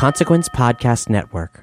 Consequence 0.00 0.48
Podcast 0.48 1.10
Network. 1.10 1.62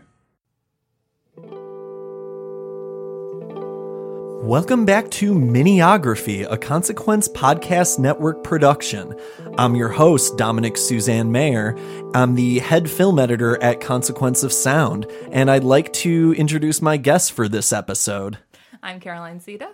Welcome 4.46 4.86
back 4.86 5.10
to 5.10 5.34
Miniography, 5.34 6.46
a 6.48 6.56
Consequence 6.56 7.28
Podcast 7.30 7.98
Network 7.98 8.44
production. 8.44 9.20
I'm 9.58 9.76
your 9.76 9.90
host, 9.90 10.38
Dominic 10.38 10.78
Suzanne 10.78 11.32
Mayer. 11.32 11.76
I'm 12.14 12.36
the 12.36 12.60
head 12.60 12.88
film 12.92 13.18
editor 13.18 13.60
at 13.64 13.82
Consequence 13.82 14.44
of 14.44 14.54
Sound, 14.54 15.08
and 15.32 15.50
I'd 15.50 15.64
like 15.64 15.92
to 15.94 16.36
introduce 16.38 16.80
my 16.80 16.98
guests 16.98 17.32
for 17.32 17.50
this 17.50 17.74
episode. 17.74 18.38
I'm 18.84 19.00
Caroline 19.00 19.40
Siede. 19.40 19.68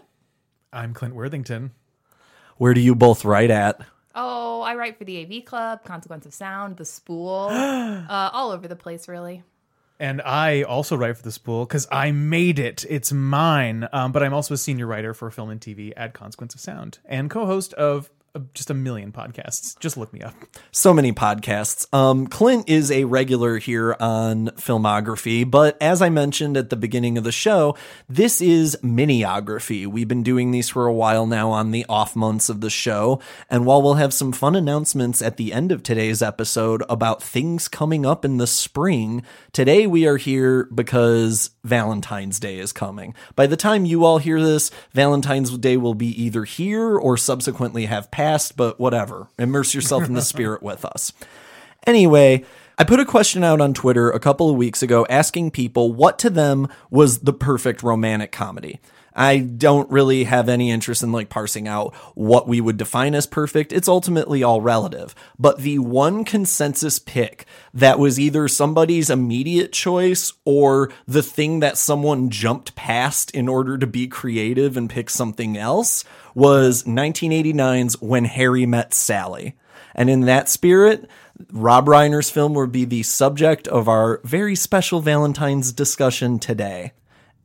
I'm 0.72 0.94
Clint 0.94 1.16
Worthington. 1.16 1.72
Where 2.56 2.74
do 2.74 2.80
you 2.80 2.96
both 2.96 3.26
write 3.26 3.52
at? 3.52 3.82
Oh, 4.16 4.62
I 4.62 4.76
write 4.76 4.98
for 4.98 5.06
the 5.06 5.24
AV 5.24 5.46
Club, 5.46 5.84
Consequence 5.84 6.26
of 6.26 6.34
Sound, 6.34 6.78
The 6.78 6.86
Spool, 6.86 7.48
uh, 7.52 8.30
all 8.34 8.52
over 8.52 8.68
the 8.68 8.76
place, 8.76 9.08
really. 9.08 9.44
And 10.00 10.22
I 10.22 10.64
also 10.64 10.96
write 10.98 11.16
for 11.18 11.24
the 11.24 11.32
spool 11.32 11.66
because 11.66 11.88
I 11.92 12.12
made 12.12 12.60
it. 12.60 12.84
It's 12.90 13.14
mine. 13.14 13.88
Um, 13.94 14.12
but 14.12 14.24
I'm 14.24 14.34
also 14.34 14.56
a 14.56 14.58
senior 14.58 14.88
writer 14.88 15.14
for 15.14 15.30
film 15.32 15.50
and 15.50 15.62
TV 15.62 15.94
at 15.96 16.14
Consequence 16.14 16.56
of 16.56 16.62
Sound 16.62 17.00
and 17.06 17.30
co 17.30 17.46
host 17.46 17.74
of 17.74 18.10
just 18.54 18.72
a 18.72 18.74
million 18.74 19.12
podcasts. 19.12 19.78
Just 19.80 19.96
look 19.96 20.12
me 20.12 20.22
up. 20.22 20.34
So 20.72 20.92
many 20.92 21.14
podcasts. 21.14 21.92
Um, 21.94 22.26
Clint 22.26 22.68
is 22.68 22.90
a 22.90 23.04
regular 23.04 23.58
here 23.60 23.96
on 24.00 24.48
Filmography, 24.50 25.50
but 25.50 25.78
as 25.80 26.02
I 26.02 26.10
mentioned 26.10 26.58
at 26.58 26.72
the 26.72 26.76
beginning 26.76 27.18
of 27.18 27.24
the 27.24 27.32
show, 27.32 27.78
this 28.10 28.42
is 28.42 28.76
Miniography. 28.82 29.86
We've 29.86 30.08
been 30.08 30.24
doing 30.24 30.50
these 30.50 30.70
for 30.70 30.88
a 30.88 30.94
while 30.94 31.28
now 31.28 31.52
on 31.52 31.70
the 31.70 31.86
off 31.88 32.16
months 32.16 32.50
of 32.50 32.62
the 32.62 32.72
show, 32.72 33.20
and 33.52 33.68
while 33.68 33.84
we'll 33.84 33.96
have 33.96 34.14
some 34.14 34.32
fun 34.32 34.56
announcements 34.56 35.22
at 35.22 35.38
the 35.38 35.54
end 35.54 35.72
of 35.72 35.84
today's 35.84 36.24
episode 36.24 36.84
about 36.90 37.22
things 37.22 37.68
coming 37.68 38.04
up 38.04 38.26
in 38.26 38.38
the 38.38 38.48
spring, 38.48 39.24
today 39.52 39.86
we 39.86 40.08
are 40.08 40.18
here 40.18 40.64
because 40.74 41.52
Valentine's 41.64 42.40
Day 42.40 42.58
is 42.58 42.74
coming. 42.74 43.14
By 43.36 43.46
the 43.46 43.58
time 43.58 43.86
you 43.86 44.04
all 44.06 44.18
hear 44.18 44.42
this, 44.42 44.72
Valentine's 44.92 45.56
Day 45.60 45.78
will 45.78 45.94
be 45.94 46.10
either 46.22 46.46
here 46.46 46.98
or 46.98 47.16
subsequently 47.16 47.86
have 47.86 48.10
passed, 48.10 48.23
but 48.56 48.80
whatever. 48.80 49.28
Immerse 49.38 49.74
yourself 49.74 50.06
in 50.06 50.14
the 50.14 50.22
spirit 50.34 50.64
with 50.64 50.86
us. 50.86 51.12
Anyway, 51.86 52.46
I 52.78 52.84
put 52.84 53.00
a 53.00 53.06
question 53.06 53.44
out 53.44 53.62
on 53.62 53.74
Twitter 53.74 54.10
a 54.10 54.20
couple 54.20 54.50
of 54.50 54.56
weeks 54.56 54.82
ago 54.82 55.06
asking 55.10 55.52
people 55.52 55.94
what 55.94 56.18
to 56.20 56.30
them 56.30 56.68
was 56.90 57.20
the 57.20 57.34
perfect 57.34 57.84
romantic 57.84 58.32
comedy. 58.32 58.80
I 59.16 59.38
don't 59.40 59.90
really 59.92 60.24
have 60.24 60.50
any 60.50 60.72
interest 60.72 61.04
in 61.04 61.12
like 61.12 61.30
parsing 61.30 61.68
out 61.68 61.94
what 62.16 62.48
we 62.48 62.60
would 62.62 62.78
define 62.78 63.14
as 63.14 63.28
perfect. 63.28 63.72
It's 63.72 63.88
ultimately 63.88 64.44
all 64.44 64.62
relative. 64.62 65.14
But 65.38 65.60
the 65.60 65.80
one 65.80 66.26
consensus 66.26 67.00
pick 67.00 67.46
that 67.74 68.00
was 68.00 68.20
either 68.20 68.48
somebody's 68.48 69.10
immediate 69.10 69.72
choice 69.72 70.34
or 70.46 70.92
the 71.08 71.24
thing 71.24 71.60
that 71.60 71.78
someone 71.78 72.30
jumped 72.30 72.76
past 72.76 73.32
in 73.32 73.48
order 73.48 73.78
to 73.78 73.88
be 73.88 74.08
creative 74.08 74.76
and 74.78 74.90
pick 74.90 75.10
something 75.10 75.58
else 75.58 76.04
was 76.34 76.84
1989's 76.84 78.02
When 78.02 78.26
Harry 78.26 78.66
Met 78.66 78.94
Sally. 78.94 79.56
And 79.96 80.10
in 80.10 80.22
that 80.22 80.50
spirit, 80.50 81.08
Rob 81.52 81.88
Reiner's 81.88 82.30
film 82.30 82.54
will 82.54 82.68
be 82.68 82.86
the 82.86 83.04
subject 83.04 83.68
of 83.68 83.88
our 83.88 84.22
very 84.24 84.56
special 84.56 85.02
Valentine's 85.02 85.72
discussion 85.72 86.40
today. 86.40 86.94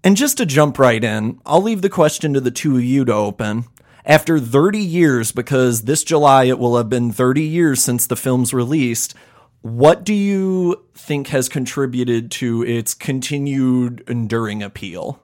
And 0.04 0.16
just 0.16 0.38
to 0.38 0.46
jump 0.46 0.78
right 0.78 1.02
in, 1.02 1.40
I'll 1.44 1.62
leave 1.62 1.82
the 1.82 1.90
question 1.90 2.32
to 2.34 2.40
the 2.40 2.50
two 2.50 2.76
of 2.76 2.84
you 2.84 3.04
to 3.04 3.12
open. 3.12 3.64
After 4.04 4.38
30 4.38 4.78
years, 4.78 5.32
because 5.32 5.82
this 5.82 6.02
July 6.02 6.44
it 6.44 6.58
will 6.58 6.76
have 6.76 6.88
been 6.88 7.12
30 7.12 7.42
years 7.42 7.82
since 7.82 8.06
the 8.06 8.16
film's 8.16 8.54
released, 8.54 9.14
what 9.60 10.04
do 10.04 10.14
you 10.14 10.86
think 10.94 11.28
has 11.28 11.48
contributed 11.48 12.30
to 12.32 12.62
its 12.64 12.94
continued 12.94 14.04
enduring 14.06 14.62
appeal? 14.62 15.20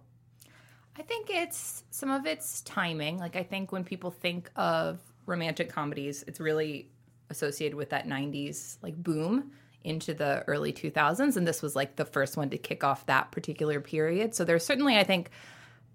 I 0.96 1.02
think 1.02 1.28
it's 1.30 1.84
some 1.90 2.10
of 2.10 2.26
it's 2.26 2.60
timing. 2.62 3.18
Like, 3.18 3.36
I 3.36 3.42
think 3.42 3.72
when 3.72 3.84
people 3.84 4.10
think 4.10 4.50
of 4.56 5.00
romantic 5.26 5.70
comedies, 5.70 6.24
it's 6.26 6.40
really 6.40 6.88
associated 7.30 7.76
with 7.76 7.90
that 7.90 8.06
90s 8.06 8.76
like 8.82 8.94
boom 9.02 9.50
into 9.82 10.14
the 10.14 10.44
early 10.46 10.72
2000s 10.72 11.36
and 11.36 11.46
this 11.46 11.60
was 11.62 11.76
like 11.76 11.96
the 11.96 12.04
first 12.04 12.36
one 12.36 12.50
to 12.50 12.58
kick 12.58 12.84
off 12.84 13.04
that 13.06 13.30
particular 13.32 13.80
period. 13.80 14.34
So 14.34 14.44
there's 14.44 14.64
certainly 14.64 14.96
i 14.96 15.04
think 15.04 15.30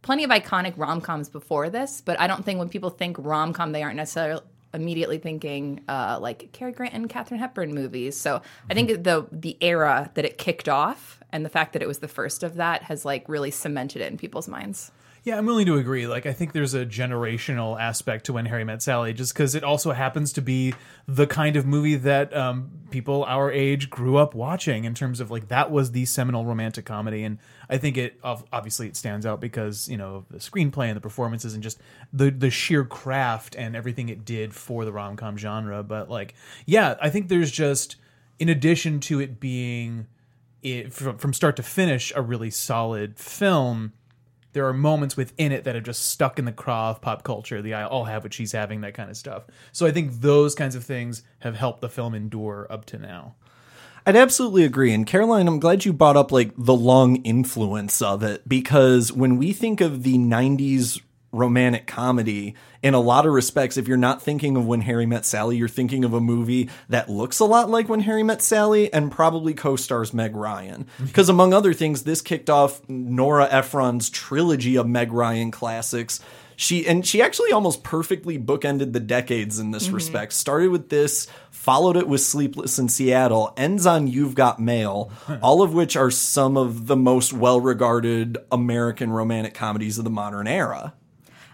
plenty 0.02 0.24
of 0.24 0.30
iconic 0.30 0.74
rom-coms 0.78 1.30
before 1.30 1.70
this. 1.70 2.02
But 2.02 2.20
i 2.20 2.28
don't 2.28 2.44
think 2.44 2.60
when 2.60 2.70
people 2.70 2.90
think 2.90 3.18
rom-com 3.20 3.72
they 3.72 3.84
aren't 3.84 3.96
necessarily 3.96 4.42
immediately 4.74 5.18
thinking 5.18 5.82
uh, 5.88 6.18
like 6.22 6.52
Cary 6.52 6.72
Grant 6.72 6.94
and 6.94 7.10
Katharine 7.10 7.40
Hepburn 7.40 7.74
movies. 7.74 8.16
So 8.16 8.42
I 8.70 8.74
think 8.74 9.04
the 9.04 9.28
the 9.32 9.58
era 9.62 10.12
that 10.14 10.26
it 10.26 10.38
kicked 10.38 10.70
off 10.70 11.20
and 11.32 11.46
the 11.46 11.50
fact 11.50 11.74
that 11.74 11.82
it 11.82 11.88
was 11.88 12.00
the 12.00 12.08
first 12.08 12.44
of 12.44 12.56
that 12.56 12.84
has 12.84 13.06
like 13.06 13.28
really 13.28 13.52
cemented 13.52 14.02
it 14.02 14.12
in 14.12 14.18
people's 14.18 14.48
minds. 14.48 14.92
Yeah, 15.24 15.38
I'm 15.38 15.46
willing 15.46 15.66
to 15.66 15.76
agree. 15.76 16.08
Like, 16.08 16.26
I 16.26 16.34
think 16.34 16.54
there's 16.54 16.74
a 16.74 16.86
generational 16.86 17.80
aspect 17.80 18.26
to 18.28 18.34
When 18.34 18.46
Harry 18.46 18.64
Met 18.64 18.82
Sally, 18.82 19.14
just 19.14 19.34
because 19.34 19.54
it 19.54 19.66
also 19.66 19.92
happens 19.92 20.32
to 20.34 20.42
be 20.42 20.74
the 21.08 21.28
kind 21.28 21.58
of 21.58 21.66
movie 21.66 21.98
that 21.98 22.34
um, 22.36 22.72
people 22.90 23.26
our 23.26 23.52
age 23.52 23.90
grew 23.90 24.16
up 24.16 24.34
watching. 24.34 24.86
In 24.86 24.94
terms 24.94 25.20
of 25.20 25.30
like 25.30 25.50
that 25.50 25.72
was 25.72 25.92
the 25.92 26.06
seminal 26.06 26.46
romantic 26.46 26.86
comedy, 26.86 27.24
and 27.24 27.38
I 27.70 27.78
think 27.78 27.98
it 27.98 28.20
obviously 28.24 28.88
it 28.88 28.96
stands 28.96 29.26
out 29.26 29.40
because 29.40 29.88
you 29.88 29.98
know 29.98 30.26
the 30.30 30.40
screenplay 30.40 30.88
and 30.88 30.96
the 30.96 31.02
performances 31.02 31.54
and 31.54 31.62
just 31.62 31.80
the 32.12 32.32
the 32.32 32.50
sheer 32.50 32.84
craft 32.84 33.56
and 33.56 33.76
everything 33.76 34.10
it 34.10 34.26
did 34.26 34.54
for 34.54 34.86
the 34.86 34.92
rom 34.92 35.16
com 35.16 35.38
genre. 35.38 35.84
But 35.84 36.10
like, 36.10 36.34
yeah, 36.66 36.96
I 37.02 37.10
think 37.10 37.28
there's 37.28 37.52
just 37.52 37.96
in 38.40 38.50
addition 38.50 39.00
to 39.02 39.20
it 39.20 39.40
being 39.40 40.08
it 40.64 40.94
from, 40.94 41.18
from 41.18 41.34
start 41.34 41.56
to 41.58 41.64
finish 41.64 42.12
a 42.16 42.22
really 42.22 42.50
solid 42.50 43.18
film 43.18 43.94
there 44.54 44.68
are 44.68 44.74
moments 44.74 45.16
within 45.16 45.52
it 45.52 45.64
that 45.64 45.76
have 45.76 45.84
just 45.84 46.08
stuck 46.08 46.40
in 46.40 46.46
the 46.46 46.52
craw 46.52 46.90
of 46.90 47.02
pop 47.02 47.24
culture. 47.24 47.62
The 47.62 47.76
I'll 47.76 48.06
have 48.06 48.24
what 48.24 48.34
she's 48.34 48.52
having, 48.52 48.82
that 48.82 48.94
kind 48.94 49.10
of 49.10 49.18
stuff. 49.18 49.44
So 49.72 49.86
I 49.86 49.92
think 49.92 50.22
those 50.22 50.56
kinds 50.56 50.76
of 50.76 50.84
things 50.84 51.24
have 51.40 51.56
helped 51.56 51.82
the 51.82 51.90
film 51.90 52.16
endure 52.16 52.68
up 52.70 52.86
to 52.86 52.98
now. 52.98 53.36
I'd 54.10 54.16
absolutely 54.16 54.64
agree. 54.64 54.92
And 54.92 55.06
Caroline, 55.06 55.48
I'm 55.48 55.60
glad 55.60 55.86
you 55.86 55.94
brought 55.94 56.18
up 56.18 56.32
like 56.32 56.52
the 56.58 56.74
long 56.74 57.18
influence 57.18 58.02
of 58.02 58.24
it 58.24 58.50
because 58.50 59.14
when 59.14 59.38
we 59.38 59.54
think 59.54 59.82
of 59.82 60.02
the 60.02 60.18
90s 60.18 61.00
romantic 61.32 61.86
comedy 61.86 62.56
in 62.82 62.96
a 62.96 63.00
lot 63.00 63.28
of 63.28 63.34
respects 63.34 63.78
if 63.78 63.88
you're 63.88 63.98
not 63.98 64.20
thinking 64.20 64.58
of 64.58 64.66
when 64.66 64.82
harry 64.82 65.06
met 65.06 65.24
sally 65.24 65.58
you're 65.58 65.68
thinking 65.68 66.04
of 66.04 66.12
a 66.12 66.20
movie 66.20 66.68
that 66.88 67.08
looks 67.08 67.40
a 67.40 67.46
lot 67.46 67.70
like 67.70 67.88
when 67.88 68.00
harry 68.00 68.24
met 68.24 68.42
sally 68.42 68.92
and 68.92 69.12
probably 69.12 69.54
co-stars 69.54 70.12
meg 70.12 70.36
ryan 70.36 70.86
mm-hmm. 70.86 71.06
because 71.06 71.30
among 71.30 71.54
other 71.54 71.72
things 71.72 72.02
this 72.02 72.20
kicked 72.20 72.50
off 72.50 72.82
nora 72.90 73.48
ephron's 73.52 74.10
trilogy 74.10 74.76
of 74.76 74.88
meg 74.88 75.14
ryan 75.14 75.52
classics 75.52 76.20
she 76.60 76.86
and 76.86 77.08
she 77.08 77.22
actually 77.22 77.54
almost 77.54 77.84
perfectly 77.84 78.38
bookended 78.38 78.92
the 78.92 79.00
decades 79.00 79.60
in 79.60 79.72
this 79.72 79.86
mm-hmm. 79.86 79.96
respect. 79.96 80.34
Started 80.34 80.72
with 80.72 80.90
this 80.90 81.26
followed 81.52 81.96
it 81.96 82.06
with 82.06 82.20
sleepless 82.20 82.78
in 82.78 82.90
seattle 82.90 83.54
ends 83.56 83.86
on 83.86 84.08
you've 84.08 84.36
got 84.36 84.60
mail 84.60 85.10
all 85.42 85.62
of 85.62 85.74
which 85.74 85.96
are 85.96 86.12
some 86.12 86.58
of 86.58 86.88
the 86.88 86.98
most 86.98 87.32
well-regarded 87.32 88.38
american 88.52 89.10
romantic 89.10 89.54
comedies 89.54 89.98
of 89.98 90.04
the 90.04 90.10
modern 90.10 90.48
era. 90.48 90.94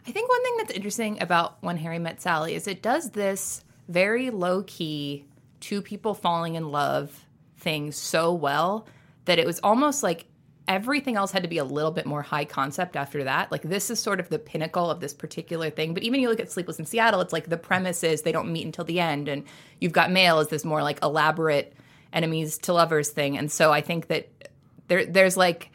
I 0.07 0.11
think 0.11 0.27
one 0.27 0.43
thing 0.43 0.57
that's 0.57 0.71
interesting 0.71 1.21
about 1.21 1.61
When 1.61 1.77
Harry 1.77 1.99
Met 1.99 2.19
Sally 2.19 2.55
is 2.55 2.67
it 2.67 2.81
does 2.81 3.11
this 3.11 3.63
very 3.87 4.31
low 4.31 4.63
key, 4.63 5.25
two 5.59 5.83
people 5.83 6.15
falling 6.15 6.55
in 6.55 6.71
love 6.71 7.25
thing 7.59 7.91
so 7.91 8.33
well 8.33 8.87
that 9.25 9.37
it 9.37 9.45
was 9.45 9.59
almost 9.59 10.01
like 10.01 10.25
everything 10.67 11.15
else 11.15 11.31
had 11.31 11.43
to 11.43 11.49
be 11.49 11.57
a 11.57 11.63
little 11.63 11.91
bit 11.91 12.05
more 12.05 12.21
high 12.21 12.45
concept 12.45 12.95
after 12.95 13.23
that. 13.23 13.51
Like 13.51 13.61
this 13.61 13.89
is 13.89 13.99
sort 13.99 14.19
of 14.19 14.29
the 14.29 14.39
pinnacle 14.39 14.89
of 14.89 14.99
this 14.99 15.13
particular 15.13 15.69
thing. 15.69 15.93
But 15.93 16.03
even 16.03 16.19
you 16.19 16.29
look 16.29 16.39
at 16.39 16.51
Sleepless 16.51 16.79
in 16.79 16.85
Seattle, 16.85 17.21
it's 17.21 17.33
like 17.33 17.49
the 17.49 17.57
premise 17.57 18.03
is 18.03 18.21
they 18.21 18.31
don't 18.31 18.51
meet 18.51 18.65
until 18.65 18.85
the 18.85 18.99
end, 18.99 19.27
and 19.27 19.43
you've 19.79 19.91
got 19.91 20.11
Mail 20.11 20.39
as 20.39 20.47
this 20.47 20.65
more 20.65 20.81
like 20.81 20.99
elaborate 21.03 21.73
enemies 22.13 22.57
to 22.59 22.73
lovers 22.73 23.09
thing. 23.09 23.37
And 23.37 23.51
so 23.51 23.71
I 23.71 23.81
think 23.81 24.07
that 24.07 24.29
there 24.87 25.05
there's 25.05 25.37
like 25.37 25.71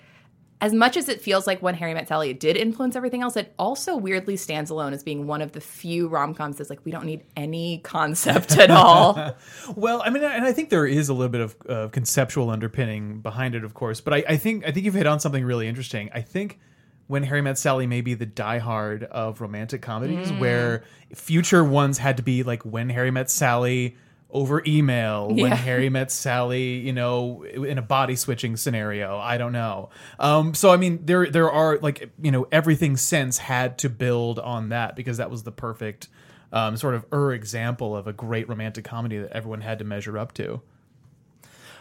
as 0.61 0.75
much 0.75 0.97
as 0.97 1.09
it 1.09 1.21
feels 1.21 1.47
like 1.47 1.63
when 1.63 1.75
Harry 1.75 1.95
Met 1.95 2.09
Sally 2.09 2.31
it 2.31 2.41
did 2.41 2.57
influence 2.57 2.95
everything 2.95 3.23
else, 3.23 3.37
it 3.37 3.55
also 3.59 3.97
weirdly 3.97 4.37
stands 4.37 4.71
alone 4.71 4.93
as 4.93 5.03
being 5.03 5.27
one 5.27 5.41
of 5.41 5.53
the 5.53 5.61
few 5.61 6.09
rom 6.09 6.35
coms 6.35 6.59
that's 6.59 6.69
like 6.69 6.81
we 6.85 6.93
don't 6.93 7.07
need 7.07 7.25
any 7.37 7.79
concept 7.79 8.59
at 8.59 8.71
all. 8.71 9.35
Well, 9.77 10.03
I 10.05 10.11
mean, 10.11 10.23
and 10.23 10.45
I 10.45 10.53
think 10.53 10.71
there 10.71 10.87
is 10.87 11.09
a 11.09 11.15
little 11.15 11.31
bit 11.31 11.41
of 11.41 11.57
uh, 11.69 11.89
conceptual 11.89 12.51
underpinning 12.51 13.21
behind 13.21 13.55
it, 13.55 13.65
of 13.65 13.75
course. 13.75 14.01
But 14.01 14.15
I, 14.15 14.25
I 14.29 14.37
think 14.37 14.67
I 14.67 14.73
think 14.73 14.85
you've 14.85 14.95
hit 14.95 15.07
on 15.07 15.21
something 15.21 15.45
really 15.45 15.69
interesting. 15.69 16.11
I 16.13 16.21
think 16.21 16.59
when 17.07 17.23
Harry 17.23 17.41
Met 17.41 17.59
Sally 17.59 17.87
may 17.87 18.01
be 18.01 18.15
the 18.15 18.27
diehard 18.27 19.05
of 19.05 19.41
romantic 19.41 19.83
comedies, 19.83 20.33
where 20.35 20.85
future 21.15 21.65
ones 21.65 21.99
had 21.99 22.17
to 22.19 22.23
be 22.23 22.43
like 22.43 22.63
when 22.65 22.89
Harry 22.89 23.11
Met 23.11 23.31
Sally 23.31 23.97
over 24.33 24.63
email, 24.67 25.29
when 25.29 25.39
Yeah. 25.39 25.55
Harry 25.55 25.89
Met 25.89 26.11
Sally, 26.11 26.79
you 26.79 26.93
know, 26.93 27.43
in 27.45 27.79
a 27.79 27.83
body 27.83 28.17
switching 28.17 28.57
scenario. 28.57 29.19
I 29.19 29.39
don't 29.39 29.53
know. 29.53 29.91
Um, 30.19 30.55
so 30.55 30.71
I 30.71 30.77
mean, 30.77 31.01
there 31.05 31.31
there 31.31 31.51
are 31.51 31.79
like 31.79 32.11
you 32.21 32.31
know 32.31 32.47
everything 32.53 32.97
since 32.97 33.39
had 33.39 33.79
to 33.79 33.89
build 33.89 34.39
on 34.39 34.69
that 34.71 34.97
because 34.97 35.17
that 35.19 35.31
was 35.31 35.43
the 35.43 35.53
perfect 35.53 36.09
um, 36.53 36.77
sort 36.77 36.95
of 36.95 37.05
er 37.13 37.33
example 37.33 37.97
of 37.97 38.07
a 38.07 38.13
great 38.13 38.49
romantic 38.49 38.85
comedy 38.85 39.19
that 39.19 39.33
everyone 39.33 39.61
had 39.61 39.79
to 39.79 39.85
measure 39.85 40.19
up 40.19 40.33
to. 40.35 40.61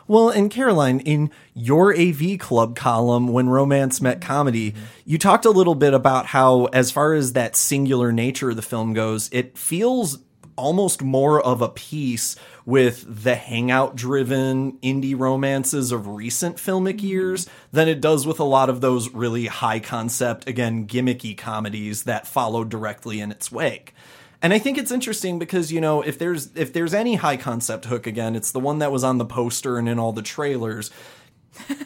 Well, 0.07 0.29
and 0.29 0.49
Caroline, 0.49 1.01
in 1.01 1.29
your 1.53 1.95
AV 1.95 2.39
Club 2.39 2.75
column, 2.75 3.27
when 3.27 3.47
romance 3.47 4.01
met 4.01 4.21
comedy, 4.21 4.73
you 5.05 5.19
talked 5.19 5.45
a 5.45 5.51
little 5.51 5.75
bit 5.75 5.93
about 5.93 6.25
how, 6.25 6.65
as 6.65 6.89
far 6.89 7.13
as 7.13 7.33
that 7.33 7.55
singular 7.55 8.11
nature 8.11 8.49
of 8.49 8.55
the 8.55 8.63
film 8.63 8.93
goes, 8.93 9.29
it 9.31 9.55
feels 9.55 10.17
almost 10.59 11.01
more 11.01 11.41
of 11.41 11.61
a 11.61 11.69
piece 11.69 12.35
with 12.65 13.23
the 13.23 13.35
hangout 13.35 13.95
driven 13.95 14.73
indie 14.79 15.17
romances 15.17 15.91
of 15.91 16.07
recent 16.07 16.57
filmic 16.57 16.97
mm-hmm. 16.97 17.07
years 17.07 17.47
than 17.71 17.87
it 17.87 18.01
does 18.01 18.27
with 18.27 18.39
a 18.39 18.43
lot 18.43 18.69
of 18.69 18.81
those 18.81 19.09
really 19.09 19.47
high 19.47 19.79
concept, 19.79 20.47
again, 20.47 20.85
gimmicky 20.85 21.35
comedies 21.35 22.03
that 22.03 22.27
followed 22.27 22.69
directly 22.69 23.19
in 23.19 23.31
its 23.31 23.51
wake. 23.51 23.93
And 24.41 24.53
I 24.53 24.59
think 24.59 24.77
it's 24.77 24.91
interesting 24.91 25.37
because 25.37 25.71
you 25.71 25.81
know 25.81 26.01
if 26.01 26.17
there's 26.17 26.55
if 26.55 26.71
there's 26.71 26.93
any 26.93 27.15
high 27.15 27.37
concept 27.37 27.85
hook 27.85 28.07
again, 28.07 28.35
it's 28.35 28.51
the 28.51 28.59
one 28.59 28.79
that 28.79 28.91
was 28.91 29.03
on 29.03 29.17
the 29.17 29.25
poster 29.25 29.77
and 29.77 29.89
in 29.89 29.99
all 29.99 30.13
the 30.13 30.21
trailers. 30.21 30.91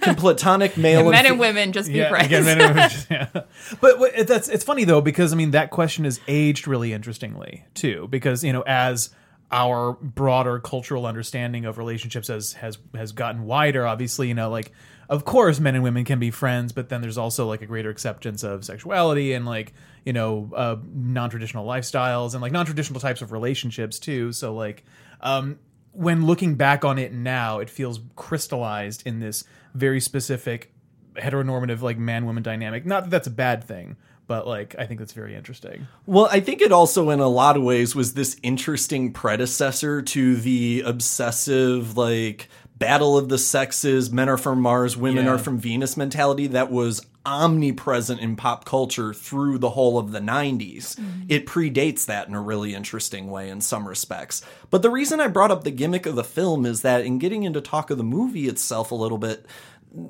Can 0.01 0.15
platonic 0.15 0.75
male 0.77 1.09
Men 1.09 1.19
and 1.25 1.27
and 1.33 1.39
women 1.39 1.71
just 1.71 1.89
be 1.91 2.03
friends. 2.03 2.27
again, 2.27 2.45
men 2.45 2.61
and 2.61 2.69
women 2.75 2.89
just- 2.89 3.09
yeah. 3.11 3.27
But 3.81 3.99
what- 3.99 4.11
it- 4.17 4.27
that's 4.27 4.49
it's 4.49 4.63
funny 4.63 4.83
though 4.83 5.01
because 5.01 5.33
I 5.33 5.35
mean 5.35 5.51
that 5.51 5.69
question 5.71 6.05
is 6.05 6.19
aged 6.27 6.67
really 6.67 6.93
interestingly 6.93 7.65
too 7.73 8.07
because 8.09 8.43
you 8.43 8.53
know 8.53 8.63
as 8.67 9.09
our 9.51 9.93
broader 9.93 10.59
cultural 10.59 11.05
understanding 11.05 11.65
of 11.65 11.77
relationships 11.77 12.27
has 12.27 12.53
has 12.53 12.77
has 12.95 13.11
gotten 13.11 13.43
wider 13.45 13.85
obviously 13.85 14.27
you 14.27 14.33
know 14.33 14.49
like 14.49 14.71
of 15.09 15.25
course 15.25 15.59
men 15.59 15.75
and 15.75 15.83
women 15.83 16.03
can 16.05 16.17
be 16.19 16.31
friends 16.31 16.71
but 16.71 16.89
then 16.89 17.01
there's 17.01 17.17
also 17.17 17.45
like 17.47 17.61
a 17.61 17.65
greater 17.65 17.89
acceptance 17.89 18.43
of 18.43 18.65
sexuality 18.65 19.33
and 19.33 19.45
like 19.45 19.73
you 20.05 20.13
know 20.13 20.49
uh, 20.55 20.75
non-traditional 20.93 21.65
lifestyles 21.67 22.33
and 22.33 22.41
like 22.41 22.51
non-traditional 22.51 22.99
types 22.99 23.21
of 23.21 23.31
relationships 23.31 23.99
too 23.99 24.31
so 24.31 24.53
like 24.55 24.83
um 25.21 25.59
when 25.93 26.25
looking 26.25 26.55
back 26.55 26.83
on 26.83 26.97
it 26.99 27.13
now 27.13 27.59
it 27.59 27.69
feels 27.69 27.99
crystallized 28.15 29.01
in 29.05 29.19
this 29.19 29.43
very 29.73 29.99
specific 29.99 30.71
heteronormative 31.15 31.81
like 31.81 31.97
man 31.97 32.25
woman 32.25 32.41
dynamic 32.43 32.85
not 32.85 33.03
that 33.03 33.09
that's 33.11 33.27
a 33.27 33.31
bad 33.31 33.63
thing 33.63 33.95
but 34.25 34.47
like 34.47 34.75
i 34.79 34.85
think 34.85 34.99
that's 34.99 35.13
very 35.13 35.35
interesting 35.35 35.87
Well, 36.05 36.27
I 36.31 36.39
think 36.39 36.61
it 36.61 36.71
also, 36.71 37.09
in 37.11 37.19
a 37.19 37.27
lot 37.27 37.55
of 37.57 37.63
ways, 37.63 37.93
was 37.95 38.13
this 38.13 38.37
interesting 38.41 39.13
predecessor 39.13 40.01
to 40.01 40.35
the 40.37 40.81
obsessive, 40.85 41.97
like, 41.97 42.49
battle 42.77 43.17
of 43.17 43.29
the 43.29 43.37
sexes, 43.37 44.11
men 44.11 44.29
are 44.29 44.37
from 44.37 44.61
Mars, 44.61 44.97
women 44.97 45.25
Yeah. 45.25 45.31
are 45.33 45.37
from 45.37 45.57
Venus 45.59 45.95
mentality 45.97 46.47
that 46.47 46.71
was 46.71 47.05
omnipresent 47.25 48.19
in 48.19 48.35
pop 48.35 48.65
culture 48.65 49.13
through 49.13 49.57
the 49.57 49.71
whole 49.71 49.97
of 49.97 50.11
the 50.11 50.19
90s. 50.19 50.95
Mm-hmm. 50.95 51.23
It 51.29 51.45
predates 51.45 52.05
that 52.05 52.27
in 52.27 52.33
a 52.33 52.41
really 52.41 52.75
interesting 52.75 53.31
way 53.31 53.49
in 53.49 53.61
some 53.61 53.87
respects. 53.87 54.41
But 54.69 54.81
the 54.81 54.89
reason 54.89 55.21
I 55.21 55.27
brought 55.27 55.51
up 55.51 55.63
the 55.63 55.71
gimmick 55.71 56.05
of 56.05 56.15
the 56.15 56.23
film 56.23 56.65
is 56.65 56.81
that 56.81 57.05
in 57.05 57.19
getting 57.19 57.43
into 57.43 57.61
talk 57.61 57.89
of 57.89 57.97
the 57.97 58.03
movie 58.03 58.47
itself 58.47 58.91
a 58.91 58.95
little 58.95 59.17
bit, 59.17 59.45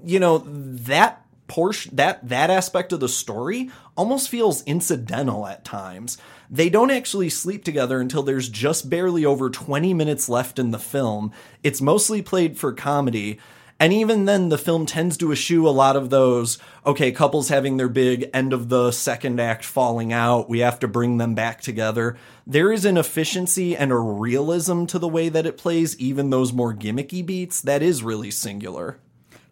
you 0.04 0.20
know, 0.20 0.40
that 0.40 1.24
portion 1.48 1.96
that 1.96 2.28
that 2.28 2.50
aspect 2.50 2.94
of 2.94 3.00
the 3.00 3.10
story 3.10 3.70
almost 3.96 4.30
feels 4.30 4.64
incidental 4.64 5.46
at 5.46 5.66
times. 5.66 6.18
They 6.50 6.70
don't 6.70 6.92
actually 6.92 7.30
sleep 7.30 7.64
together 7.64 8.00
until 8.00 8.24
there's 8.24 8.50
just 8.50 8.90
barely 8.90 9.26
over 9.26 9.50
20 9.50 9.94
minutes 9.94 10.30
left 10.30 10.58
in 10.58 10.72
the 10.72 10.80
film. 10.80 11.32
It's 11.62 11.82
mostly 11.82 12.22
played 12.22 12.58
for 12.58 12.74
comedy. 12.74 13.40
And 13.80 13.92
even 13.92 14.26
then, 14.26 14.50
the 14.50 14.58
film 14.58 14.86
tends 14.86 15.18
to 15.18 15.32
eschew 15.32 15.68
a 15.68 15.72
lot 15.72 15.96
of 15.96 16.10
those, 16.10 16.58
okay, 16.86 17.12
couples 17.12 17.50
having 17.50 17.78
their 17.78 17.90
big 17.90 18.30
end 18.34 18.54
of 18.54 18.70
the 18.70 18.92
second 18.92 19.40
act 19.40 19.66
falling 19.66 20.14
out, 20.14 20.50
we 20.50 20.60
have 20.60 20.80
to 20.80 20.88
bring 20.88 21.18
them 21.18 21.36
back 21.36 21.62
together. 21.62 22.16
There 22.46 22.72
is 22.72 22.86
an 22.86 22.98
efficiency 22.98 23.76
and 23.76 23.92
a 23.92 23.98
realism 23.98 24.86
to 24.86 25.00
the 25.00 25.08
way 25.08 25.30
that 25.30 25.46
it 25.46 25.58
plays, 25.58 25.98
even 26.00 26.30
those 26.30 26.54
more 26.54 26.74
gimmicky 26.74 27.26
beats, 27.26 27.62
that 27.62 27.82
is 27.82 28.04
really 28.04 28.32
singular. 28.32 29.00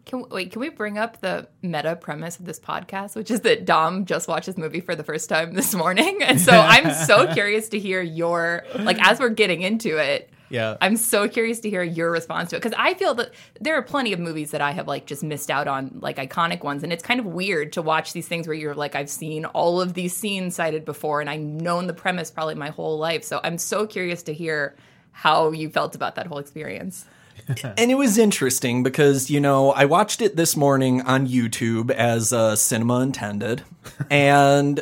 Can, 0.04 0.28
wait, 0.30 0.50
can 0.50 0.60
we 0.60 0.68
bring 0.68 0.98
up 0.98 1.20
the 1.20 1.48
meta 1.62 1.94
premise 1.94 2.38
of 2.38 2.44
this 2.44 2.58
podcast, 2.58 3.14
which 3.14 3.30
is 3.30 3.40
that 3.42 3.64
Dom 3.64 4.04
just 4.04 4.26
watched 4.26 4.46
this 4.46 4.56
movie 4.56 4.80
for 4.80 4.96
the 4.96 5.04
first 5.04 5.28
time 5.28 5.54
this 5.54 5.74
morning? 5.74 6.20
And 6.32 6.40
so 6.40 6.52
I'm 6.52 6.92
so 7.06 7.26
curious 7.34 7.68
to 7.70 7.78
hear 7.78 8.00
your, 8.00 8.64
like, 8.78 8.98
as 9.00 9.20
we're 9.20 9.28
getting 9.28 9.62
into 9.62 9.98
it, 9.98 10.31
yeah 10.52 10.76
I'm 10.80 10.96
so 10.96 11.28
curious 11.28 11.60
to 11.60 11.70
hear 11.70 11.82
your 11.82 12.10
response 12.10 12.50
to 12.50 12.56
it 12.56 12.62
because 12.62 12.76
I 12.78 12.94
feel 12.94 13.14
that 13.14 13.32
there 13.60 13.74
are 13.76 13.82
plenty 13.82 14.12
of 14.12 14.20
movies 14.20 14.50
that 14.50 14.60
I 14.60 14.72
have 14.72 14.86
like 14.86 15.06
just 15.06 15.22
missed 15.22 15.50
out 15.50 15.66
on, 15.66 15.98
like 16.00 16.16
iconic 16.16 16.62
ones, 16.62 16.82
and 16.82 16.92
it's 16.92 17.02
kind 17.02 17.18
of 17.18 17.26
weird 17.26 17.72
to 17.72 17.82
watch 17.82 18.12
these 18.12 18.28
things 18.28 18.46
where 18.46 18.54
you're 18.54 18.74
like, 18.74 18.94
I've 18.94 19.10
seen 19.10 19.44
all 19.46 19.80
of 19.80 19.94
these 19.94 20.14
scenes 20.16 20.54
cited 20.54 20.84
before, 20.84 21.20
and 21.20 21.30
I've 21.30 21.40
known 21.40 21.86
the 21.86 21.94
premise 21.94 22.30
probably 22.30 22.54
my 22.54 22.70
whole 22.70 22.98
life. 22.98 23.24
So 23.24 23.40
I'm 23.42 23.58
so 23.58 23.86
curious 23.86 24.22
to 24.24 24.34
hear 24.34 24.76
how 25.12 25.52
you 25.52 25.68
felt 25.70 25.94
about 25.94 26.14
that 26.16 26.26
whole 26.26 26.38
experience. 26.38 27.06
and 27.64 27.90
it 27.90 27.96
was 27.96 28.18
interesting 28.18 28.82
because 28.82 29.30
you 29.30 29.40
know 29.40 29.72
I 29.72 29.86
watched 29.86 30.20
it 30.20 30.36
this 30.36 30.56
morning 30.56 31.00
on 31.02 31.26
YouTube 31.26 31.90
as 31.90 32.32
uh, 32.32 32.56
cinema 32.56 33.00
intended, 33.00 33.62
and 34.10 34.80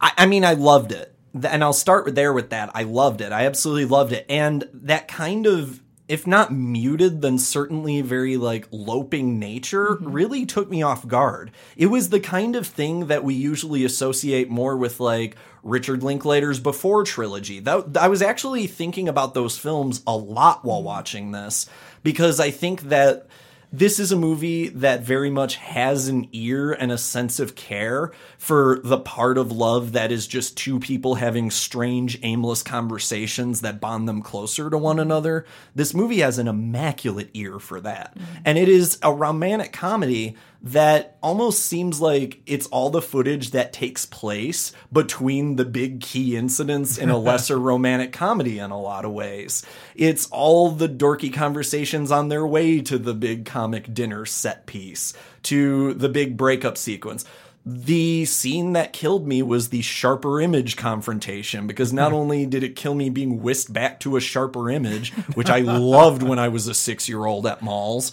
I, 0.00 0.12
I 0.18 0.26
mean 0.26 0.44
I 0.44 0.54
loved 0.54 0.92
it. 0.92 1.14
And 1.44 1.62
I'll 1.62 1.72
start 1.72 2.14
there 2.14 2.32
with 2.32 2.50
that. 2.50 2.70
I 2.74 2.82
loved 2.84 3.20
it. 3.20 3.32
I 3.32 3.46
absolutely 3.46 3.86
loved 3.86 4.12
it, 4.12 4.26
and 4.28 4.68
that 4.72 5.08
kind 5.08 5.46
of. 5.46 5.82
If 6.06 6.26
not 6.26 6.50
muted, 6.50 7.20
then 7.20 7.36
certainly 7.36 8.00
very 8.00 8.38
like 8.38 8.66
loping 8.70 9.38
nature 9.38 9.88
mm-hmm. 9.88 10.10
really 10.10 10.46
took 10.46 10.70
me 10.70 10.82
off 10.82 11.06
guard. 11.06 11.50
It 11.76 11.88
was 11.88 12.08
the 12.08 12.18
kind 12.18 12.56
of 12.56 12.66
thing 12.66 13.08
that 13.08 13.24
we 13.24 13.34
usually 13.34 13.84
associate 13.84 14.48
more 14.48 14.74
with 14.74 15.00
like 15.00 15.36
Richard 15.62 16.02
Linklater's 16.02 16.60
Before 16.60 17.04
trilogy. 17.04 17.60
That 17.60 17.98
I 17.98 18.08
was 18.08 18.22
actually 18.22 18.66
thinking 18.66 19.06
about 19.06 19.34
those 19.34 19.58
films 19.58 20.02
a 20.06 20.16
lot 20.16 20.64
while 20.64 20.78
mm-hmm. 20.78 20.86
watching 20.86 21.32
this 21.32 21.68
because 22.02 22.40
I 22.40 22.52
think 22.52 22.84
that 22.84 23.26
this 23.72 23.98
is 23.98 24.12
a 24.12 24.16
movie 24.16 24.68
that 24.68 25.02
very 25.02 25.30
much 25.30 25.56
has 25.56 26.08
an 26.08 26.28
ear 26.32 26.72
and 26.72 26.90
a 26.90 26.98
sense 26.98 27.38
of 27.38 27.54
care 27.54 28.12
for 28.38 28.80
the 28.84 28.98
part 28.98 29.36
of 29.36 29.50
love 29.50 29.92
that 29.92 30.12
is 30.12 30.28
just 30.28 30.56
two 30.56 30.78
people 30.78 31.16
having 31.16 31.50
strange, 31.50 32.18
aimless 32.22 32.62
conversations 32.62 33.62
that 33.62 33.80
bond 33.80 34.08
them 34.08 34.22
closer 34.22 34.70
to 34.70 34.78
one 34.78 35.00
another. 35.00 35.44
This 35.74 35.92
movie 35.92 36.20
has 36.20 36.38
an 36.38 36.46
immaculate 36.46 37.30
ear 37.34 37.58
for 37.58 37.80
that. 37.80 38.16
Mm-hmm. 38.16 38.42
And 38.44 38.56
it 38.56 38.68
is 38.68 38.98
a 39.02 39.12
romantic 39.12 39.72
comedy 39.72 40.36
that 40.62 41.18
almost 41.20 41.64
seems 41.64 42.00
like 42.00 42.40
it's 42.46 42.66
all 42.68 42.90
the 42.90 43.02
footage 43.02 43.50
that 43.50 43.72
takes 43.72 44.06
place 44.06 44.72
between 44.92 45.56
the 45.56 45.64
big 45.64 46.00
key 46.00 46.36
incidents 46.36 46.96
in 46.96 47.10
a 47.10 47.18
lesser 47.18 47.58
romantic 47.58 48.12
comedy 48.12 48.60
in 48.60 48.70
a 48.70 48.80
lot 48.80 49.04
of 49.04 49.12
ways. 49.12 49.64
It's 49.96 50.28
all 50.30 50.70
the 50.70 50.88
dorky 50.88 51.32
conversations 51.32 52.12
on 52.12 52.28
their 52.28 52.46
way 52.46 52.80
to 52.82 52.98
the 52.98 53.14
big 53.14 53.46
comic 53.46 53.92
dinner 53.92 54.24
set 54.24 54.66
piece, 54.66 55.12
to 55.44 55.94
the 55.94 56.08
big 56.08 56.36
breakup 56.36 56.78
sequence. 56.78 57.24
The 57.70 58.24
scene 58.24 58.72
that 58.72 58.94
killed 58.94 59.26
me 59.26 59.42
was 59.42 59.68
the 59.68 59.82
sharper 59.82 60.40
image 60.40 60.74
confrontation 60.78 61.66
because 61.66 61.92
not 61.92 62.12
hmm. 62.12 62.16
only 62.16 62.46
did 62.46 62.62
it 62.62 62.76
kill 62.76 62.94
me 62.94 63.10
being 63.10 63.42
whisked 63.42 63.70
back 63.70 64.00
to 64.00 64.16
a 64.16 64.22
sharper 64.22 64.70
image, 64.70 65.12
which 65.34 65.50
I 65.50 65.58
loved 65.60 66.22
when 66.22 66.38
I 66.38 66.48
was 66.48 66.66
a 66.66 66.72
six 66.72 67.10
year 67.10 67.26
old 67.26 67.46
at 67.46 67.60
malls, 67.60 68.12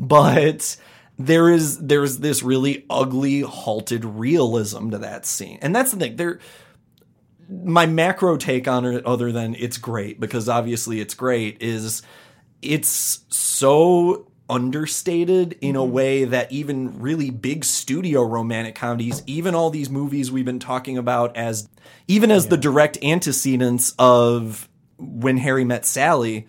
but 0.00 0.78
there 1.18 1.50
is 1.50 1.78
there's 1.80 2.20
this 2.20 2.42
really 2.42 2.86
ugly 2.88 3.42
halted 3.42 4.06
realism 4.06 4.88
to 4.88 4.98
that 4.98 5.26
scene. 5.26 5.58
And 5.60 5.76
that's 5.76 5.92
the 5.92 5.98
thing 5.98 6.16
there 6.16 6.38
my 7.50 7.84
macro 7.84 8.38
take 8.38 8.66
on 8.66 8.86
it 8.86 9.04
other 9.04 9.32
than 9.32 9.54
it's 9.56 9.76
great 9.76 10.18
because 10.18 10.48
obviously 10.48 10.98
it's 11.00 11.12
great 11.12 11.60
is 11.60 12.00
it's 12.62 13.20
so 13.28 14.28
understated 14.48 15.56
in 15.60 15.76
a 15.76 15.84
way 15.84 16.24
that 16.24 16.52
even 16.52 17.00
really 17.00 17.30
big 17.30 17.64
studio 17.64 18.22
romantic 18.22 18.74
comedies, 18.74 19.22
even 19.26 19.54
all 19.54 19.70
these 19.70 19.88
movies 19.88 20.30
we've 20.30 20.44
been 20.44 20.58
talking 20.58 20.98
about 20.98 21.36
as 21.36 21.68
even 22.08 22.30
as 22.30 22.48
the 22.48 22.56
direct 22.56 23.02
antecedents 23.02 23.94
of 23.98 24.68
when 24.98 25.38
Harry 25.38 25.64
met 25.64 25.86
Sally, 25.86 26.46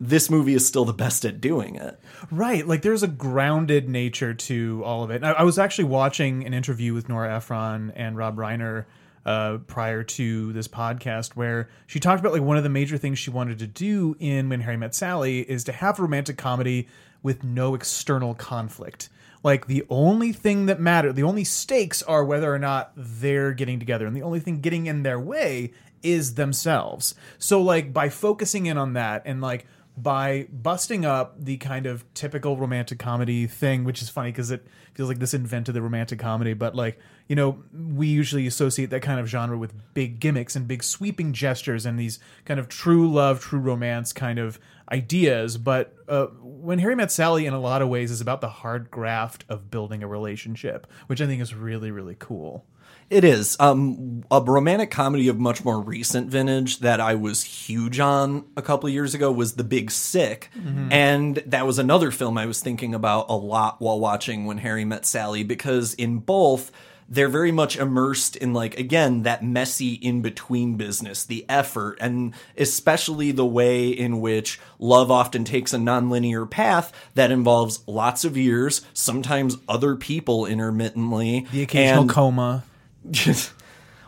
this 0.00 0.30
movie 0.30 0.54
is 0.54 0.66
still 0.66 0.84
the 0.84 0.92
best 0.92 1.24
at 1.24 1.40
doing 1.40 1.76
it. 1.76 1.98
Right. 2.30 2.66
Like 2.66 2.82
there's 2.82 3.02
a 3.02 3.08
grounded 3.08 3.88
nature 3.88 4.34
to 4.34 4.82
all 4.84 5.04
of 5.04 5.10
it. 5.10 5.22
I, 5.22 5.32
I 5.32 5.42
was 5.42 5.58
actually 5.58 5.84
watching 5.84 6.44
an 6.46 6.54
interview 6.54 6.94
with 6.94 7.08
Nora 7.08 7.36
Ephron 7.36 7.92
and 7.94 8.16
Rob 8.16 8.36
Reiner 8.36 8.86
uh, 9.24 9.58
prior 9.66 10.02
to 10.02 10.52
this 10.52 10.68
podcast 10.68 11.34
where 11.34 11.70
she 11.86 12.00
talked 12.00 12.20
about 12.20 12.32
like 12.32 12.42
one 12.42 12.56
of 12.56 12.62
the 12.62 12.68
major 12.68 12.98
things 12.98 13.18
she 13.18 13.30
wanted 13.30 13.58
to 13.58 13.66
do 13.66 14.16
in 14.18 14.48
When 14.48 14.60
Harry 14.60 14.76
Met 14.76 14.94
Sally 14.94 15.40
is 15.40 15.64
to 15.64 15.72
have 15.72 15.98
romantic 15.98 16.36
comedy 16.36 16.88
with 17.24 17.42
no 17.42 17.74
external 17.74 18.34
conflict. 18.34 19.08
Like 19.42 19.66
the 19.66 19.84
only 19.90 20.32
thing 20.32 20.66
that 20.66 20.80
matter, 20.80 21.12
the 21.12 21.24
only 21.24 21.42
stakes 21.42 22.02
are 22.02 22.24
whether 22.24 22.54
or 22.54 22.58
not 22.60 22.92
they're 22.96 23.52
getting 23.52 23.80
together, 23.80 24.06
and 24.06 24.16
the 24.16 24.22
only 24.22 24.38
thing 24.38 24.60
getting 24.60 24.86
in 24.86 25.02
their 25.02 25.18
way 25.18 25.72
is 26.04 26.34
themselves. 26.34 27.14
So 27.38 27.60
like 27.60 27.92
by 27.92 28.10
focusing 28.10 28.66
in 28.66 28.78
on 28.78 28.92
that 28.92 29.22
and 29.24 29.40
like 29.40 29.66
by 29.96 30.48
busting 30.50 31.04
up 31.04 31.36
the 31.38 31.56
kind 31.58 31.86
of 31.86 32.04
typical 32.14 32.56
romantic 32.56 32.98
comedy 32.98 33.46
thing, 33.46 33.84
which 33.84 34.02
is 34.02 34.08
funny 34.08 34.32
because 34.32 34.50
it 34.50 34.66
feels 34.94 35.08
like 35.08 35.20
this 35.20 35.34
invented 35.34 35.74
the 35.74 35.82
romantic 35.82 36.18
comedy, 36.18 36.52
but 36.52 36.74
like, 36.74 36.98
you 37.28 37.36
know, 37.36 37.62
we 37.72 38.08
usually 38.08 38.46
associate 38.46 38.90
that 38.90 39.02
kind 39.02 39.20
of 39.20 39.28
genre 39.28 39.56
with 39.56 39.72
big 39.94 40.18
gimmicks 40.18 40.56
and 40.56 40.66
big 40.66 40.82
sweeping 40.82 41.32
gestures 41.32 41.86
and 41.86 41.98
these 41.98 42.18
kind 42.44 42.58
of 42.58 42.68
true 42.68 43.10
love, 43.10 43.40
true 43.40 43.60
romance 43.60 44.12
kind 44.12 44.38
of 44.38 44.58
ideas. 44.90 45.56
But 45.58 45.94
uh, 46.08 46.26
when 46.42 46.80
Harry 46.80 46.96
Met 46.96 47.12
Sally, 47.12 47.46
in 47.46 47.54
a 47.54 47.60
lot 47.60 47.80
of 47.80 47.88
ways, 47.88 48.10
is 48.10 48.20
about 48.20 48.40
the 48.40 48.48
hard 48.48 48.90
graft 48.90 49.44
of 49.48 49.70
building 49.70 50.02
a 50.02 50.08
relationship, 50.08 50.88
which 51.06 51.20
I 51.20 51.26
think 51.26 51.40
is 51.40 51.54
really, 51.54 51.92
really 51.92 52.16
cool. 52.18 52.66
It 53.10 53.24
is. 53.24 53.56
Um, 53.60 54.24
a 54.30 54.40
romantic 54.40 54.90
comedy 54.90 55.28
of 55.28 55.38
much 55.38 55.64
more 55.64 55.80
recent 55.80 56.30
vintage 56.30 56.78
that 56.80 57.00
I 57.00 57.14
was 57.14 57.42
huge 57.42 58.00
on 58.00 58.44
a 58.56 58.62
couple 58.62 58.86
of 58.88 58.92
years 58.92 59.14
ago 59.14 59.30
was 59.30 59.54
The 59.54 59.64
Big 59.64 59.90
Sick. 59.90 60.50
And 60.90 61.36
that 61.46 61.66
was 61.66 61.78
another 61.78 62.10
film 62.10 62.38
I 62.38 62.46
was 62.46 62.60
thinking 62.60 62.94
about 62.94 63.26
a 63.28 63.36
lot 63.36 63.80
while 63.80 64.00
watching 64.00 64.46
When 64.46 64.58
Harry 64.58 64.84
Met 64.84 65.04
Sally 65.06 65.44
because 65.44 65.94
in 65.94 66.18
both, 66.18 66.72
they're 67.08 67.28
very 67.28 67.52
much 67.52 67.76
immersed 67.76 68.34
in, 68.36 68.54
like, 68.54 68.78
again, 68.78 69.24
that 69.24 69.44
messy 69.44 69.92
in 69.92 70.22
between 70.22 70.76
business, 70.76 71.24
the 71.24 71.44
effort, 71.50 71.98
and 72.00 72.32
especially 72.56 73.30
the 73.30 73.44
way 73.44 73.88
in 73.88 74.22
which 74.22 74.58
love 74.78 75.10
often 75.10 75.44
takes 75.44 75.74
a 75.74 75.76
nonlinear 75.76 76.50
path 76.50 76.92
that 77.14 77.30
involves 77.30 77.86
lots 77.86 78.24
of 78.24 78.38
years, 78.38 78.80
sometimes 78.94 79.58
other 79.68 79.96
people 79.96 80.46
intermittently. 80.46 81.46
The 81.52 81.62
occasional 81.62 82.02
and- 82.02 82.10
coma. 82.10 82.64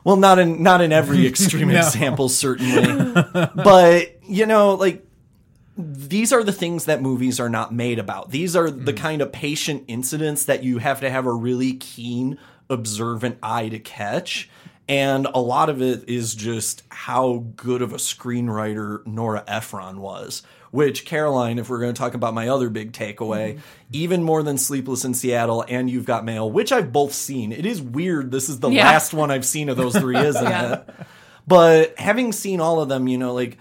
Well, 0.05 0.17
not 0.17 0.39
in 0.39 0.63
not 0.63 0.81
in 0.81 0.93
every 0.93 1.27
extreme 1.29 1.69
No. 1.69 1.79
example, 1.79 2.29
certainly, 2.29 3.13
but 3.55 4.19
you 4.25 4.47
know, 4.47 4.75
like 4.75 5.07
these 5.79 6.33
are 6.33 6.43
the 6.43 6.53
things 6.53 6.87
that 6.87 7.03
movies 7.03 7.39
are 7.39 7.49
not 7.49 7.73
made 7.73 7.99
about. 7.99 8.31
These 8.31 8.57
are 8.57 8.71
the 8.71 8.93
mm. 8.93 8.97
kind 8.97 9.21
of 9.21 9.31
patient 9.33 9.85
incidents 9.89 10.45
that 10.47 10.63
you 10.63 10.79
have 10.79 11.01
to 11.01 11.11
have 11.11 11.27
a 11.27 11.33
really 11.33 11.75
keen, 11.75 12.39
observant 12.71 13.39
eye 13.43 13.69
to 13.69 13.79
catch. 13.79 14.49
And 14.89 15.27
a 15.35 15.41
lot 15.41 15.69
of 15.69 15.83
it 15.83 16.09
is 16.09 16.35
just 16.35 16.85
how 16.91 17.45
good 17.57 17.83
of 17.83 17.93
a 17.93 17.97
screenwriter 17.97 19.05
Nora 19.07 19.45
Ephron 19.47 20.01
was. 20.01 20.43
Which, 20.77 21.07
Caroline, 21.07 21.59
if 21.59 21.71
we're 21.71 21.81
going 21.81 21.95
to 21.95 21.99
talk 21.99 22.13
about 22.13 22.35
my 22.35 22.49
other 22.49 22.69
big 22.69 22.93
takeaway, 22.93 23.55
mm-hmm. 23.55 23.61
even 23.93 24.23
more 24.23 24.43
than 24.43 24.59
Sleepless 24.59 25.07
in 25.07 25.15
Seattle 25.15 25.65
and 25.67 25.89
You've 25.89 26.05
Got 26.05 26.25
Mail, 26.25 26.51
which 26.51 26.71
I've 26.71 26.93
both 26.93 27.15
seen. 27.15 27.51
It 27.51 27.65
is 27.65 27.81
weird. 27.81 28.31
This 28.31 28.51
is 28.51 28.61
the 28.61 28.69
Yeah. 28.69 28.85
last 28.85 29.15
one 29.15 29.31
I've 29.31 29.47
seen 29.47 29.71
of 29.71 29.79
those 29.79 29.97
three, 29.97 30.17
isn't 30.27 30.45
Yeah. 30.45 30.73
it? 30.75 30.91
But 31.47 31.99
having 31.99 32.31
seen 32.33 32.61
all 32.61 32.81
of 32.81 32.91
them, 32.91 33.09
you 33.09 33.17
know, 33.17 33.33
like 33.33 33.57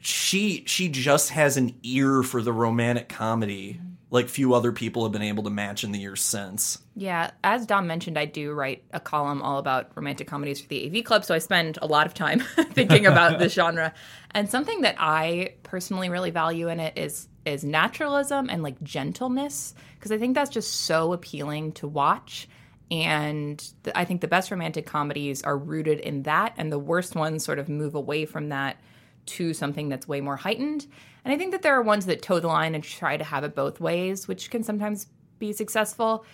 she 0.00 0.62
she 0.66 0.88
just 0.88 1.30
has 1.30 1.56
an 1.56 1.74
ear 1.82 2.22
for 2.22 2.42
the 2.42 2.52
romantic 2.52 3.08
comedy 3.08 3.80
like 4.10 4.28
few 4.28 4.54
other 4.54 4.72
people 4.72 5.02
have 5.02 5.12
been 5.12 5.22
able 5.22 5.44
to 5.44 5.50
match 5.50 5.84
in 5.84 5.92
the 5.92 5.98
years 5.98 6.22
since. 6.22 6.78
Yeah, 6.96 7.30
as 7.44 7.66
Dom 7.66 7.86
mentioned, 7.86 8.18
I 8.18 8.24
do 8.24 8.52
write 8.52 8.82
a 8.92 9.00
column 9.00 9.42
all 9.42 9.58
about 9.58 9.90
romantic 9.94 10.26
comedies 10.26 10.60
for 10.60 10.68
the 10.68 10.86
AV 10.86 11.04
Club, 11.04 11.24
so 11.24 11.34
I 11.34 11.38
spend 11.38 11.78
a 11.82 11.86
lot 11.86 12.06
of 12.06 12.14
time 12.14 12.40
thinking 12.72 13.06
about 13.06 13.38
this 13.38 13.52
genre. 13.54 13.92
And 14.30 14.48
something 14.48 14.80
that 14.82 14.96
I 14.98 15.54
personally 15.62 16.08
really 16.08 16.30
value 16.30 16.68
in 16.68 16.80
it 16.80 16.96
is 16.96 17.28
is 17.44 17.64
naturalism 17.64 18.50
and 18.50 18.62
like 18.62 18.82
gentleness, 18.82 19.74
because 19.96 20.12
I 20.12 20.18
think 20.18 20.34
that's 20.34 20.50
just 20.50 20.82
so 20.82 21.12
appealing 21.12 21.72
to 21.72 21.88
watch. 21.88 22.48
And 22.90 23.58
th- 23.84 23.94
I 23.94 24.06
think 24.06 24.22
the 24.22 24.28
best 24.28 24.50
romantic 24.50 24.86
comedies 24.86 25.42
are 25.42 25.56
rooted 25.56 26.00
in 26.00 26.22
that, 26.22 26.54
and 26.56 26.72
the 26.72 26.78
worst 26.78 27.14
ones 27.14 27.44
sort 27.44 27.58
of 27.58 27.68
move 27.68 27.94
away 27.94 28.24
from 28.24 28.48
that 28.48 28.78
to 29.26 29.52
something 29.52 29.90
that's 29.90 30.08
way 30.08 30.22
more 30.22 30.36
heightened. 30.36 30.86
And 31.28 31.34
I 31.34 31.36
think 31.36 31.52
that 31.52 31.60
there 31.60 31.74
are 31.74 31.82
ones 31.82 32.06
that 32.06 32.22
toe 32.22 32.40
the 32.40 32.48
line 32.48 32.74
and 32.74 32.82
try 32.82 33.18
to 33.18 33.22
have 33.22 33.44
it 33.44 33.54
both 33.54 33.80
ways, 33.80 34.26
which 34.26 34.50
can 34.50 34.62
sometimes 34.62 35.08
be 35.38 35.52
successful. 35.52 36.24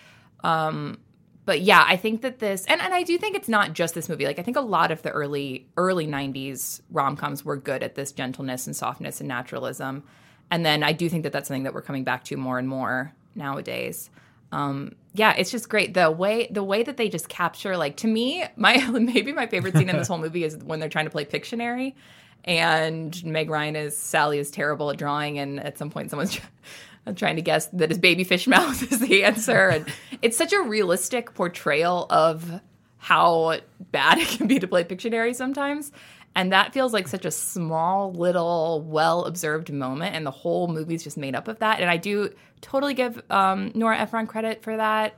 Um, 0.41 0.99
but 1.43 1.59
yeah, 1.59 1.83
I 1.85 1.97
think 1.97 2.21
that 2.21 2.39
this 2.39 2.63
and, 2.63 2.79
and 2.79 2.93
I 2.93 3.03
do 3.03 3.17
think 3.17 3.35
it's 3.35 3.49
not 3.49 3.73
just 3.73 3.93
this 3.93 4.07
movie. 4.07 4.23
Like 4.23 4.39
I 4.39 4.41
think 4.41 4.55
a 4.55 4.61
lot 4.61 4.91
of 4.91 5.01
the 5.01 5.09
early 5.09 5.67
early 5.75 6.07
'90s 6.07 6.79
rom 6.89 7.17
coms 7.17 7.43
were 7.43 7.57
good 7.57 7.83
at 7.83 7.95
this 7.95 8.13
gentleness 8.13 8.67
and 8.67 8.75
softness 8.75 9.19
and 9.19 9.27
naturalism. 9.27 10.05
And 10.49 10.65
then 10.65 10.81
I 10.81 10.93
do 10.93 11.09
think 11.09 11.23
that 11.23 11.33
that's 11.33 11.49
something 11.49 11.63
that 11.63 11.73
we're 11.73 11.81
coming 11.81 12.05
back 12.05 12.23
to 12.25 12.37
more 12.37 12.57
and 12.57 12.69
more 12.69 13.13
nowadays. 13.35 14.09
Um, 14.53 14.95
yeah, 15.13 15.33
it's 15.37 15.51
just 15.51 15.67
great 15.67 15.93
the 15.93 16.09
way 16.09 16.47
the 16.49 16.63
way 16.63 16.83
that 16.83 16.95
they 16.95 17.09
just 17.09 17.27
capture. 17.27 17.75
Like 17.75 17.97
to 17.97 18.07
me, 18.07 18.45
my 18.55 18.77
maybe 18.91 19.33
my 19.33 19.47
favorite 19.47 19.75
scene 19.75 19.89
in 19.89 19.97
this 19.97 20.07
whole 20.09 20.19
movie 20.19 20.45
is 20.45 20.55
when 20.55 20.79
they're 20.79 20.87
trying 20.87 21.05
to 21.05 21.11
play 21.11 21.25
Pictionary, 21.25 21.95
and 22.43 23.23
Meg 23.23 23.49
Ryan 23.49 23.75
is 23.75 23.97
Sally 23.97 24.39
is 24.39 24.51
terrible 24.51 24.89
at 24.91 24.97
drawing, 24.97 25.39
and 25.39 25.59
at 25.59 25.77
some 25.77 25.89
point 25.89 26.09
someone's 26.09 26.39
trying 27.15 27.35
to 27.35 27.41
guess 27.41 27.67
that 27.67 27.89
his 27.89 27.99
baby 27.99 28.23
fish 28.23 28.47
mouth 28.47 28.91
is 28.91 28.99
the 28.99 29.23
answer, 29.23 29.69
and 29.69 29.85
it's 30.21 30.37
such 30.37 30.53
a 30.53 30.61
realistic 30.61 31.33
portrayal 31.33 32.07
of 32.09 32.61
how 32.97 33.59
bad 33.91 34.17
it 34.19 34.27
can 34.27 34.47
be 34.47 34.59
to 34.59 34.67
play 34.67 34.83
Pictionary 34.83 35.35
sometimes. 35.35 35.91
And 36.37 36.51
that 36.51 36.73
feels 36.73 36.91
like 36.91 37.07
such 37.07 37.23
a 37.23 37.31
small, 37.31 38.11
little, 38.11 38.81
well 38.85 39.23
observed 39.23 39.71
moment. 39.71 40.15
And 40.15 40.25
the 40.25 40.31
whole 40.31 40.67
movie's 40.67 41.01
just 41.01 41.17
made 41.17 41.33
up 41.33 41.47
of 41.47 41.59
that. 41.59 41.79
And 41.79 41.89
I 41.89 41.95
do 41.95 42.33
totally 42.59 42.93
give 42.93 43.21
um, 43.29 43.71
Nora 43.73 43.97
Ephron 43.99 44.27
credit 44.27 44.61
for 44.61 44.75
that. 44.75 45.15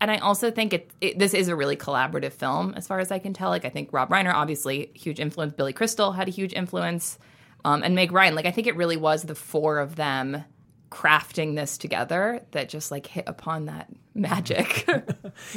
And 0.00 0.10
I 0.10 0.18
also 0.18 0.50
think 0.50 0.72
it, 0.72 0.90
it 1.00 1.18
this 1.18 1.34
is 1.34 1.48
a 1.48 1.56
really 1.56 1.76
collaborative 1.76 2.32
film, 2.32 2.74
as 2.76 2.86
far 2.86 3.00
as 3.00 3.10
I 3.10 3.18
can 3.18 3.34
tell. 3.34 3.50
Like 3.50 3.64
I 3.64 3.68
think 3.70 3.92
Rob 3.92 4.08
Reiner, 4.10 4.32
obviously, 4.32 4.90
huge 4.94 5.20
influence. 5.20 5.52
Billy 5.52 5.72
Crystal 5.72 6.12
had 6.12 6.28
a 6.28 6.30
huge 6.30 6.52
influence, 6.54 7.18
um, 7.64 7.82
and 7.82 7.94
Meg 7.94 8.12
Ryan. 8.12 8.34
Like 8.34 8.46
I 8.46 8.50
think 8.50 8.66
it 8.66 8.76
really 8.76 8.96
was 8.96 9.24
the 9.24 9.34
four 9.34 9.78
of 9.78 9.96
them 9.96 10.44
crafting 10.90 11.54
this 11.54 11.78
together 11.78 12.44
that 12.50 12.68
just 12.68 12.90
like 12.90 13.06
hit 13.06 13.24
upon 13.26 13.66
that 13.66 13.88
magic. 14.14 14.88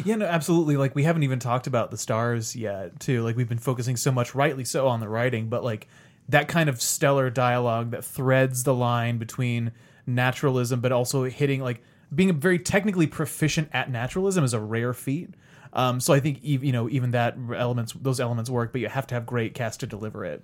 Yeah, 0.06 0.16
no, 0.16 0.26
absolutely. 0.26 0.78
Like 0.78 0.96
we 0.96 1.04
haven't 1.04 1.24
even 1.24 1.40
talked 1.40 1.68
about 1.68 1.92
the 1.92 1.98
stars 1.98 2.56
yet, 2.56 3.00
too. 3.02 3.22
Like 3.22 3.36
we've 3.36 3.50
been 3.50 3.58
focusing 3.58 3.98
so 3.98 4.12
much, 4.12 4.34
rightly 4.34 4.64
so, 4.64 4.88
on 4.88 5.02
the 5.02 5.10
writing, 5.10 5.50
but 5.50 5.64
like 5.64 5.88
that 6.30 6.48
kind 6.48 6.70
of 6.70 6.82
stellar 6.82 7.30
dialogue 7.30 7.92
that 7.92 8.06
threads 8.06 8.64
the 8.64 8.74
line 8.74 9.18
between 9.18 9.72
naturalism, 10.06 10.80
but 10.80 10.92
also 10.92 11.24
hitting 11.24 11.62
like 11.62 11.82
being 12.14 12.40
very 12.40 12.60
technically 12.60 13.08
proficient 13.08 13.70
at 13.74 13.90
naturalism 13.90 14.44
is 14.44 14.54
a 14.54 14.60
rare 14.60 14.94
feat. 14.94 15.30
Um, 15.74 16.00
so 16.00 16.14
I 16.14 16.20
think 16.20 16.40
you 16.64 16.72
know 16.72 16.90
even 16.90 17.12
that 17.12 17.36
elements, 17.56 17.94
those 17.94 18.20
elements 18.20 18.50
work, 18.50 18.72
but 18.72 18.82
you 18.82 18.90
have 18.90 19.08
to 19.08 19.16
have 19.16 19.26
great 19.26 19.54
cast 19.54 19.80
to 19.82 19.88
deliver 19.88 20.24
it. 20.24 20.44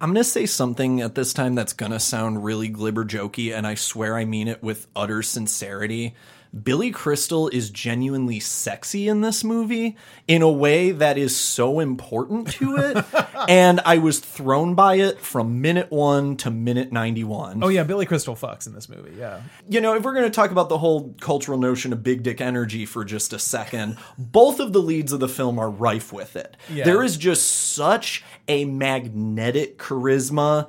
I'm 0.00 0.10
to 0.22 0.28
say 0.28 0.46
something 0.46 1.00
at 1.00 1.14
this 1.14 1.32
time 1.32 1.54
that's 1.54 1.72
to 1.92 2.00
sound 2.00 2.44
really 2.44 2.68
glibber 2.68 3.06
jokey, 3.06 3.56
and 3.56 3.66
I 3.66 3.74
swear 3.74 4.16
I 4.16 4.24
mean 4.24 4.48
it 4.48 4.62
with 4.62 4.88
utter 4.96 5.22
sincerity. 5.22 6.14
Billy 6.62 6.90
Crystal 6.90 7.48
is 7.48 7.70
genuinely 7.70 8.38
sexy 8.38 9.08
in 9.08 9.22
this 9.22 9.42
movie 9.42 9.96
in 10.28 10.42
a 10.42 10.50
way 10.50 10.92
that 10.92 11.18
is 11.18 11.36
so 11.36 11.80
important 11.80 12.52
to 12.52 12.76
it. 12.76 13.04
and 13.48 13.80
I 13.84 13.98
was 13.98 14.20
thrown 14.20 14.74
by 14.74 14.96
it 14.96 15.20
from 15.20 15.60
minute 15.60 15.90
one 15.90 16.36
to 16.38 16.50
minute 16.50 16.92
91. 16.92 17.64
Oh 17.64 17.68
yeah, 17.68 17.82
Billy 17.82 18.06
Crystal 18.06 18.36
fucks 18.36 18.66
in 18.66 18.74
this 18.74 18.88
movie. 18.88 19.14
Yeah, 19.18 19.40
you 19.68 19.80
know, 19.80 19.94
if 19.94 20.04
we're 20.04 20.14
going 20.14 20.24
to 20.24 20.30
talk 20.30 20.52
about 20.52 20.68
the 20.68 20.78
whole 20.78 21.14
cultural 21.20 21.58
notion 21.58 21.92
of 21.92 22.02
big 22.04 22.22
dick 22.22 22.40
energy 22.40 22.86
for 22.86 23.04
just 23.04 23.32
a 23.32 23.38
second, 23.38 23.96
both 24.16 24.60
of 24.60 24.72
the 24.72 24.80
leads 24.80 25.12
of 25.12 25.20
the 25.20 25.28
film 25.28 25.58
are 25.58 25.70
rife 25.70 26.12
with 26.12 26.36
it. 26.36 26.56
Yeah. 26.72 26.84
There 26.84 27.02
is 27.02 27.16
just 27.16 27.46
such 27.46 28.22
a 28.46 28.64
magnetic 28.64 29.78
charisma, 29.78 30.68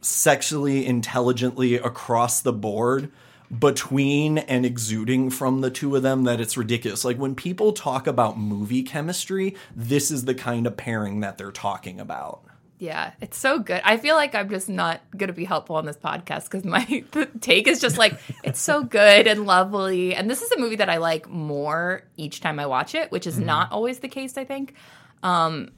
sexually 0.00 0.86
intelligently 0.86 1.74
across 1.76 2.40
the 2.40 2.52
board 2.52 3.12
between 3.56 4.38
and 4.38 4.64
exuding 4.64 5.30
from 5.30 5.60
the 5.60 5.70
two 5.70 5.96
of 5.96 6.02
them 6.02 6.24
that 6.24 6.40
it's 6.40 6.56
ridiculous. 6.56 7.04
Like 7.04 7.18
when 7.18 7.34
people 7.34 7.72
talk 7.72 8.06
about 8.06 8.38
movie 8.38 8.82
chemistry, 8.82 9.56
this 9.74 10.10
is 10.10 10.24
the 10.24 10.34
kind 10.34 10.66
of 10.66 10.76
pairing 10.76 11.20
that 11.20 11.36
they're 11.36 11.50
talking 11.50 11.98
about. 11.98 12.42
Yeah, 12.78 13.12
it's 13.20 13.36
so 13.36 13.58
good. 13.58 13.82
I 13.84 13.98
feel 13.98 14.16
like 14.16 14.34
I'm 14.34 14.48
just 14.48 14.70
not 14.70 15.02
going 15.14 15.28
to 15.28 15.34
be 15.34 15.44
helpful 15.44 15.76
on 15.76 15.84
this 15.84 15.98
podcast 15.98 16.44
because 16.44 16.64
my 16.64 17.04
take 17.40 17.66
is 17.68 17.78
just 17.78 17.98
like 17.98 18.18
it's 18.42 18.60
so 18.60 18.82
good 18.82 19.26
and 19.26 19.46
lovely. 19.46 20.14
And 20.14 20.30
this 20.30 20.40
is 20.40 20.50
a 20.52 20.58
movie 20.58 20.76
that 20.76 20.88
I 20.88 20.96
like 20.96 21.28
more 21.28 22.04
each 22.16 22.40
time 22.40 22.58
I 22.58 22.64
watch 22.64 22.94
it, 22.94 23.10
which 23.12 23.26
is 23.26 23.38
not 23.38 23.70
always 23.72 23.98
the 23.98 24.08
case. 24.08 24.38
I 24.38 24.44
think. 24.44 24.74
Um, 25.22 25.72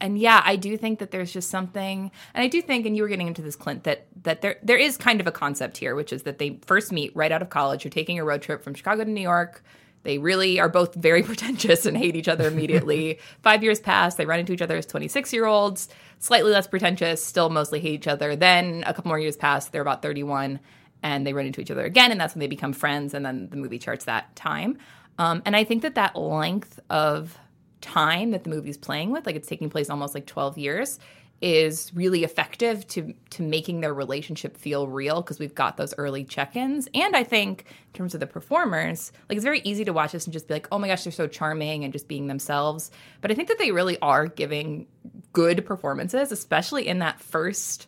and 0.00 0.18
yeah, 0.18 0.42
I 0.44 0.56
do 0.56 0.76
think 0.76 0.98
that 1.00 1.10
there's 1.10 1.32
just 1.32 1.50
something, 1.50 2.10
and 2.34 2.42
I 2.42 2.48
do 2.48 2.62
think, 2.62 2.86
and 2.86 2.96
you 2.96 3.02
were 3.02 3.08
getting 3.08 3.26
into 3.26 3.42
this, 3.42 3.56
Clint, 3.56 3.84
that 3.84 4.06
that 4.22 4.42
there 4.42 4.58
there 4.62 4.76
is 4.76 4.96
kind 4.96 5.20
of 5.20 5.26
a 5.26 5.32
concept 5.32 5.76
here, 5.78 5.94
which 5.94 6.12
is 6.12 6.22
that 6.24 6.38
they 6.38 6.58
first 6.66 6.92
meet 6.92 7.14
right 7.16 7.32
out 7.32 7.42
of 7.42 7.50
college. 7.50 7.84
You're 7.84 7.90
taking 7.90 8.18
a 8.18 8.24
road 8.24 8.42
trip 8.42 8.62
from 8.62 8.74
Chicago 8.74 9.04
to 9.04 9.10
New 9.10 9.20
York. 9.20 9.62
They 10.04 10.18
really 10.18 10.60
are 10.60 10.68
both 10.68 10.94
very 10.94 11.22
pretentious 11.24 11.84
and 11.86 11.96
hate 11.96 12.16
each 12.16 12.28
other 12.28 12.46
immediately. 12.46 13.18
Five 13.42 13.62
years 13.62 13.80
pass, 13.80 14.14
they 14.14 14.26
run 14.26 14.40
into 14.40 14.52
each 14.52 14.62
other 14.62 14.76
as 14.76 14.86
26 14.86 15.32
year 15.32 15.46
olds, 15.46 15.88
slightly 16.18 16.52
less 16.52 16.66
pretentious, 16.66 17.24
still 17.24 17.50
mostly 17.50 17.80
hate 17.80 17.94
each 17.94 18.08
other. 18.08 18.36
Then 18.36 18.84
a 18.86 18.94
couple 18.94 19.08
more 19.08 19.18
years 19.18 19.36
pass, 19.36 19.68
they're 19.68 19.82
about 19.82 20.02
31, 20.02 20.60
and 21.02 21.26
they 21.26 21.32
run 21.32 21.46
into 21.46 21.60
each 21.60 21.70
other 21.70 21.84
again, 21.84 22.10
and 22.10 22.20
that's 22.20 22.34
when 22.34 22.40
they 22.40 22.46
become 22.46 22.72
friends. 22.72 23.14
And 23.14 23.24
then 23.24 23.48
the 23.50 23.56
movie 23.56 23.78
charts 23.78 24.04
that 24.04 24.34
time. 24.36 24.78
Um, 25.18 25.42
and 25.44 25.56
I 25.56 25.64
think 25.64 25.82
that 25.82 25.96
that 25.96 26.16
length 26.16 26.78
of 26.90 27.36
time 27.80 28.30
that 28.32 28.44
the 28.44 28.50
movie's 28.50 28.76
playing 28.76 29.10
with, 29.10 29.26
like 29.26 29.36
it's 29.36 29.48
taking 29.48 29.70
place 29.70 29.90
almost 29.90 30.14
like 30.14 30.26
12 30.26 30.58
years, 30.58 30.98
is 31.40 31.92
really 31.94 32.24
effective 32.24 32.86
to 32.88 33.14
to 33.30 33.42
making 33.42 33.80
their 33.80 33.94
relationship 33.94 34.56
feel 34.56 34.88
real 34.88 35.22
because 35.22 35.38
we've 35.38 35.54
got 35.54 35.76
those 35.76 35.94
early 35.96 36.24
check-ins. 36.24 36.88
And 36.94 37.14
I 37.14 37.22
think 37.22 37.64
in 37.68 37.92
terms 37.92 38.14
of 38.14 38.20
the 38.20 38.26
performers, 38.26 39.12
like 39.28 39.36
it's 39.36 39.44
very 39.44 39.60
easy 39.60 39.84
to 39.84 39.92
watch 39.92 40.12
this 40.12 40.24
and 40.26 40.32
just 40.32 40.48
be 40.48 40.54
like, 40.54 40.66
oh 40.72 40.78
my 40.78 40.88
gosh, 40.88 41.04
they're 41.04 41.12
so 41.12 41.28
charming 41.28 41.84
and 41.84 41.92
just 41.92 42.08
being 42.08 42.26
themselves. 42.26 42.90
But 43.20 43.30
I 43.30 43.34
think 43.34 43.48
that 43.48 43.58
they 43.58 43.70
really 43.70 43.98
are 44.00 44.26
giving 44.26 44.86
good 45.32 45.64
performances, 45.64 46.32
especially 46.32 46.88
in 46.88 46.98
that 46.98 47.20
first 47.20 47.87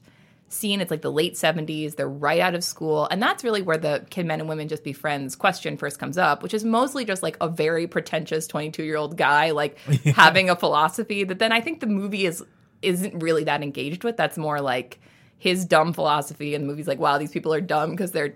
scene. 0.50 0.80
It's 0.80 0.90
like 0.90 1.02
the 1.02 1.12
late 1.12 1.34
70s. 1.34 1.96
They're 1.96 2.08
right 2.08 2.40
out 2.40 2.54
of 2.54 2.62
school. 2.62 3.06
And 3.10 3.22
that's 3.22 3.42
really 3.42 3.62
where 3.62 3.78
the 3.78 4.04
can 4.10 4.26
men 4.26 4.40
and 4.40 4.48
women 4.48 4.68
just 4.68 4.84
be 4.84 4.92
friends 4.92 5.36
question 5.36 5.76
first 5.76 5.98
comes 5.98 6.18
up, 6.18 6.42
which 6.42 6.52
is 6.52 6.64
mostly 6.64 7.04
just 7.04 7.22
like 7.22 7.36
a 7.40 7.48
very 7.48 7.86
pretentious 7.86 8.46
22 8.46 8.82
year 8.82 8.96
old 8.96 9.16
guy, 9.16 9.52
like 9.52 9.78
having 10.04 10.50
a 10.50 10.56
philosophy 10.56 11.24
that 11.24 11.38
then 11.38 11.52
I 11.52 11.60
think 11.60 11.80
the 11.80 11.86
movie 11.86 12.26
is 12.26 12.44
isn't 12.82 13.22
really 13.22 13.44
that 13.44 13.62
engaged 13.62 14.04
with. 14.04 14.16
That's 14.16 14.36
more 14.36 14.60
like 14.60 15.00
his 15.38 15.64
dumb 15.64 15.92
philosophy. 15.92 16.54
And 16.54 16.64
the 16.64 16.68
movie's 16.68 16.88
like, 16.88 16.98
wow, 16.98 17.18
these 17.18 17.30
people 17.30 17.54
are 17.54 17.60
dumb 17.60 17.90
because 17.92 18.12
they're 18.12 18.28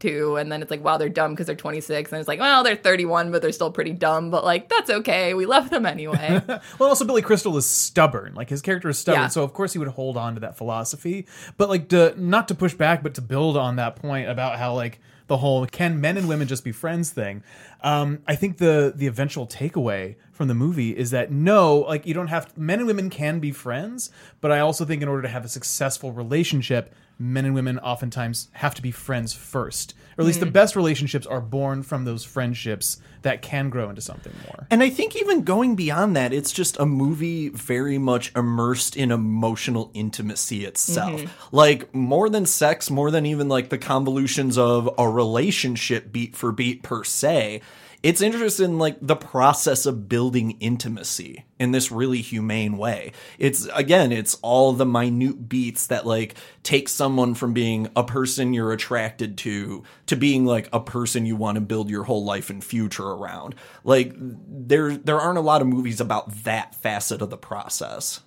22. 0.00 0.36
And 0.36 0.50
then 0.50 0.62
it's 0.62 0.70
like, 0.70 0.82
wow, 0.82 0.96
they're 0.96 1.08
dumb 1.08 1.32
because 1.32 1.46
they're 1.46 1.56
26. 1.56 2.12
And 2.12 2.18
it's 2.20 2.28
like, 2.28 2.40
well, 2.40 2.62
they're 2.62 2.76
31, 2.76 3.30
but 3.30 3.42
they're 3.42 3.52
still 3.52 3.70
pretty 3.70 3.92
dumb. 3.92 4.30
But 4.30 4.44
like, 4.44 4.68
that's 4.68 4.90
okay. 4.90 5.34
We 5.34 5.46
love 5.46 5.70
them 5.70 5.86
anyway. 5.86 6.42
Well, 6.78 6.88
also 6.88 7.04
Billy 7.04 7.22
Crystal 7.22 7.56
is 7.56 7.66
stubborn. 7.66 8.34
Like 8.34 8.48
his 8.48 8.62
character 8.62 8.88
is 8.88 8.98
stubborn, 8.98 9.22
Yeah. 9.24 9.28
so 9.28 9.42
of 9.42 9.52
course 9.52 9.72
he 9.72 9.78
would 9.78 9.88
hold 9.88 10.16
on 10.16 10.34
to 10.34 10.40
that 10.40 10.56
philosophy. 10.56 11.26
But 11.56 11.68
like 11.68 11.88
to 11.88 12.14
not 12.16 12.48
to 12.48 12.54
push 12.54 12.74
back, 12.74 13.02
but 13.02 13.14
to 13.14 13.22
build 13.22 13.56
on 13.56 13.76
that 13.76 13.96
point 13.96 14.28
about 14.28 14.58
how 14.58 14.74
like 14.74 15.00
the 15.26 15.36
whole 15.38 15.66
can 15.66 16.00
men 16.00 16.16
and 16.16 16.28
women 16.28 16.46
just 16.48 16.64
be 16.64 16.72
friends 16.72 17.10
thing. 17.10 17.42
Um, 17.82 18.20
I 18.26 18.34
think 18.34 18.58
the 18.58 18.92
the 18.94 19.06
eventual 19.06 19.46
takeaway 19.46 20.16
from 20.32 20.48
the 20.48 20.54
movie 20.54 20.96
is 20.96 21.10
that 21.10 21.30
no, 21.32 21.78
like 21.78 22.06
you 22.06 22.14
don't 22.14 22.28
have 22.28 22.56
men 22.56 22.78
and 22.78 22.86
women 22.86 23.10
can 23.10 23.38
be 23.40 23.50
friends, 23.52 24.10
but 24.40 24.50
I 24.52 24.60
also 24.60 24.84
think 24.84 25.02
in 25.02 25.08
order 25.08 25.22
to 25.22 25.28
have 25.28 25.44
a 25.44 25.48
successful 25.48 26.12
relationship, 26.12 26.94
men 27.18 27.44
and 27.44 27.54
women 27.54 27.78
oftentimes 27.78 28.48
have 28.52 28.74
to 28.74 28.82
be 28.82 28.90
friends 28.90 29.32
first. 29.32 29.94
Or 30.16 30.22
at 30.22 30.26
least 30.26 30.40
the 30.40 30.46
hmm. 30.46 30.52
best 30.52 30.76
relationships 30.76 31.26
are 31.26 31.40
born 31.40 31.82
from 31.82 32.04
those 32.04 32.24
friendships 32.24 32.98
that 33.22 33.42
can 33.42 33.70
grow 33.70 33.88
into 33.88 34.00
something 34.00 34.32
more. 34.46 34.66
And 34.70 34.82
I 34.82 34.90
think 34.90 35.16
even 35.16 35.42
going 35.42 35.76
beyond 35.76 36.16
that, 36.16 36.32
it's 36.32 36.52
just 36.52 36.78
a 36.78 36.86
movie 36.86 37.48
very 37.48 37.98
much 37.98 38.32
immersed 38.36 38.96
in 38.96 39.10
emotional 39.10 39.90
intimacy 39.94 40.64
itself. 40.64 41.20
Mm-hmm. 41.20 41.56
Like 41.56 41.94
more 41.94 42.28
than 42.28 42.46
sex, 42.46 42.90
more 42.90 43.10
than 43.10 43.26
even 43.26 43.48
like 43.48 43.68
the 43.68 43.78
convolutions 43.78 44.56
of 44.58 44.88
a 44.98 45.08
relationship 45.08 46.12
beat 46.12 46.36
for 46.36 46.52
beat 46.52 46.82
per 46.82 47.04
se. 47.04 47.60
It's 48.02 48.20
interested 48.20 48.64
in 48.64 48.78
like 48.78 48.96
the 49.00 49.16
process 49.16 49.86
of 49.86 50.08
building 50.08 50.52
intimacy 50.60 51.44
in 51.58 51.72
this 51.72 51.90
really 51.90 52.20
humane 52.20 52.78
way. 52.78 53.12
It's 53.38 53.66
again, 53.74 54.12
it's 54.12 54.36
all 54.42 54.72
the 54.72 54.86
minute 54.86 55.48
beats 55.48 55.88
that 55.88 56.06
like 56.06 56.34
take 56.62 56.88
someone 56.88 57.34
from 57.34 57.52
being 57.52 57.88
a 57.96 58.04
person 58.04 58.52
you're 58.52 58.72
attracted 58.72 59.38
to 59.38 59.82
to 60.06 60.16
being 60.16 60.44
like 60.44 60.68
a 60.72 60.80
person 60.80 61.26
you 61.26 61.36
want 61.36 61.56
to 61.56 61.60
build 61.60 61.90
your 61.90 62.04
whole 62.04 62.24
life 62.24 62.50
and 62.50 62.62
future 62.62 63.06
around. 63.06 63.54
Like 63.84 64.12
there 64.16 64.96
there 64.96 65.20
aren't 65.20 65.38
a 65.38 65.42
lot 65.42 65.62
of 65.62 65.68
movies 65.68 66.00
about 66.00 66.44
that 66.44 66.74
facet 66.74 67.22
of 67.22 67.30
the 67.30 67.38
process. 67.38 68.20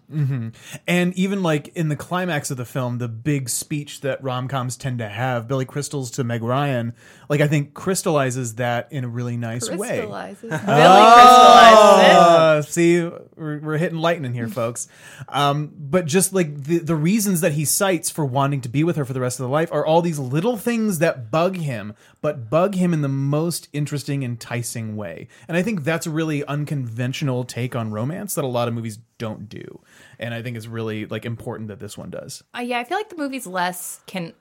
And 0.88 1.13
even 1.17 1.41
like 1.41 1.70
in 1.70 1.88
the 1.88 1.96
climax 1.96 2.52
of 2.52 2.58
the 2.58 2.65
film, 2.65 2.98
the 2.98 3.08
big 3.08 3.48
speech 3.48 4.02
that 4.02 4.22
rom 4.22 4.50
coms 4.50 4.76
tend 4.76 4.98
to 5.00 5.08
have, 5.08 5.48
Billy 5.48 5.63
Crystal's 5.63 6.12
to 6.12 6.26
Meg 6.26 6.44
Ryan, 6.44 6.94
like 7.30 7.39
I 7.39 7.48
think 7.48 7.74
crystallizes 7.74 8.56
that 8.56 8.91
in 8.91 9.06
a 9.06 9.08
really 9.08 9.38
nice 9.38 9.70
way. 9.70 9.88
crystallizes. 9.88 10.41
Billy 10.50 10.60
crystallizes 10.60 12.04
it. 12.04 12.15
Uh, 12.17 12.62
see, 12.63 13.10
we're, 13.36 13.60
we're 13.60 13.78
hitting 13.78 14.00
lightning 14.00 14.34
here, 14.34 14.48
folks. 14.48 14.88
Um, 15.30 15.72
but 15.78 16.06
just 16.06 16.34
like 16.34 16.64
the, 16.64 16.80
the 16.80 16.96
reasons 16.96 17.42
that 17.42 17.54
he 17.54 17.66
cites 17.66 18.10
for 18.10 18.26
wanting 18.26 18.62
to 18.62 18.70
be 18.70 18.84
with 18.84 18.96
her 18.96 19.06
for 19.06 19.14
the 19.14 19.20
rest 19.20 19.40
of 19.40 19.44
the 19.44 19.50
life 19.50 19.72
are 19.72 19.86
all 19.86 20.02
these 20.02 20.20
little 20.20 20.58
things 20.58 21.00
that 21.00 21.32
bug 21.32 21.58
him, 21.58 21.94
but 22.22 22.50
bug 22.50 22.76
him 22.76 22.94
in 22.94 23.02
the 23.02 23.10
most 23.10 23.70
interesting, 23.74 24.24
enticing 24.24 24.96
way. 24.96 25.28
And 25.48 25.58
I 25.58 25.64
think 25.64 25.84
that's 25.84 26.06
a 26.06 26.12
really 26.12 26.44
unconventional 26.46 27.44
take 27.44 27.76
on 27.76 27.92
romance 27.92 28.36
that 28.36 28.44
a 28.44 28.48
lot 28.48 28.68
of 28.68 28.74
movies 28.74 29.00
don't 29.18 29.48
do. 29.48 29.82
And 30.20 30.34
I 30.34 30.42
think 30.42 30.58
it's 30.58 30.68
really 30.68 31.06
like 31.06 31.26
important 31.26 31.68
that 31.70 31.80
this 31.80 31.98
one 31.98 32.10
does. 32.10 32.44
Uh, 32.56 32.62
yeah, 32.62 32.80
I 32.80 32.84
feel 32.84 32.98
like 32.98 33.10
the 33.10 33.18
movie's 33.18 33.46
less 33.46 34.02
can 34.08 34.34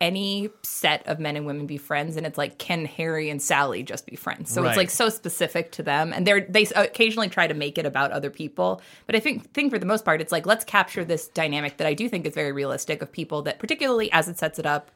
any 0.00 0.48
set 0.62 1.06
of 1.08 1.18
men 1.18 1.36
and 1.36 1.44
women 1.44 1.66
be 1.66 1.76
friends, 1.76 2.16
and 2.16 2.24
it's 2.26 2.38
like 2.38 2.58
can 2.58 2.84
Harry 2.84 3.30
and 3.30 3.42
Sally 3.42 3.82
just 3.82 4.06
be 4.06 4.16
friends? 4.16 4.52
So 4.52 4.62
Right. 4.62 4.68
it's 4.68 4.76
like 4.76 4.90
so 4.90 5.08
specific 5.08 5.72
to 5.72 5.82
them, 5.82 6.12
and 6.12 6.26
they're 6.26 6.46
they 6.48 6.66
occasionally 6.76 7.28
try 7.28 7.46
to 7.46 7.54
make 7.54 7.78
it 7.78 7.86
about 7.86 8.12
other 8.12 8.30
people, 8.30 8.80
but 9.06 9.16
I 9.16 9.20
think 9.20 9.52
think 9.52 9.72
for 9.72 9.78
the 9.78 9.86
most 9.86 10.04
part, 10.04 10.20
it's 10.20 10.32
like 10.32 10.46
let's 10.46 10.64
capture 10.64 11.04
this 11.04 11.28
dynamic 11.28 11.78
that 11.78 11.86
I 11.86 11.94
do 11.94 12.08
think 12.08 12.26
is 12.26 12.34
very 12.34 12.52
realistic 12.52 13.02
of 13.02 13.10
people 13.10 13.42
that 13.42 13.58
particularly 13.58 14.10
as 14.12 14.28
it 14.28 14.38
sets 14.38 14.58
it 14.58 14.66
up. 14.66 14.90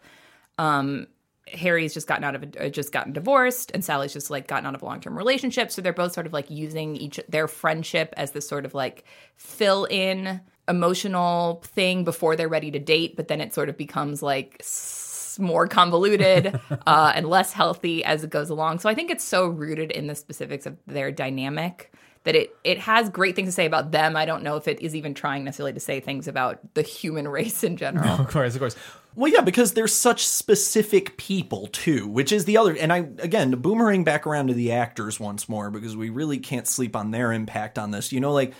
Um, 0.58 1.08
Harry's 1.48 1.92
just 1.92 2.06
gotten 2.06 2.22
out 2.22 2.36
of 2.36 2.42
a, 2.44 2.66
uh, 2.66 2.68
just 2.68 2.92
gotten 2.92 3.12
divorced, 3.12 3.72
and 3.74 3.84
Sally's 3.84 4.12
just 4.12 4.30
like 4.30 4.46
gotten 4.46 4.64
out 4.64 4.76
of 4.76 4.82
a 4.82 4.84
long 4.84 5.00
term 5.00 5.18
relationship. 5.18 5.72
So 5.72 5.82
they're 5.82 5.92
both 5.92 6.12
sort 6.12 6.26
of 6.26 6.32
like 6.32 6.48
using 6.50 6.94
each 6.94 7.18
their 7.28 7.48
friendship 7.48 8.14
as 8.16 8.30
this 8.30 8.48
sort 8.48 8.64
of 8.64 8.74
like 8.74 9.04
fill 9.34 9.84
in 9.86 10.40
emotional 10.68 11.62
thing 11.64 12.04
before 12.04 12.36
they're 12.36 12.48
ready 12.48 12.70
to 12.70 12.78
date, 12.78 13.16
but 13.16 13.28
then 13.28 13.40
it 13.40 13.52
sort 13.52 13.68
of 13.68 13.76
becomes 13.76 14.22
like 14.22 14.56
s- 14.60 15.38
more 15.40 15.66
convoluted 15.66 16.58
uh, 16.86 17.12
and 17.14 17.28
less 17.28 17.52
healthy 17.52 18.04
as 18.04 18.24
it 18.24 18.30
goes 18.30 18.50
along. 18.50 18.78
So 18.78 18.88
I 18.88 18.94
think 18.94 19.10
it's 19.10 19.24
so 19.24 19.48
rooted 19.48 19.90
in 19.90 20.06
the 20.06 20.14
specifics 20.14 20.66
of 20.66 20.76
their 20.86 21.10
dynamic 21.10 21.92
that 22.24 22.36
it 22.36 22.56
it 22.62 22.78
has 22.78 23.08
great 23.08 23.34
things 23.34 23.48
to 23.48 23.52
say 23.52 23.66
about 23.66 23.90
them. 23.90 24.16
I 24.16 24.24
don't 24.24 24.42
know 24.42 24.56
if 24.56 24.68
it 24.68 24.80
is 24.80 24.94
even 24.94 25.14
trying 25.14 25.44
necessarily 25.44 25.72
to 25.72 25.80
say 25.80 26.00
things 26.00 26.28
about 26.28 26.60
the 26.74 26.82
human 26.82 27.26
race 27.38 27.64
in 27.64 27.76
general. 27.76 28.08
Of 28.08 28.28
course, 28.28 28.54
of 28.54 28.60
course. 28.60 28.76
Well, 29.14 29.30
yeah, 29.30 29.42
because 29.42 29.74
they're 29.74 29.88
such 29.88 30.26
specific 30.26 31.18
people 31.18 31.66
too, 31.66 32.08
which 32.08 32.32
is 32.32 32.44
the 32.44 32.56
other. 32.56 32.76
And 32.76 32.92
I 32.92 33.08
again 33.18 33.50
boomerang 33.50 34.04
back 34.04 34.26
around 34.26 34.48
to 34.48 34.54
the 34.54 34.72
actors 34.72 35.18
once 35.18 35.48
more 35.48 35.70
because 35.70 35.96
we 35.96 36.10
really 36.10 36.38
can't 36.38 36.66
sleep 36.66 36.94
on 36.94 37.10
their 37.10 37.32
impact 37.32 37.78
on 37.78 37.90
this. 37.90 38.12
You 38.12 38.20
know, 38.20 38.32
like 38.32 38.54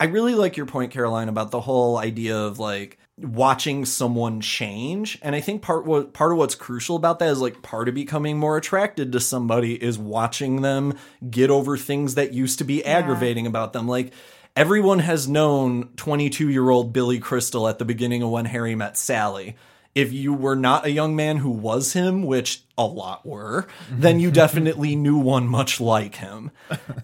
I 0.00 0.04
really 0.06 0.34
like 0.34 0.56
your 0.56 0.64
point, 0.64 0.92
Caroline, 0.92 1.28
about 1.28 1.50
the 1.50 1.60
whole 1.60 1.98
idea 1.98 2.34
of 2.34 2.58
like 2.58 2.96
watching 3.18 3.84
someone 3.84 4.40
change. 4.40 5.18
And 5.20 5.36
I 5.36 5.42
think 5.42 5.60
part 5.60 5.84
what 5.84 6.14
part 6.14 6.32
of 6.32 6.38
what's 6.38 6.54
crucial 6.54 6.96
about 6.96 7.18
that 7.18 7.28
is 7.28 7.40
like 7.40 7.60
part 7.60 7.86
of 7.86 7.94
becoming 7.94 8.38
more 8.38 8.56
attracted 8.56 9.12
to 9.12 9.20
somebody 9.20 9.74
is 9.74 9.98
watching 9.98 10.62
them 10.62 10.94
get 11.30 11.50
over 11.50 11.76
things 11.76 12.14
that 12.14 12.32
used 12.32 12.58
to 12.58 12.64
be 12.64 12.82
aggravating 12.82 13.46
about 13.46 13.74
them. 13.74 13.86
Like 13.86 14.14
everyone 14.56 15.00
has 15.00 15.28
known 15.28 15.90
22 15.96 16.48
year 16.48 16.70
old 16.70 16.94
Billy 16.94 17.18
Crystal 17.18 17.68
at 17.68 17.78
the 17.78 17.84
beginning 17.84 18.22
of 18.22 18.30
when 18.30 18.46
Harry 18.46 18.74
met 18.74 18.96
Sally. 18.96 19.56
If 19.94 20.12
you 20.12 20.32
were 20.32 20.56
not 20.56 20.86
a 20.86 20.90
young 20.90 21.16
man 21.16 21.38
who 21.38 21.50
was 21.50 21.94
him, 21.94 22.24
which 22.24 22.62
a 22.78 22.86
lot 22.86 23.26
were, 23.26 23.66
then 23.90 24.20
you 24.20 24.30
definitely 24.30 24.94
knew 24.96 25.18
one 25.18 25.48
much 25.48 25.80
like 25.80 26.16
him. 26.16 26.52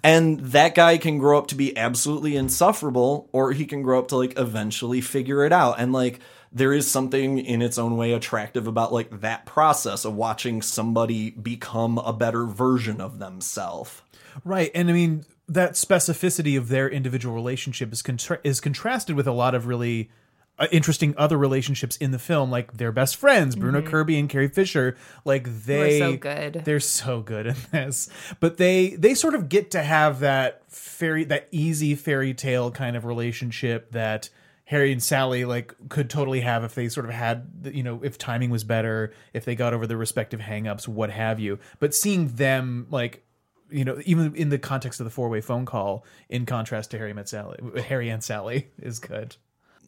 And 0.05 0.39
that 0.41 0.75
guy 0.75 0.97
can 0.97 1.19
grow 1.19 1.39
up 1.39 1.49
to 1.49 1.55
be 1.57 1.77
absolutely 1.77 2.37
insufferable, 2.37 3.29
or 3.33 3.53
he 3.53 3.67
can 3.67 3.83
grow 3.83 3.99
up 3.99 4.09
to 4.09 4.17
like 4.17 4.39
eventually 4.39 5.01
figure 5.01 5.45
it 5.45 5.53
out. 5.53 5.81
And 5.81 5.93
like, 5.93 6.21
there 6.53 6.73
is 6.73 6.91
something 6.91 7.39
in 7.39 7.61
its 7.61 7.77
own 7.77 7.97
way 7.97 8.13
attractive 8.13 8.67
about 8.67 8.93
like 8.93 9.21
that 9.21 9.45
process 9.45 10.05
of 10.05 10.15
watching 10.15 10.63
somebody 10.63 11.31
become 11.31 11.99
a 11.99 12.13
better 12.13 12.47
version 12.47 13.01
of 13.01 13.19
themselves. 13.19 14.03
Right, 14.45 14.71
and 14.75 14.89
I 14.89 14.93
mean 14.93 15.27
that 15.49 15.73
specificity 15.73 16.57
of 16.57 16.69
their 16.69 16.89
individual 16.89 17.35
relationship 17.35 17.93
is 17.93 18.03
contra- 18.03 18.41
is 18.43 18.61
contrasted 18.61 19.17
with 19.17 19.27
a 19.27 19.33
lot 19.33 19.55
of 19.55 19.67
really 19.67 20.11
uh, 20.59 20.67
interesting 20.73 21.15
other 21.19 21.37
relationships 21.37 21.97
in 21.99 22.13
the 22.13 22.19
film, 22.19 22.51
like 22.51 22.75
their 22.75 22.93
best 22.93 23.17
friends, 23.17 23.55
Bruno 23.57 23.83
Kirby 23.83 24.19
and 24.19 24.29
Carrie 24.29 24.49
Fisher. 24.49 24.97
Like 25.25 25.65
they, 25.65 25.99
so 25.99 26.17
good. 26.17 26.63
They're 26.65 26.81
so 26.81 27.21
good 27.21 27.47
in 27.47 27.57
this, 27.73 28.09
but 28.41 28.57
they 28.57 28.91
they 28.91 29.15
sort 29.15 29.35
of 29.35 29.49
get 29.49 29.71
to 29.73 29.83
have 29.83 30.21
that 30.21 30.63
fairy 30.73 31.25
that 31.25 31.49
easy 31.51 31.95
fairy 31.95 32.33
tale 32.33 32.71
kind 32.71 32.97
of 32.97 33.05
relationship 33.05 33.93
that 33.93 34.31
Harry 34.67 34.93
and 34.93 35.03
Sally 35.03 35.45
like 35.45 35.75
could 35.89 36.11
totally 36.11 36.41
have 36.41 36.65
if 36.65 36.75
they 36.75 36.89
sort 36.89 37.07
of 37.07 37.13
had 37.13 37.71
you 37.73 37.83
know 37.83 38.01
if 38.03 38.19
timing 38.19 38.51
was 38.51 38.65
better, 38.65 39.13
if 39.33 39.45
they 39.45 39.55
got 39.55 39.75
over 39.75 39.87
their 39.87 39.97
respective 39.97 40.41
hangups, 40.41 40.89
what 40.89 41.11
have 41.11 41.39
you. 41.39 41.59
But 41.79 41.95
seeing 41.95 42.29
them 42.29 42.87
like 42.91 43.25
you 43.71 43.85
know 43.85 44.01
even 44.07 44.35
in 44.35 44.49
the 44.49 44.59
context 44.59 45.01
of 45.01 45.05
the 45.05 45.11
four 45.11 45.29
way 45.29 45.41
phone 45.41 45.67
call, 45.67 46.05
in 46.29 46.47
contrast 46.47 46.91
to 46.93 46.99
Harry 46.99 47.13
met 47.13 47.29
Sally, 47.29 47.59
Harry 47.83 48.09
and 48.09 48.25
Sally 48.25 48.69
is 48.79 48.99
good. 48.99 49.37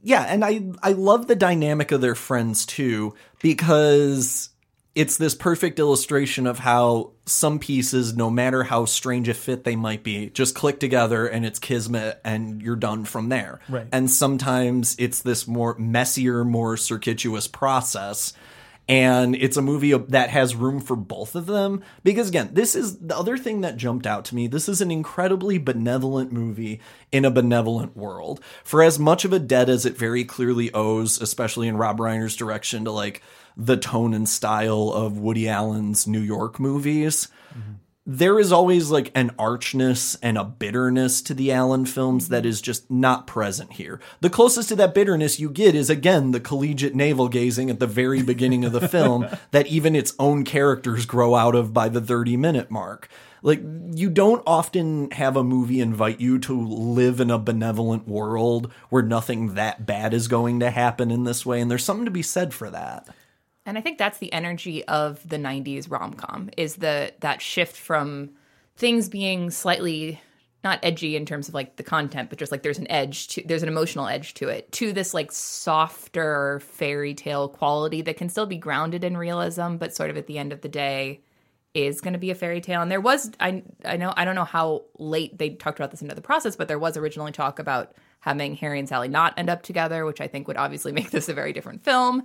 Yeah, 0.02 0.22
and 0.22 0.44
I 0.44 0.62
I 0.82 0.92
love 0.92 1.26
the 1.26 1.37
dynamic 1.37 1.92
of 1.92 2.00
their 2.00 2.14
friends 2.14 2.66
too 2.66 3.14
because 3.40 4.50
it's 4.94 5.16
this 5.16 5.34
perfect 5.34 5.78
illustration 5.78 6.44
of 6.44 6.58
how 6.58 7.12
some 7.24 7.61
pieces, 7.61 8.16
no 8.16 8.30
matter 8.30 8.64
how 8.64 8.84
strange 8.84 9.28
a 9.28 9.34
fit 9.34 9.62
they 9.62 9.76
might 9.76 10.02
be, 10.02 10.28
just 10.30 10.56
click 10.56 10.80
together 10.80 11.26
and 11.26 11.46
it's 11.46 11.61
kismet 11.61 12.20
and 12.24 12.61
you're 12.61 12.74
done 12.74 13.04
from 13.04 13.28
there. 13.28 13.61
Right. 13.68 13.87
And 13.92 14.11
sometimes 14.11 14.96
it's 14.98 15.22
this 15.22 15.46
more 15.46 15.76
messier, 15.78 16.44
more 16.44 16.76
circuitous 16.76 17.46
process. 17.46 18.32
And 18.88 19.37
it's 19.37 19.59
a 19.59 19.62
movie 19.62 19.92
that 19.92 20.31
has 20.31 20.57
room 20.57 20.81
for 20.81 20.96
both 20.96 21.35
of 21.35 21.44
them. 21.46 21.83
Because 22.03 22.29
again, 22.29 22.51
this 22.53 22.74
is 22.74 22.98
the 22.98 23.16
other 23.16 23.37
thing 23.37 23.61
that 23.61 23.77
jumped 23.77 24.07
out 24.07 24.24
to 24.27 24.35
me. 24.35 24.46
This 24.46 24.68
is 24.68 24.81
an 24.81 24.90
incredibly 24.90 25.59
benevolent 25.59 26.33
movie 26.33 26.81
in 27.12 27.27
a 27.27 27.31
benevolent 27.31 27.96
world. 27.96 28.40
For 28.64 28.83
as 28.83 28.98
much 28.98 29.27
of 29.27 29.33
a 29.33 29.38
debt 29.38 29.68
as 29.68 29.85
it 29.85 29.98
very 29.98 30.24
clearly 30.24 30.72
owes, 30.72 31.20
especially 31.20 31.68
in 31.68 31.77
Rob 31.77 31.98
Reiner's 31.98 32.37
direction, 32.37 32.85
to 32.87 32.90
like 32.90 33.22
the 33.59 33.77
tone 33.77 34.14
and 34.14 34.29
style 34.29 34.90
of 34.90 35.18
Woody 35.18 35.48
Allen's 35.48 36.07
New 36.07 36.20
York 36.20 36.59
movies 36.59 37.29
mm-hmm. 37.51 37.72
There 38.11 38.40
is 38.40 38.51
always 38.51 38.90
like 38.90 39.12
an 39.14 39.31
archness 39.38 40.16
and 40.23 40.38
a 40.38 40.44
bitterness 40.44 41.21
to 41.21 41.35
the 41.35 41.53
Allen 41.53 41.85
films 41.85 42.31
that 42.31 42.44
mm-hmm. 42.44 42.49
is 42.49 42.62
just 42.62 42.90
not 42.90 43.27
present 43.27 43.75
here. 43.75 44.01
The 44.23 44.31
closest 44.31 44.71
to 44.71 44.77
that 44.77 44.94
bitterness 44.94 45.38
you 45.38 45.51
get 45.51 45.75
is 45.75 45.90
again 45.90 46.31
the 46.31 46.40
collegiate 46.40 46.94
navel 46.94 47.29
gazing 47.29 47.68
at 47.68 47.81
the 47.81 47.87
very 47.87 48.23
beginning 48.23 48.64
of 48.64 48.73
the 48.73 48.88
film 48.88 49.29
that 49.51 49.66
even 49.66 49.94
its 49.94 50.14
own 50.18 50.44
characters 50.44 51.05
grow 51.05 51.35
out 51.35 51.55
of 51.55 51.75
by 51.75 51.90
the 51.90 52.01
30 52.01 52.38
minute 52.38 52.71
mark. 52.71 53.11
Like 53.42 53.61
you 53.92 54.09
don't 54.09 54.42
often 54.47 55.11
have 55.11 55.37
a 55.37 55.44
movie 55.44 55.83
invite 55.83 56.18
you 56.18 56.38
to 56.40 56.59
live 56.59 57.21
in 57.21 57.31
a 57.31 57.38
benevolent 57.38 58.09
world 58.09 58.73
where 58.88 59.03
nothing 59.03 59.55
that 59.55 59.85
bad 59.85 60.14
is 60.14 60.29
going 60.29 60.61
to 60.61 60.71
happen 60.71 61.11
in 61.11 61.25
this 61.25 61.44
way 61.44 61.61
and 61.61 61.71
there's 61.71 61.85
something 61.85 62.07
to 62.07 62.11
be 62.11 62.23
said 62.23 62.55
for 62.55 62.71
that. 62.71 63.07
And 63.68 63.76
I 63.76 63.83
think 63.83 63.98
that's 63.98 64.16
the 64.16 64.33
energy 64.33 64.83
of 64.87 65.28
the 65.28 65.37
90s 65.37 65.90
rom-com 65.90 66.48
is 66.57 66.76
the 66.76 67.12
that 67.20 67.42
shift 67.42 67.76
from 67.76 68.31
things 68.76 69.11
being 69.11 69.50
slightly 69.50 70.22
not 70.64 70.81
edgy 70.83 71.16
in 71.16 71.26
terms 71.26 71.48
of 71.48 71.54
like 71.54 71.76
the 71.76 71.83
content, 71.83 72.31
but 72.31 72.38
just 72.38 72.50
like 72.50 72.62
there's 72.62 72.78
an 72.78 72.90
edge 72.90 73.28
to 73.28 73.42
there's 73.44 73.62
an 73.62 73.68
emotional 73.68 74.07
edge 74.07 74.33
to 74.35 74.48
it, 74.48 74.72
to 74.72 74.94
this 74.94 75.12
like 75.12 75.31
softer 75.31 76.61
fairy 76.61 77.12
tale 77.12 77.46
quality 77.46 78.00
that 78.00 78.16
can 78.16 78.31
still 78.31 78.46
be 78.46 78.57
grounded 78.57 79.04
in 79.04 79.18
realism, 79.18 79.76
but 79.76 79.94
sort 79.94 80.09
of 80.09 80.16
at 80.16 80.26
the 80.26 80.38
end 80.38 80.54
of 80.54 80.62
the 80.62 80.68
day 80.70 81.20
is 81.74 82.00
going 82.00 82.14
to 82.14 82.18
be 82.18 82.31
a 82.31 82.35
fairy 82.35 82.62
tale. 82.62 82.81
And 82.81 82.90
there 82.90 83.02
was 83.02 83.31
I 83.38 83.62
I 83.85 83.98
know 83.98 84.14
I 84.16 84.24
don't 84.24 84.35
know 84.35 84.44
how 84.44 84.85
late 84.98 85.37
they 85.37 85.50
talked 85.50 85.78
about 85.78 85.90
this 85.90 86.00
into 86.00 86.14
the 86.14 86.22
process, 86.22 86.57
but 86.57 86.68
there 86.68 86.78
was 86.78 86.96
originally 86.96 87.33
talk 87.33 87.59
about 87.59 87.92
having 88.20 88.57
Harry 88.57 88.78
and 88.78 88.88
Sally 88.88 89.09
not 89.09 89.35
end 89.37 89.50
up 89.50 89.62
together, 89.62 90.07
which 90.07 90.22
I 90.22 90.26
think 90.26 90.48
would 90.48 90.57
obviously 90.57 90.92
make 90.98 91.11
this 91.11 91.28
a 91.28 91.35
very 91.35 91.52
different 91.52 91.83
film. 91.83 92.24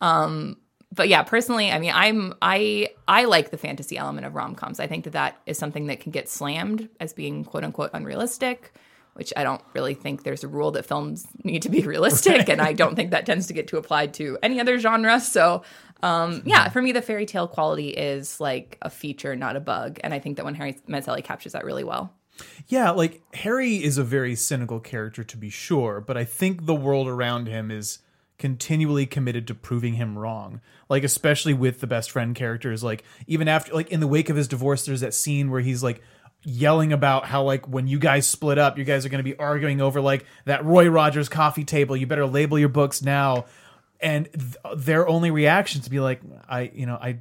Um, 0.00 0.56
but 0.94 1.08
yeah, 1.08 1.22
personally, 1.22 1.70
I 1.70 1.78
mean, 1.78 1.92
I'm 1.94 2.34
I 2.40 2.90
I 3.08 3.24
like 3.24 3.50
the 3.50 3.58
fantasy 3.58 3.96
element 3.96 4.26
of 4.26 4.34
rom 4.34 4.54
coms. 4.54 4.80
I 4.80 4.86
think 4.86 5.04
that 5.04 5.12
that 5.12 5.40
is 5.46 5.58
something 5.58 5.86
that 5.86 6.00
can 6.00 6.12
get 6.12 6.28
slammed 6.28 6.88
as 7.00 7.12
being 7.12 7.44
quote 7.44 7.64
unquote 7.64 7.90
unrealistic, 7.92 8.72
which 9.14 9.32
I 9.36 9.42
don't 9.42 9.62
really 9.72 9.94
think 9.94 10.22
there's 10.22 10.44
a 10.44 10.48
rule 10.48 10.70
that 10.72 10.86
films 10.86 11.26
need 11.42 11.62
to 11.62 11.68
be 11.68 11.82
realistic, 11.86 12.48
and 12.48 12.60
I 12.60 12.72
don't 12.72 12.94
think 12.94 13.10
that 13.10 13.26
tends 13.26 13.46
to 13.48 13.52
get 13.52 13.66
too 13.66 13.76
applied 13.76 14.14
to 14.14 14.38
any 14.42 14.60
other 14.60 14.78
genre. 14.78 15.20
So, 15.20 15.62
um, 16.02 16.42
yeah, 16.44 16.68
for 16.68 16.80
me, 16.80 16.92
the 16.92 17.02
fairy 17.02 17.26
tale 17.26 17.48
quality 17.48 17.88
is 17.88 18.40
like 18.40 18.78
a 18.82 18.90
feature, 18.90 19.34
not 19.34 19.56
a 19.56 19.60
bug, 19.60 19.98
and 20.04 20.14
I 20.14 20.18
think 20.20 20.36
that 20.36 20.44
when 20.44 20.54
Harry 20.54 20.78
Met 20.86 21.04
Sally 21.04 21.22
captures 21.22 21.52
that 21.52 21.64
really 21.64 21.84
well. 21.84 22.12
Yeah, 22.66 22.90
like 22.90 23.22
Harry 23.34 23.76
is 23.76 23.96
a 23.96 24.04
very 24.04 24.34
cynical 24.34 24.80
character 24.80 25.22
to 25.22 25.36
be 25.36 25.50
sure, 25.50 26.00
but 26.00 26.16
I 26.16 26.24
think 26.24 26.66
the 26.66 26.74
world 26.74 27.06
around 27.06 27.46
him 27.46 27.70
is 27.70 27.98
continually 28.38 29.06
committed 29.06 29.46
to 29.46 29.54
proving 29.54 29.94
him 29.94 30.18
wrong. 30.18 30.60
Like 30.88 31.04
especially 31.04 31.54
with 31.54 31.80
the 31.80 31.86
best 31.86 32.10
friend 32.10 32.34
characters 32.34 32.82
like 32.82 33.04
even 33.26 33.48
after 33.48 33.72
like 33.72 33.90
in 33.90 34.00
the 34.00 34.06
wake 34.06 34.28
of 34.28 34.36
his 34.36 34.48
divorce 34.48 34.86
there's 34.86 35.00
that 35.00 35.14
scene 35.14 35.50
where 35.50 35.60
he's 35.60 35.82
like 35.82 36.02
yelling 36.42 36.92
about 36.92 37.24
how 37.24 37.42
like 37.42 37.66
when 37.66 37.86
you 37.86 37.98
guys 37.98 38.26
split 38.26 38.58
up 38.58 38.76
you 38.76 38.84
guys 38.84 39.06
are 39.06 39.08
going 39.08 39.18
to 39.18 39.28
be 39.28 39.36
arguing 39.38 39.80
over 39.80 40.00
like 40.00 40.26
that 40.44 40.64
Roy 40.64 40.88
Rogers 40.88 41.28
coffee 41.28 41.64
table 41.64 41.96
you 41.96 42.06
better 42.06 42.26
label 42.26 42.58
your 42.58 42.68
books 42.68 43.02
now 43.02 43.46
and 43.98 44.28
th- 44.32 44.76
their 44.76 45.08
only 45.08 45.30
reaction 45.30 45.80
to 45.80 45.90
be 45.90 46.00
like 46.00 46.20
I 46.46 46.70
you 46.74 46.84
know 46.84 46.96
I 47.00 47.18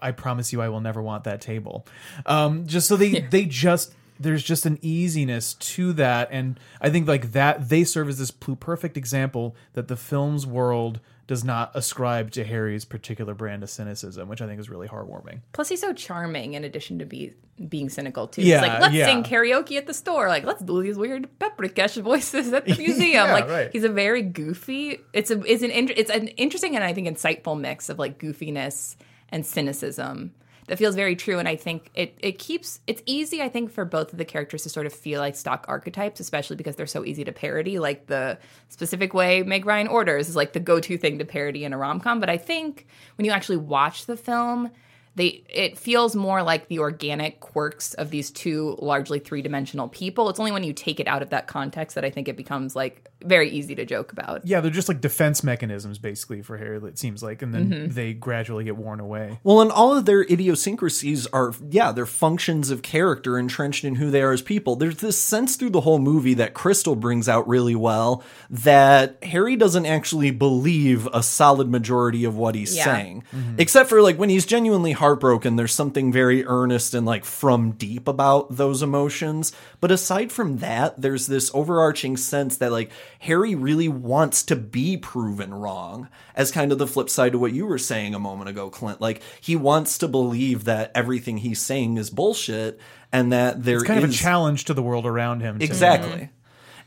I 0.00 0.12
promise 0.12 0.52
you 0.52 0.62
I 0.62 0.68
will 0.68 0.80
never 0.80 1.02
want 1.02 1.24
that 1.24 1.40
table. 1.40 1.86
Um, 2.24 2.66
just 2.66 2.88
so 2.88 2.96
they 2.96 3.20
they 3.20 3.44
just 3.44 3.94
there's 4.18 4.42
just 4.42 4.66
an 4.66 4.78
easiness 4.82 5.54
to 5.54 5.92
that, 5.94 6.28
and 6.30 6.58
I 6.80 6.90
think 6.90 7.06
like 7.08 7.32
that 7.32 7.68
they 7.68 7.84
serve 7.84 8.08
as 8.08 8.18
this 8.18 8.30
perfect 8.30 8.96
example 8.96 9.56
that 9.74 9.88
the 9.88 9.96
film's 9.96 10.46
world 10.46 11.00
does 11.26 11.42
not 11.42 11.72
ascribe 11.74 12.30
to 12.30 12.44
Harry's 12.44 12.84
particular 12.84 13.34
brand 13.34 13.64
of 13.64 13.68
cynicism, 13.70 14.28
which 14.28 14.40
I 14.40 14.46
think 14.46 14.60
is 14.60 14.70
really 14.70 14.86
heartwarming. 14.86 15.40
Plus, 15.52 15.68
he's 15.68 15.80
so 15.80 15.92
charming. 15.92 16.54
In 16.54 16.62
addition 16.62 17.00
to 17.00 17.04
be 17.04 17.32
being 17.68 17.88
cynical 17.88 18.28
too, 18.28 18.42
Yeah, 18.42 18.60
He's 18.60 18.68
like 18.68 18.80
let's 18.80 18.94
yeah. 18.94 19.06
sing 19.06 19.24
karaoke 19.24 19.76
at 19.76 19.86
the 19.88 19.94
store. 19.94 20.28
Like 20.28 20.44
let's 20.44 20.62
do 20.62 20.80
these 20.82 20.96
weird 20.96 21.28
Paprikash 21.40 22.00
voices 22.00 22.52
at 22.52 22.64
the 22.66 22.76
museum. 22.78 23.26
Yeah, 23.26 23.32
like 23.32 23.48
right. 23.48 23.70
he's 23.72 23.82
a 23.82 23.88
very 23.88 24.22
goofy. 24.22 24.98
It's 25.12 25.30
a 25.32 25.40
it's 25.44 25.64
an 25.64 25.70
it's 25.72 26.10
an 26.10 26.28
interesting 26.28 26.76
and 26.76 26.84
I 26.84 26.92
think 26.92 27.08
insightful 27.08 27.58
mix 27.58 27.88
of 27.88 27.98
like 27.98 28.18
goofiness 28.20 28.94
and 29.30 29.44
cynicism 29.44 30.32
that 30.68 30.78
feels 30.78 30.94
very 30.94 31.16
true. 31.16 31.38
And 31.38 31.48
I 31.48 31.56
think 31.56 31.90
it 31.94 32.16
it 32.20 32.38
keeps 32.38 32.80
it's 32.86 33.02
easy. 33.06 33.42
I 33.42 33.48
think 33.48 33.70
for 33.70 33.84
both 33.84 34.12
of 34.12 34.18
the 34.18 34.24
characters 34.24 34.62
to 34.64 34.68
sort 34.68 34.86
of 34.86 34.92
feel 34.92 35.20
like 35.20 35.36
stock 35.36 35.64
archetypes, 35.68 36.20
especially 36.20 36.56
because 36.56 36.76
they're 36.76 36.86
so 36.86 37.04
easy 37.04 37.24
to 37.24 37.32
parody. 37.32 37.78
Like 37.78 38.06
the 38.06 38.38
specific 38.68 39.14
way 39.14 39.42
Meg 39.42 39.66
Ryan 39.66 39.88
orders 39.88 40.28
is 40.28 40.36
like 40.36 40.52
the 40.52 40.60
go 40.60 40.80
to 40.80 40.98
thing 40.98 41.18
to 41.18 41.24
parody 41.24 41.64
in 41.64 41.72
a 41.72 41.78
rom 41.78 42.00
com. 42.00 42.20
But 42.20 42.30
I 42.30 42.36
think 42.36 42.86
when 43.16 43.24
you 43.24 43.32
actually 43.32 43.58
watch 43.58 44.06
the 44.06 44.16
film 44.16 44.70
they 45.16 45.42
it 45.48 45.76
feels 45.76 46.14
more 46.14 46.42
like 46.42 46.68
the 46.68 46.78
organic 46.78 47.40
quirks 47.40 47.94
of 47.94 48.10
these 48.10 48.30
two 48.30 48.76
largely 48.80 49.18
three-dimensional 49.18 49.88
people 49.88 50.28
it's 50.28 50.38
only 50.38 50.52
when 50.52 50.62
you 50.62 50.72
take 50.72 51.00
it 51.00 51.08
out 51.08 51.22
of 51.22 51.30
that 51.30 51.48
context 51.48 51.94
that 51.96 52.04
i 52.04 52.10
think 52.10 52.28
it 52.28 52.36
becomes 52.36 52.76
like 52.76 53.08
very 53.24 53.50
easy 53.50 53.74
to 53.74 53.84
joke 53.86 54.12
about 54.12 54.46
Yeah, 54.46 54.60
they're 54.60 54.70
just 54.70 54.88
like 54.88 55.00
defense 55.00 55.42
mechanisms 55.42 55.98
basically 55.98 56.42
for 56.42 56.58
Harry. 56.58 56.76
It 56.86 56.98
seems 56.98 57.22
like, 57.22 57.42
and 57.42 57.52
then 57.54 57.70
Mm-hmm. 57.70 57.94
they 57.94 58.12
gradually 58.12 58.64
get 58.64 58.76
worn 58.76 59.00
away. 59.00 59.40
Well, 59.42 59.60
and 59.60 59.72
all 59.72 59.96
of 59.96 60.04
their 60.04 60.22
idiosyncrasies 60.22 61.26
are, 61.28 61.52
yeah, 61.70 61.92
they're 61.92 62.06
functions 62.06 62.70
of 62.70 62.82
character 62.82 63.38
entrenched 63.38 63.84
in 63.84 63.96
who 63.96 64.10
they 64.10 64.22
are 64.22 64.32
as 64.32 64.42
people. 64.42 64.76
There's 64.76 64.98
this 64.98 65.18
sense 65.18 65.56
through 65.56 65.70
the 65.70 65.80
whole 65.82 65.98
movie 65.98 66.34
that 66.34 66.54
Crystal 66.54 66.94
brings 66.96 67.28
out 67.28 67.48
really 67.48 67.74
well 67.74 68.22
that 68.50 69.22
Harry 69.24 69.56
doesn't 69.56 69.86
actually 69.86 70.30
believe 70.30 71.06
a 71.12 71.22
solid 71.22 71.68
majority 71.70 72.24
of 72.24 72.36
what 72.36 72.54
he's 72.54 72.76
Yeah. 72.76 72.84
saying. 72.84 73.22
Except 73.58 73.88
for 73.88 74.02
like 74.02 74.18
when 74.18 74.28
he's 74.30 74.46
genuinely 74.46 74.92
heartbroken, 74.92 75.56
there's 75.56 75.72
something 75.74 76.12
very 76.12 76.44
earnest 76.44 76.94
and 76.94 77.06
like 77.06 77.24
from 77.24 77.72
deep 77.72 78.08
about 78.08 78.56
those 78.56 78.82
emotions. 78.82 79.52
But 79.80 79.90
aside 79.90 80.32
from 80.32 80.58
that, 80.58 81.00
there's 81.00 81.26
this 81.26 81.50
overarching 81.54 82.16
sense 82.16 82.56
that 82.58 82.72
like 82.72 82.90
Harry 83.20 83.54
really 83.54 83.88
wants 83.88 84.42
to 84.44 84.56
be 84.56 84.96
proven 84.96 85.52
wrong 85.54 86.08
as 86.34 86.50
kind 86.50 86.72
of 86.72 86.78
the 86.78 86.86
flip 86.86 87.08
side 87.10 87.32
to 87.32 87.38
what 87.38 87.52
you 87.52 87.66
were 87.66 87.78
saying 87.78 88.14
a 88.14 88.18
moment 88.18 88.50
ago, 88.50 88.68
Clint. 88.70 89.00
Like 89.00 89.22
he 89.40 89.56
wants 89.56 89.98
to 89.98 90.08
believe 90.08 90.64
that 90.64 90.90
everything 90.94 91.38
he's 91.38 91.60
saying 91.60 91.96
is 91.96 92.10
bullshit 92.10 92.78
and 93.12 93.32
that 93.32 93.64
there 93.64 93.76
It's 93.76 93.84
kind 93.86 94.02
of 94.04 94.10
a 94.10 94.12
challenge 94.12 94.64
to 94.66 94.74
the 94.74 94.82
world 94.82 95.06
around 95.06 95.40
him. 95.40 95.58
to- 95.58 95.64
Exactly. 95.64 96.30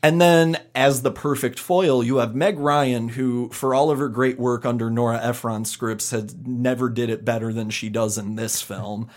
And 0.01 0.21
then, 0.21 0.57
as 0.73 1.01
the 1.01 1.11
perfect 1.11 1.59
foil, 1.59 2.01
you 2.05 2.17
have 2.17 2.33
Meg 2.33 2.57
Ryan, 2.57 3.09
who, 3.09 3.49
for 3.49 3.73
all 3.75 3.91
of 3.91 3.99
her 3.99 4.07
great 4.07 4.39
work 4.39 4.65
under 4.65 4.89
Nora 4.89 5.19
Ephron 5.21 5.65
scripts, 5.65 6.11
has 6.11 6.33
never 6.45 6.87
did 6.89 7.09
it 7.09 7.25
better 7.25 7.51
than 7.51 7.69
she 7.69 7.89
does 7.89 8.17
in 8.17 8.37
this 8.37 8.61
film. 8.61 9.09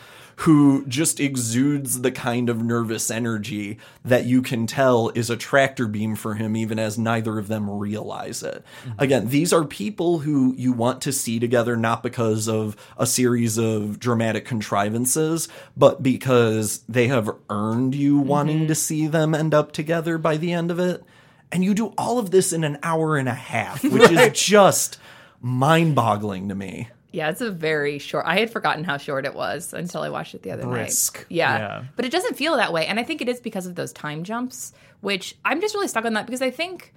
Who 0.43 0.85
just 0.87 1.21
exudes 1.21 2.01
the 2.01 2.11
kind 2.11 2.49
of 2.49 2.63
nervous 2.63 3.11
energy 3.11 3.79
that 4.05 4.25
you 4.25 4.43
can 4.43 4.67
tell 4.67 5.11
is 5.11 5.31
a 5.31 5.37
tractor 5.37 5.87
beam 5.87 6.17
for 6.17 6.35
him, 6.35 6.57
even 6.57 6.79
as 6.79 6.99
neither 6.99 7.39
of 7.39 7.49
them 7.49 7.71
realize 7.71 8.43
it. 8.43 8.65
Mm-hmm. 8.85 9.03
Again, 9.03 9.29
these 9.29 9.53
are 9.53 9.65
people 9.65 10.21
who 10.21 10.55
you 10.57 10.73
want 10.73 11.01
to 11.03 11.13
see 11.13 11.39
together 11.39 11.77
not 11.77 12.03
because 12.03 12.49
of 12.49 12.77
a 12.97 13.07
series 13.07 13.57
of 13.57 14.01
dramatic 14.01 14.45
contrivances, 14.45 15.49
but 15.77 16.03
because 16.03 16.83
they 16.89 17.07
have 17.07 17.31
earned 17.49 17.95
you 17.95 18.19
mm-hmm. 18.19 18.29
wanting 18.29 18.67
to 18.67 18.75
see 18.75 19.07
them 19.07 19.35
end 19.35 19.55
up 19.55 19.73
together 19.73 20.19
by 20.19 20.37
the 20.37 20.53
end 20.53 20.71
of 20.71 20.79
it. 20.79 21.05
And 21.53 21.63
you 21.63 21.75
do 21.75 21.95
all 21.99 22.19
of 22.19 22.31
this 22.31 22.53
in 22.53 22.65
an 22.65 22.79
hour 22.83 23.17
and 23.17 23.29
a 23.29 23.35
half, 23.35 23.85
which 23.85 24.11
is 24.11 24.31
just 24.41 24.99
mind 25.41 25.95
boggling 25.95 26.49
to 26.49 26.55
me. 26.55 26.89
Yeah 27.13 27.31
it's 27.31 27.41
a 27.41 27.51
very 27.51 27.99
short 27.99 28.25
i 28.27 28.39
had 28.39 28.51
forgotten 28.51 28.85
how 28.85 28.97
short 28.97 29.25
it 29.25 29.35
was 29.35 29.73
until 29.73 30.03
i 30.03 30.09
watched 30.09 30.35
it 30.35 30.43
the 30.43 30.51
other 30.51 30.67
Brisk. 30.67 31.19
night 31.19 31.27
yeah. 31.29 31.59
Yeah. 31.59 31.85
but 31.97 32.05
it 32.05 32.13
doesn't 32.13 32.37
feel 32.37 32.57
that 32.57 32.73
way 32.73 32.87
and 32.87 32.99
i 32.99 33.03
think 33.05 33.21
it 33.21 33.29
is 33.29 33.41
because 33.41 33.67
of 33.67 33.75
those 33.75 33.93
time 33.93 34.25
jumps 34.25 34.73
which 35.01 35.37
i'm 35.45 35.61
just 35.61 35.75
really 35.75 35.89
stuck 35.89 36.05
on 36.05 36.15
that 36.15 36.27
because 36.27 36.43
i 36.43 36.51
think 36.51 36.93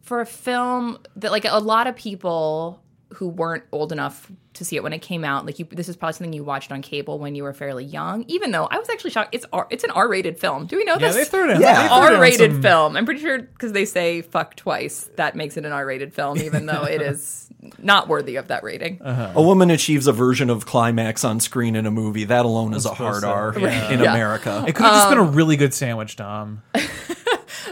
for 0.00 0.20
a 0.20 0.26
film 0.26 0.98
that 1.16 1.30
like 1.30 1.44
a 1.44 1.58
lot 1.58 1.86
of 1.86 1.96
people 1.96 2.82
who 3.14 3.28
weren't 3.28 3.64
old 3.72 3.92
enough 3.92 4.30
to 4.54 4.64
see 4.64 4.76
it 4.76 4.82
when 4.82 4.92
it 4.92 4.98
came 5.00 5.24
out, 5.24 5.46
like 5.46 5.58
you, 5.58 5.64
this 5.70 5.88
is 5.88 5.96
probably 5.96 6.12
something 6.12 6.32
you 6.34 6.44
watched 6.44 6.70
on 6.72 6.82
cable 6.82 7.18
when 7.18 7.34
you 7.34 7.42
were 7.42 7.52
fairly 7.54 7.84
young. 7.84 8.24
Even 8.28 8.50
though 8.50 8.66
I 8.70 8.78
was 8.78 8.88
actually 8.90 9.10
shocked, 9.10 9.34
it's 9.34 9.46
R, 9.52 9.66
it's 9.70 9.82
an 9.84 9.90
R-rated 9.90 10.38
film. 10.38 10.66
Do 10.66 10.76
we 10.76 10.84
know 10.84 10.92
Yeah, 10.94 11.08
this? 11.08 11.16
they 11.16 11.24
threw 11.24 11.44
it 11.50 11.54
in. 11.56 11.60
Yeah. 11.62 11.82
they 11.82 11.88
threw 11.88 12.04
it 12.06 12.08
in 12.10 12.14
R-rated 12.16 12.52
some- 12.52 12.62
film. 12.62 12.96
I'm 12.96 13.04
pretty 13.06 13.20
sure 13.20 13.38
because 13.40 13.72
they 13.72 13.84
say 13.86 14.20
"fuck" 14.22 14.54
twice, 14.56 15.08
that 15.16 15.36
makes 15.36 15.56
it 15.56 15.64
an 15.64 15.72
R-rated 15.72 16.12
film, 16.12 16.38
even 16.38 16.66
though 16.66 16.84
it 16.84 17.00
is 17.00 17.48
not 17.78 18.08
worthy 18.08 18.36
of 18.36 18.48
that 18.48 18.62
rating. 18.62 19.00
Uh-huh. 19.00 19.32
A 19.34 19.42
woman 19.42 19.70
achieves 19.70 20.06
a 20.06 20.12
version 20.12 20.50
of 20.50 20.66
climax 20.66 21.24
on 21.24 21.40
screen 21.40 21.74
in 21.74 21.86
a 21.86 21.90
movie. 21.90 22.24
That 22.24 22.44
alone 22.44 22.74
is 22.74 22.84
a 22.84 22.92
hard. 22.94 23.24
R 23.24 23.54
Yeah. 23.58 23.90
in 23.90 24.00
Yeah. 24.00 24.12
America. 24.12 24.64
It 24.68 24.74
could 24.74 24.84
have 24.84 24.94
just 24.94 25.08
been 25.08 25.18
a 25.18 25.22
Um, 25.22 25.34
really 25.34 25.56
good 25.56 25.72
sandwich, 25.74 26.16
Tom. 26.16 26.62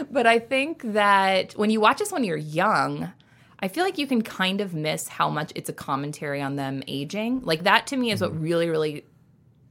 But 0.09 0.25
I 0.25 0.39
think 0.39 0.81
that 0.93 1.53
when 1.53 1.69
you 1.69 1.79
watch 1.81 1.99
this 1.99 2.11
when 2.11 2.23
you're 2.23 2.37
young, 2.37 3.11
I 3.61 3.67
feel 3.67 3.83
like 3.83 3.97
you 3.97 4.07
can 4.07 4.21
kind 4.21 4.59
of 4.59 4.73
miss 4.73 5.07
how 5.07 5.29
much 5.29 5.51
it's 5.55 5.69
a 5.69 5.73
commentary 5.73 6.41
on 6.41 6.55
them 6.55 6.83
aging. 6.87 7.41
Like 7.41 7.63
that 7.63 7.87
to 7.87 7.97
me 7.97 8.11
is 8.11 8.21
what 8.21 8.31
mm-hmm. 8.31 8.41
really, 8.41 8.69
really 8.69 9.05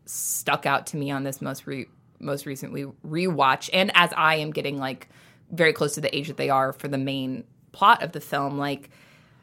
stuck 0.07 0.67
out 0.67 0.87
to 0.89 0.97
me 0.97 1.11
on 1.11 1.25
this 1.25 1.41
most 1.41 1.67
re- 1.67 1.89
most 2.21 2.47
recently 2.47 2.85
rewatch. 3.07 3.71
And 3.73 3.91
as 3.95 4.13
I 4.17 4.37
am 4.37 4.53
getting 4.53 4.79
like 4.79 5.09
very 5.51 5.73
close 5.73 5.95
to 5.95 6.01
the 6.01 6.15
age 6.15 6.29
that 6.29 6.37
they 6.37 6.51
are 6.51 6.73
for 6.73 6.87
the 6.87 6.99
main 6.99 7.45
plot 7.73 8.03
of 8.03 8.13
the 8.13 8.21
film, 8.21 8.59
like 8.59 8.91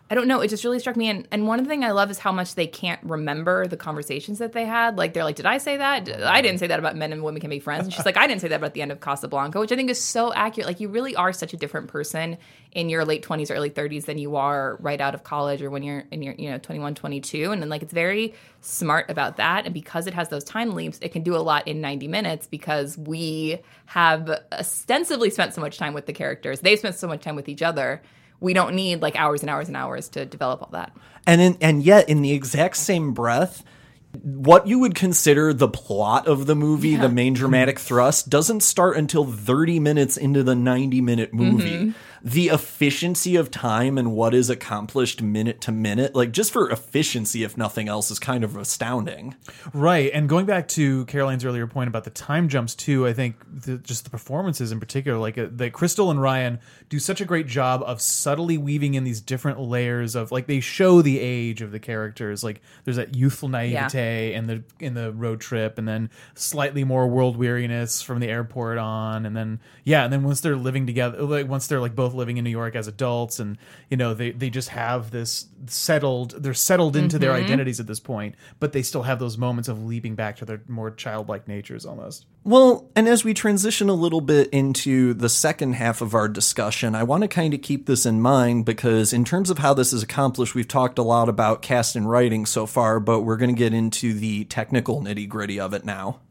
I 0.10 0.16
don't 0.16 0.28
know. 0.28 0.40
It 0.40 0.48
just 0.48 0.64
really 0.64 0.80
struck 0.80 0.96
me. 0.96 1.10
And, 1.10 1.28
and 1.32 1.48
one 1.48 1.66
thing 1.66 1.84
I 1.84 1.92
love 1.92 2.10
is 2.10 2.18
how 2.18 2.32
much 2.32 2.56
they 2.56 2.68
can't 2.68 3.00
remember 3.04 3.68
the 3.68 3.76
conversations 3.76 4.40
that 4.40 4.54
they 4.54 4.66
had. 4.66 4.98
Like, 4.98 5.14
they're 5.14 5.26
like, 5.26 5.36
Did 5.36 5.46
I 5.46 5.58
say 5.58 5.78
that? 5.78 6.10
I 6.24 6.42
didn't 6.42 6.60
say 6.60 6.68
that 6.68 6.80
about 6.80 6.96
men 6.96 7.12
and 7.12 7.24
women 7.24 7.42
can 7.42 7.50
be 7.50 7.60
friends. 7.60 7.84
And 7.84 7.94
she's 7.94 8.06
like, 8.06 8.16
I 8.16 8.26
didn't 8.26 8.42
say 8.42 8.48
that 8.48 8.56
about 8.56 8.74
the 8.74 8.82
end 8.82 8.94
of 8.94 9.02
Casablanca, 9.02 9.60
which 9.60 9.72
I 9.72 9.76
think 9.76 9.90
is 9.90 10.02
so 10.02 10.34
accurate. 10.34 10.68
Like, 10.68 10.80
you 10.80 10.88
really 10.88 11.16
are 11.16 11.34
such 11.34 11.54
a 11.54 11.58
different 11.58 11.90
person 11.90 12.38
in 12.72 12.90
your 12.90 13.04
late 13.04 13.26
20s 13.26 13.50
or 13.52 13.56
early 13.56 13.70
30s 13.70 14.06
than 14.06 14.18
you 14.18 14.38
are 14.38 14.78
right 14.80 15.02
out 15.02 15.14
of 15.14 15.24
college 15.24 15.62
or 15.62 15.70
when 15.70 15.84
you're 15.84 16.06
in 16.12 16.22
your, 16.22 16.36
you 16.36 16.50
know, 16.50 16.58
21, 16.58 16.96
22. 16.96 17.52
And 17.52 17.62
then, 17.62 17.68
like, 17.68 17.84
it's 17.84 17.94
very 17.94 18.34
smart 18.62 19.10
about 19.10 19.38
that. 19.38 19.66
And 19.66 19.74
because 19.74 20.08
it 20.08 20.14
has 20.14 20.30
those 20.30 20.46
time 20.46 20.74
leaps, 20.74 21.00
it 21.02 21.10
can 21.10 21.24
do 21.24 21.36
a 21.36 21.40
lot 21.40 21.68
in 21.68 21.82
90 21.82 22.08
minutes 22.08 22.48
because 22.48 22.98
we 22.98 23.60
have 23.88 24.30
ostensibly 24.54 25.30
spent 25.32 25.54
so 25.54 25.60
much 25.60 25.78
time 25.78 25.94
with 25.94 26.06
the 26.06 26.14
characters. 26.14 26.62
They've 26.62 26.80
spent 26.80 26.96
so 26.96 27.08
much 27.08 27.22
time 27.22 27.36
with 27.36 27.50
each 27.50 27.62
other 27.62 28.02
we 28.40 28.54
don't 28.54 28.76
need 28.76 29.02
like 29.02 29.16
hours 29.16 29.42
and 29.42 29.50
hours 29.50 29.68
and 29.68 29.78
hours 29.78 30.10
to 30.10 30.26
develop 30.26 30.62
all 30.62 30.70
that. 30.72 30.96
And 31.26 31.42
in, 31.42 31.58
and 31.60 31.84
yet 31.84 32.08
in 32.10 32.22
the 32.22 32.32
exact 32.32 32.78
same 32.78 33.14
breath, 33.14 33.64
what 34.24 34.68
you 34.68 34.80
would 34.80 34.96
consider 34.96 35.54
the 35.54 35.68
plot 35.68 36.28
of 36.28 36.46
the 36.46 36.56
movie, 36.56 36.96
the 36.96 37.10
main 37.10 37.34
dramatic 37.34 37.80
thrust, 37.80 38.30
doesn't 38.30 38.62
start 38.62 38.98
until 38.98 39.26
30 39.26 39.80
minutes 39.80 40.18
into 40.18 40.44
the 40.44 40.56
90 40.56 41.02
minute 41.02 41.34
movie. 41.34 41.78
Mm-hmm. 41.78 41.92
The 42.24 42.48
efficiency 42.50 43.36
of 43.36 43.52
time 43.52 43.98
and 43.98 44.14
what 44.14 44.34
is 44.34 44.50
accomplished 44.50 45.22
minute 45.22 45.62
to 45.62 45.72
minute, 45.72 46.16
like 46.16 46.32
just 46.32 46.52
for 46.52 46.70
efficiency, 46.70 47.44
if 47.44 47.58
nothing 47.58 47.88
else, 47.88 48.12
is 48.12 48.20
kind 48.20 48.44
of 48.44 48.56
astounding. 48.56 49.36
Right, 49.74 50.12
and 50.14 50.28
going 50.28 50.46
back 50.46 50.68
to 50.70 51.06
Caroline's 51.06 51.46
earlier 51.46 51.68
point 51.68 51.88
about 51.88 52.04
the 52.04 52.10
time 52.10 52.50
jumps 52.50 52.76
too, 52.76 53.06
I 53.06 53.14
think 53.14 53.36
the, 53.50 53.78
just 53.78 54.04
the 54.04 54.10
performances 54.10 54.72
in 54.72 54.80
particular, 54.80 55.18
like 55.18 55.38
uh, 55.38 55.48
the 55.52 55.70
Crystal 55.70 56.12
and 56.12 56.22
Ryan 56.22 56.60
do 56.90 57.00
such 57.00 57.22
a 57.22 57.26
great 57.26 57.48
job 57.48 57.84
of 57.84 58.02
subtly 58.02 58.58
weaving 58.58 58.96
in 58.96 59.04
these 59.04 59.22
different 59.22 59.60
layers 59.60 60.16
of 60.16 60.32
like 60.32 60.48
they 60.48 60.60
show 60.60 61.02
the 61.02 61.20
age 61.20 61.62
of 61.62 61.72
the 61.72 61.80
characters. 61.80 62.44
Like 62.44 62.62
there's 62.84 62.98
that 62.98 63.16
youthful 63.16 63.50
naivete 63.50 64.34
in 64.34 64.48
the 64.48 64.64
in 64.80 64.94
the 64.94 65.12
road 65.12 65.40
trip, 65.42 65.78
and 65.78 65.88
then 65.88 66.10
slightly 66.36 66.84
more 66.84 67.08
world 67.08 67.38
weariness 67.38 68.02
from 68.02 68.20
the 68.20 68.28
airport 68.28 68.78
on, 68.78 69.26
and 69.26 69.36
then 69.36 69.60
yeah, 69.84 70.04
and 70.04 70.14
then 70.14 70.24
once 70.24 70.42
they're 70.42 70.56
living 70.56 70.86
together, 70.86 71.22
like 71.24 71.48
once 71.48 71.68
they're 71.68 71.82
like 71.82 71.96
both 71.96 72.07
living 72.14 72.38
in 72.38 72.44
New 72.44 72.50
York 72.50 72.76
as 72.76 72.88
adults, 72.88 73.40
and 73.40 73.58
you 73.90 73.98
know 73.98 74.14
they 74.14 74.32
they 74.32 74.50
just 74.50 74.70
have 74.70 75.12
this 75.12 75.48
settled, 75.68 76.32
they're 76.32 76.54
settled 76.54 76.96
into 76.96 77.20
their 77.20 77.34
mm-hmm. 77.34 77.46
identities 77.46 77.80
at 77.80 77.88
this 77.88 78.00
point, 78.00 78.36
but 78.60 78.74
they 78.74 78.82
still 78.82 79.04
have 79.04 79.20
those 79.20 79.38
moments 79.38 79.70
of 79.70 79.84
leaping 79.84 80.16
back 80.16 80.38
to 80.38 80.46
their 80.46 80.62
more 80.68 80.92
childlike 80.92 81.48
natures 81.48 81.86
almost. 81.86 82.26
Well, 82.44 82.90
and 82.96 83.08
as 83.08 83.24
we 83.24 83.34
transition 83.34 83.90
a 83.90 83.94
little 83.94 84.22
bit 84.22 84.50
into 84.52 85.14
the 85.14 85.30
second 85.30 85.74
half 85.74 86.02
of 86.02 86.14
our 86.14 86.30
discussion, 86.30 86.96
I 86.96 87.04
want 87.04 87.24
to 87.24 87.28
kind 87.28 87.54
of 87.54 87.62
keep 87.62 87.86
this 87.86 88.06
in 88.06 88.22
mind 88.22 88.66
because, 88.66 89.12
in 89.12 89.26
terms 89.26 89.50
of 89.50 89.60
how 89.60 89.74
this 89.74 89.92
is 89.92 90.04
accomplished, 90.04 90.56
we've 90.56 90.68
talked 90.68 90.98
a 90.98 91.04
lot 91.04 91.28
about 91.28 91.62
cast 91.62 91.96
and 91.96 92.10
writing 92.10 92.46
so 92.46 92.66
far, 92.66 93.00
but 93.00 93.22
we're 93.22 93.38
going 93.38 93.54
to 93.54 93.60
get 93.60 93.74
into 93.74 94.14
the 94.14 94.46
technical 94.46 95.02
nitty 95.02 95.28
gritty 95.28 95.60
of 95.60 95.74
it 95.74 95.84
now. 95.84 96.22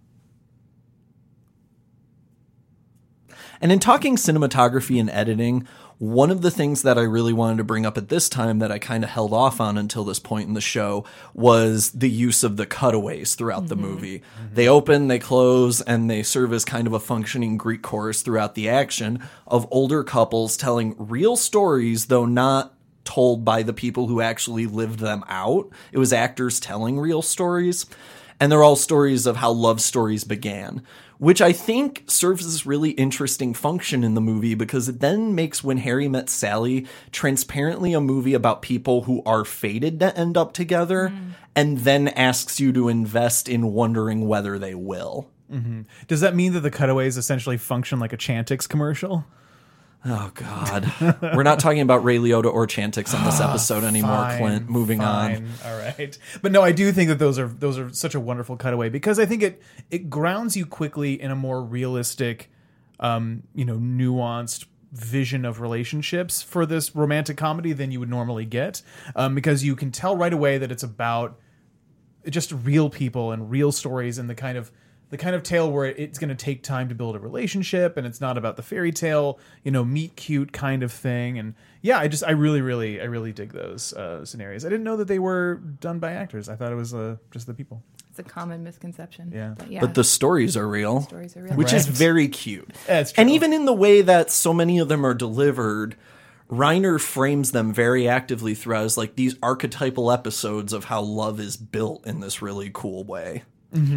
And 3.61 3.73
in 3.73 3.79
talking 3.79 4.16
cinematography 4.16 5.01
and 5.01 5.11
editing, 5.11 5.66
one 5.99 6.31
of 6.31 6.42
the 6.42 6.51
things 6.51 6.83
that 6.83 6.99
I 6.99 7.03
really 7.03 7.33
wanted 7.33 7.57
to 7.57 7.64
bring 7.64 7.87
up 7.87 7.97
at 7.97 8.09
this 8.09 8.29
time 8.29 8.59
that 8.59 8.71
I 8.71 8.79
kind 8.79 9.03
of 9.03 9.09
held 9.09 9.33
off 9.33 9.61
on 9.61 9.79
until 9.79 10.05
this 10.05 10.19
point 10.19 10.47
in 10.47 10.55
the 10.55 10.61
show 10.61 11.05
was 11.33 11.90
the 11.92 12.11
use 12.11 12.45
of 12.45 12.59
the 12.59 12.66
cutaways 12.66 13.35
throughout 13.35 13.69
the 13.69 13.77
mm-hmm. 13.77 13.85
movie. 13.87 14.23
They 14.53 14.69
open, 14.69 15.09
they 15.09 15.19
close, 15.19 15.81
and 15.81 16.11
they 16.11 16.23
serve 16.23 16.53
as 16.53 16.66
kind 16.66 16.87
of 16.87 16.92
a 16.92 17.01
functioning 17.01 17.57
Greek 17.57 17.81
chorus 17.81 18.21
throughout 18.21 18.55
the 18.55 18.69
action 18.69 19.27
of 19.47 19.66
older 19.71 20.05
couples 20.05 20.59
telling 20.59 20.95
real 20.99 21.37
stories, 21.37 22.07
though 22.07 22.27
not 22.27 22.75
told 23.05 23.45
by 23.45 23.62
the 23.62 23.73
people 23.73 24.09
who 24.09 24.21
actually 24.21 24.66
lived 24.66 24.99
them 24.99 25.25
out. 25.29 25.71
It 25.92 25.99
was 25.99 26.12
actors 26.12 26.61
telling 26.61 26.99
real 26.99 27.23
stories. 27.23 27.87
And 28.38 28.53
they're 28.53 28.62
all 28.62 28.77
stories 28.77 29.27
of 29.27 29.37
how 29.37 29.51
love 29.51 29.81
stories 29.81 30.25
began, 30.25 30.83
which 31.18 31.40
I 31.40 31.53
think 31.53 32.05
serves 32.07 32.44
this 32.44 32.66
really 32.66 32.90
interesting 32.90 33.55
function 33.55 34.05
in 34.05 34.14
the 34.14 34.20
movie 34.20 34.55
because 34.55 34.88
it 34.88 35.01
then 35.01 35.35
makes 35.35 35.64
When 35.64 35.79
Harry 35.79 36.09
Met 36.09 36.29
Sally 36.29 36.87
transparently 37.12 37.94
a 37.94 38.01
movie 38.01 38.35
about 38.35 38.62
people 38.62 39.03
who 39.03 39.22
are 39.25 39.44
fated 39.44 40.01
to 40.01 40.16
end 40.16 40.37
up 40.37 40.53
together 40.53 41.09
mm. 41.09 41.31
and 41.55 41.79
then 41.79 42.09
asks 42.09 42.61
you 42.61 42.72
to 42.72 42.88
invest 42.88 43.49
in 43.49 43.72
wondering 43.72 44.29
whether 44.29 44.59
they 44.59 44.75
will. 44.75 45.31
Mm-hmm. 45.51 45.83
Does 46.07 46.20
that 46.20 46.35
mean 46.35 46.53
that 46.55 46.61
the 46.61 46.70
cutaways 46.70 47.16
essentially 47.16 47.57
function 47.57 47.99
like 47.99 48.12
a 48.12 48.18
Chantix 48.18 48.68
commercial? 48.68 49.25
Oh 50.09 50.31
God, 50.35 50.92
we're 51.21 51.42
not 51.42 51.59
talking 51.59 51.81
about 51.81 52.05
Ray 52.05 52.19
Liotta 52.19 52.53
or 52.53 52.66
Chantix 52.69 53.12
on 53.12 53.25
this 53.25 53.40
episode 53.40 53.83
anymore, 53.83 54.16
Fine, 54.16 54.38
Clint. 54.38 54.71
Moving 54.71 55.01
on. 55.01 55.49
All 55.64 55.77
right, 55.79 56.16
but 56.42 56.53
no, 56.53 56.62
I 56.62 56.71
do 56.71 56.92
think 56.92 57.09
that 57.09 57.19
those 57.19 57.40
are 57.40 57.49
those 57.49 57.77
are 57.77 57.92
such 57.92 58.14
a 58.14 58.21
wonderful 58.21 58.57
cutaway 58.57 58.88
because 58.88 59.19
I 59.19 59.27
think 59.27 59.42
it 59.42 59.61
it 59.90 60.09
grounds 60.09 60.57
you 60.57 60.64
quickly 60.64 61.21
in 61.21 61.33
a 61.33 61.37
more 61.37 61.61
realistic, 61.61 62.51
um, 63.01 63.42
you 63.53 63.64
know, 63.64 63.79
nuanced 63.79 64.66
vision 64.92 65.45
of 65.45 65.61
relationships 65.61 66.40
for 66.40 66.64
this 66.64 66.95
romantic 66.95 67.37
comedy 67.37 67.73
than 67.73 67.90
you 67.90 67.99
would 67.99 68.09
normally 68.09 68.45
get, 68.45 68.83
um, 69.16 69.35
because 69.35 69.64
you 69.64 69.75
can 69.75 69.90
tell 69.90 70.16
right 70.16 70.33
away 70.33 70.57
that 70.57 70.71
it's 70.71 70.85
about 70.85 71.38
just 72.29 72.53
real 72.53 72.88
people 72.88 73.33
and 73.33 73.51
real 73.51 73.73
stories 73.73 74.19
and 74.19 74.31
the 74.31 74.35
kind 74.35 74.57
of 74.57 74.71
the 75.11 75.16
kind 75.16 75.37
of 75.37 75.42
tale 75.42 75.71
where 75.71 75.85
it's 75.87 76.19
going 76.19 76.29
to 76.29 76.35
take 76.35 76.62
time 76.62 76.88
to 76.88 76.95
build 76.95 77.14
a 77.14 77.19
relationship 77.19 77.97
and 77.97 78.07
it's 78.07 78.21
not 78.21 78.37
about 78.37 78.57
the 78.57 78.62
fairy 78.62 78.90
tale 78.92 79.38
you 79.62 79.71
know 79.71 79.85
meet 79.85 80.16
cute 80.16 80.53
kind 80.53 80.83
of 80.83 80.90
thing 80.92 81.38
and 81.38 81.55
yeah 81.83 81.99
i 81.99 82.09
just 82.09 82.25
i 82.25 82.31
really 82.33 82.61
really 82.61 83.01
i 83.01 83.05
really 83.05 83.33
dig 83.33 83.53
those 83.53 83.92
uh, 83.92 84.25
scenarios 84.25 84.64
i 84.64 84.69
didn't 84.69 84.85
know 84.85 84.97
that 84.97 85.07
they 85.09 85.19
were 85.19 85.57
done 85.81 85.99
by 85.99 86.12
actors 86.12 86.49
i 86.49 86.57
thought 86.57 86.73
it 86.73 86.77
was 86.77 86.92
uh, 86.92 87.16
just 87.31 87.47
the 87.47 87.55
people 87.55 87.83
It's 88.11 88.19
a 88.19 88.23
common 88.25 88.64
misconception. 88.64 89.31
Yeah. 89.35 89.55
But 89.59 89.71
yeah. 89.71 89.81
But 89.81 89.95
the 89.95 90.03
stories 90.05 90.57
are 90.57 90.66
real. 90.66 91.03
stories 91.03 91.37
are 91.37 91.42
real. 91.42 91.55
which 91.55 91.73
is 91.75 91.87
very 91.87 92.29
cute. 92.29 92.71
That's 92.87 93.12
And 93.12 93.29
true. 93.29 93.35
even 93.37 93.53
in 93.53 93.66
the 93.66 93.75
way 93.75 94.01
that 94.03 94.31
so 94.31 94.55
many 94.55 94.79
of 94.79 94.88
them 94.88 95.05
are 95.05 95.12
delivered, 95.14 95.97
Reiner 96.51 96.99
frames 96.99 97.53
them 97.53 97.75
very 97.75 98.09
actively 98.09 98.55
throughout 98.55 98.85
as 98.85 98.97
like 98.97 99.16
these 99.16 99.35
archetypal 99.42 100.11
episodes 100.11 100.73
of 100.73 100.85
how 100.87 101.03
love 101.03 101.38
is 101.40 101.57
built 101.59 102.07
in 102.07 102.21
this 102.21 102.40
really 102.40 102.71
cool 102.73 103.05
way. 103.05 103.42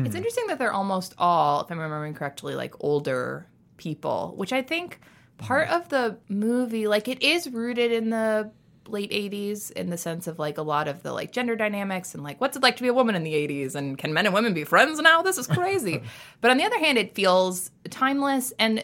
It's 0.06 0.16
interesting 0.16 0.48
that 0.48 0.60
they're 0.60 0.74
almost 0.74 1.14
all, 1.18 1.62
if 1.62 1.72
I'm 1.72 1.80
remembering 1.80 2.14
correctly, 2.14 2.56
like 2.56 2.74
older 2.80 3.48
people, 3.78 4.34
which 4.36 4.54
I 4.54 4.62
think 4.62 5.00
part 5.38 5.70
of 5.70 5.90
the 5.90 6.18
movie, 6.28 6.88
like 6.88 7.08
it 7.08 7.22
is 7.24 7.50
rooted 7.50 7.92
in 7.92 8.10
the 8.10 8.52
late 8.88 9.12
80s 9.12 9.72
in 9.72 9.90
the 9.90 9.98
sense 9.98 10.28
of 10.28 10.40
like 10.40 10.58
a 10.58 10.62
lot 10.64 10.88
of 10.88 11.04
the 11.04 11.14
like 11.14 11.32
gender 11.32 11.56
dynamics 11.56 12.16
and 12.16 12.24
like 12.24 12.42
what's 12.42 12.58
it 12.58 12.64
like 12.64 12.76
to 12.78 12.82
be 12.82 12.90
a 12.90 12.94
woman 12.94 13.14
in 13.16 13.24
the 13.24 13.34
80s 13.34 13.76
and 13.76 13.98
can 13.98 14.14
men 14.14 14.26
and 14.26 14.34
women 14.34 14.54
be 14.54 14.64
friends 14.64 15.00
now? 15.00 15.22
This 15.22 15.38
is 15.38 15.48
crazy. 15.48 16.02
But 16.42 16.52
on 16.52 16.58
the 16.58 16.64
other 16.64 16.80
hand 16.80 16.98
it 16.98 17.14
feels 17.16 17.72
timeless 17.90 18.52
and 18.58 18.84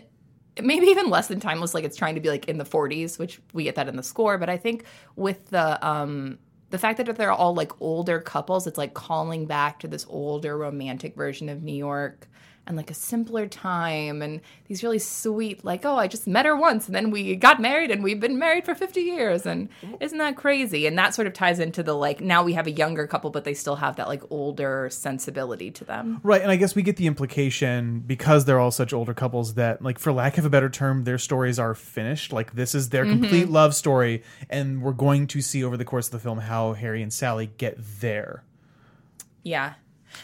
maybe 0.61 0.87
even 0.87 1.09
less 1.09 1.27
than 1.27 1.39
timeless 1.39 1.73
like 1.73 1.83
it's 1.83 1.97
trying 1.97 2.15
to 2.15 2.21
be 2.21 2.29
like 2.29 2.47
in 2.47 2.57
the 2.57 2.63
40s 2.63 3.19
which 3.19 3.41
we 3.53 3.63
get 3.63 3.75
that 3.75 3.89
in 3.89 3.97
the 3.97 4.03
score 4.03 4.37
but 4.37 4.49
i 4.49 4.55
think 4.55 4.85
with 5.17 5.49
the 5.49 5.85
um 5.85 6.37
the 6.75 6.79
fact 6.79 6.97
that 6.97 7.15
they're 7.15 7.31
all 7.31 7.55
like 7.55 7.71
older 7.81 8.19
couples 8.19 8.67
it's 8.67 8.77
like 8.77 8.93
calling 8.93 9.45
back 9.45 9.79
to 9.79 9.87
this 9.87 10.05
older 10.09 10.57
romantic 10.57 11.15
version 11.15 11.47
of 11.47 11.63
new 11.63 11.71
york 11.73 12.27
and 12.67 12.77
like 12.77 12.89
a 12.89 12.95
simpler 12.95 13.47
time 13.47 14.21
and 14.21 14.41
these 14.67 14.83
really 14.83 14.99
sweet 14.99 15.63
like 15.63 15.85
oh 15.85 15.97
I 15.97 16.07
just 16.07 16.27
met 16.27 16.45
her 16.45 16.55
once 16.55 16.87
and 16.87 16.95
then 16.95 17.11
we 17.11 17.35
got 17.35 17.61
married 17.61 17.91
and 17.91 18.03
we've 18.03 18.19
been 18.19 18.39
married 18.39 18.65
for 18.65 18.75
50 18.75 19.01
years 19.01 19.45
and 19.45 19.69
isn't 19.99 20.17
that 20.17 20.35
crazy 20.35 20.87
and 20.87 20.97
that 20.97 21.13
sort 21.13 21.27
of 21.27 21.33
ties 21.33 21.59
into 21.59 21.83
the 21.83 21.93
like 21.93 22.21
now 22.21 22.43
we 22.43 22.53
have 22.53 22.67
a 22.67 22.71
younger 22.71 23.07
couple 23.07 23.29
but 23.29 23.43
they 23.43 23.53
still 23.53 23.75
have 23.75 23.95
that 23.97 24.07
like 24.07 24.23
older 24.31 24.89
sensibility 24.89 25.71
to 25.71 25.85
them. 25.85 26.19
Right, 26.23 26.41
and 26.41 26.51
I 26.51 26.55
guess 26.55 26.75
we 26.75 26.81
get 26.81 26.97
the 26.97 27.07
implication 27.07 27.99
because 27.99 28.45
they're 28.45 28.59
all 28.59 28.71
such 28.71 28.93
older 28.93 29.13
couples 29.13 29.55
that, 29.55 29.81
like, 29.81 29.99
for 29.99 30.11
lack 30.11 30.37
of 30.37 30.45
a 30.45 30.49
better 30.49 30.69
term, 30.69 31.03
their 31.03 31.17
stories 31.17 31.59
are 31.59 31.73
finished. 31.73 32.33
Like, 32.33 32.53
this 32.53 32.75
is 32.75 32.89
their 32.89 33.05
mm-hmm. 33.05 33.21
complete 33.21 33.49
love 33.49 33.75
story, 33.75 34.23
and 34.49 34.81
we're 34.81 34.93
going 34.93 35.27
to 35.27 35.41
see 35.41 35.63
over 35.63 35.77
the 35.77 35.85
course 35.85 36.07
of 36.07 36.11
the 36.11 36.19
film 36.19 36.39
how 36.39 36.73
Harry 36.73 37.01
and 37.01 37.13
Sally 37.13 37.51
get 37.57 37.77
there. 38.01 38.43
Yeah. 39.43 39.73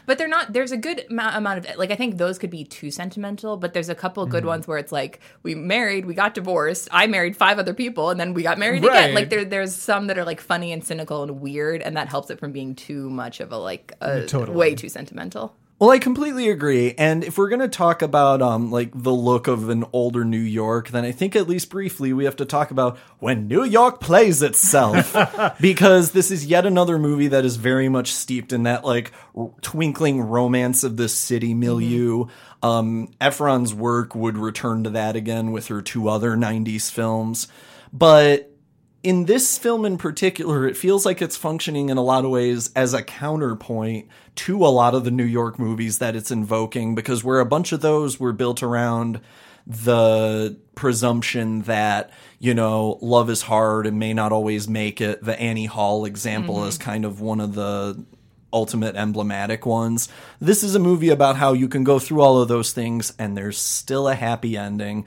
But 0.06 0.18
they're 0.18 0.28
not. 0.28 0.54
There's 0.54 0.72
a 0.72 0.78
good 0.78 1.06
amount, 1.10 1.66
of 1.68 1.78
like 1.78 1.92
I 1.92 1.96
think 1.96 2.18
those 2.18 2.38
could 2.38 2.50
be 2.50 2.64
too 2.64 2.92
sentimental. 2.92 3.58
But 3.58 3.74
there's 3.74 3.90
a 3.90 3.96
couple 3.96 4.26
good 4.26 4.44
mm. 4.44 4.48
ones 4.48 4.68
where 4.68 4.78
it's 4.78 4.92
like 4.92 5.20
we 5.44 5.56
married, 5.56 6.06
we 6.06 6.14
got 6.14 6.34
divorced, 6.34 6.88
I 6.92 7.08
married 7.08 7.36
five 7.38 7.60
other 7.60 7.74
people, 7.74 8.10
and 8.10 8.20
then 8.20 8.34
we 8.34 8.44
got 8.44 8.58
married 8.58 8.84
Right. 8.84 9.06
again. 9.06 9.16
Like 9.16 9.30
there, 9.30 9.46
there's 9.46 9.76
some 9.76 10.08
that 10.08 10.18
are 10.18 10.26
like 10.26 10.42
funny 10.42 10.72
and 10.72 10.84
cynical 10.84 11.24
and 11.24 11.42
weird, 11.42 11.82
and 11.82 11.96
that 11.98 12.08
helps 12.08 12.30
it 12.30 12.40
from 12.40 12.52
being 12.52 12.76
too 12.76 13.10
much 13.10 13.40
of 13.40 13.52
a 13.52 13.58
like 13.58 13.94
a, 14.02 14.26
Totally. 14.26 14.58
way 14.58 14.76
too 14.76 14.90
sentimental. 14.90 15.56
Well, 15.82 15.90
I 15.90 15.98
completely 15.98 16.48
agree. 16.48 16.94
And 16.96 17.24
if 17.24 17.40
we're 17.40 17.50
going 17.50 17.62
to 17.62 17.68
talk 17.68 18.04
about 18.04 18.40
um 18.40 18.70
like 18.70 18.92
the 18.94 19.12
look 19.12 19.48
of 19.48 19.68
an 19.70 19.84
older 19.92 20.24
New 20.24 20.38
York, 20.38 20.90
then 20.90 21.04
I 21.04 21.12
think 21.12 21.36
at 21.36 21.50
least 21.50 21.72
briefly 21.72 22.14
we 22.14 22.26
have 22.26 22.36
to 22.36 22.46
talk 22.46 22.70
about 22.70 23.00
when 23.18 23.48
New 23.48 23.64
York 23.64 24.00
plays 24.00 24.44
itself 24.44 25.18
because 25.60 26.12
this 26.12 26.30
is 26.30 26.46
yet 26.46 26.68
another 26.68 27.00
movie 27.00 27.30
that 27.30 27.46
is 27.46 27.56
very 27.56 27.90
much 27.90 28.14
steeped 28.14 28.54
in 28.54 28.62
that 28.62 28.86
like 28.86 29.12
r- 29.36 29.50
twinkling 29.62 30.22
romance 30.22 30.84
of 30.84 30.98
the 30.98 31.10
city 31.10 31.56
milieu. 31.56 32.26
Um 32.62 33.12
Ephron's 33.20 33.74
work 33.74 34.14
would 34.14 34.38
return 34.38 34.84
to 34.84 34.92
that 34.92 35.16
again 35.16 35.52
with 35.52 35.70
her 35.70 35.82
two 35.82 36.08
other 36.08 36.38
90s 36.38 36.92
films. 36.92 37.48
But 37.92 38.51
in 39.04 39.26
this 39.26 39.58
film 39.58 39.86
in 39.86 39.98
particular, 39.98 40.68
it 40.68 40.78
feels 40.78 41.06
like 41.06 41.22
it's 41.22 41.36
functioning 41.36 41.90
in 41.90 41.98
a 41.98 42.04
lot 42.04 42.24
of 42.24 42.32
ways 42.32 42.72
as 42.76 42.94
a 42.94 43.04
counterpoint 43.04 44.08
to 44.36 44.66
a 44.66 44.68
lot 44.68 44.94
of 44.94 45.04
the 45.04 45.12
New 45.12 45.26
York 45.26 45.58
movies 45.58 45.98
that 46.00 46.16
it's 46.16 46.32
invoking, 46.32 46.94
because 46.94 47.24
where 47.24 47.40
a 47.40 47.46
bunch 47.46 47.72
of 47.72 47.82
those 47.82 48.20
were 48.20 48.34
built 48.34 48.62
around 48.62 49.20
the 49.66 50.58
presumption 50.76 51.62
that, 51.64 52.12
you 52.40 52.54
know, 52.54 52.98
love 53.02 53.30
is 53.30 53.44
hard 53.44 53.86
and 53.88 54.00
may 54.00 54.14
not 54.14 54.32
always 54.32 54.68
make 54.68 55.02
it. 55.02 55.24
The 55.24 55.40
Annie 55.40 55.66
Hall 55.66 56.06
example 56.06 56.58
mm-hmm. 56.58 56.70
is 56.70 56.78
kind 56.78 57.06
of 57.06 57.22
one 57.22 57.40
of 57.40 57.54
the 57.54 58.04
ultimate 58.54 58.96
emblematic 58.96 59.66
ones. 59.66 60.10
This 60.40 60.64
is 60.64 60.76
a 60.76 60.80
movie 60.80 61.10
about 61.10 61.38
how 61.38 61.54
you 61.54 61.68
can 61.68 61.84
go 61.84 62.00
through 62.00 62.22
all 62.22 62.42
of 62.42 62.48
those 62.48 62.74
things 62.74 63.14
and 63.18 63.38
there's 63.38 63.58
still 63.58 64.08
a 64.08 64.16
happy 64.16 64.58
ending. 64.58 65.06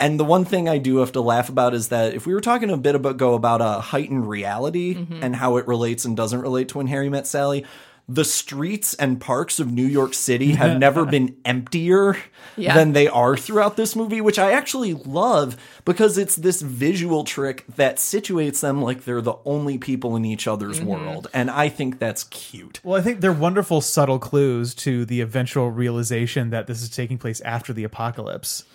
And 0.00 0.18
the 0.18 0.24
one 0.24 0.44
thing 0.44 0.68
I 0.68 0.78
do 0.78 0.96
have 0.96 1.12
to 1.12 1.20
laugh 1.20 1.48
about 1.48 1.74
is 1.74 1.88
that 1.88 2.14
if 2.14 2.26
we 2.26 2.34
were 2.34 2.40
talking 2.40 2.70
a 2.70 2.76
bit 2.76 2.94
about 2.94 3.18
go 3.18 3.34
about 3.34 3.60
a 3.60 3.80
heightened 3.80 4.28
reality 4.28 4.94
Mm-hmm. 4.96 5.22
and 5.22 5.36
how 5.36 5.56
it 5.58 5.68
relates 5.68 6.04
and 6.04 6.16
doesn't 6.16 6.40
relate 6.40 6.68
to 6.70 6.78
when 6.78 6.86
Harry 6.88 7.08
met 7.10 7.26
Sally, 7.26 7.64
the 8.08 8.24
streets 8.24 8.94
and 8.94 9.20
parks 9.20 9.60
of 9.60 9.70
New 9.70 9.86
York 9.86 10.14
City 10.14 10.52
have 10.52 10.78
never 10.86 11.04
been 11.04 11.36
emptier 11.44 12.16
Yeah. 12.56 12.74
than 12.74 12.92
they 12.92 13.06
are 13.06 13.36
throughout 13.36 13.76
this 13.76 13.94
movie, 13.94 14.20
which 14.20 14.36
I 14.38 14.50
actually 14.50 14.94
love 14.94 15.56
because 15.84 16.18
it's 16.18 16.34
this 16.34 16.60
visual 16.60 17.22
trick 17.22 17.64
that 17.76 17.98
situates 17.98 18.60
them 18.62 18.82
like 18.82 19.04
they're 19.04 19.20
the 19.20 19.36
only 19.44 19.78
people 19.78 20.16
in 20.16 20.24
each 20.24 20.48
other's 20.48 20.78
Mm-hmm. 20.80 20.88
world. 20.88 21.28
And 21.32 21.50
I 21.52 21.68
think 21.68 22.00
that's 22.00 22.24
cute. 22.24 22.80
Well, 22.82 22.98
I 22.98 23.02
think 23.02 23.20
they're 23.20 23.32
wonderful, 23.32 23.80
subtle 23.80 24.18
clues 24.18 24.74
to 24.76 25.04
the 25.04 25.20
eventual 25.20 25.70
realization 25.70 26.50
that 26.50 26.66
this 26.66 26.82
is 26.82 26.88
taking 26.90 27.16
place 27.18 27.40
after 27.42 27.72
the 27.72 27.84
apocalypse. 27.84 28.64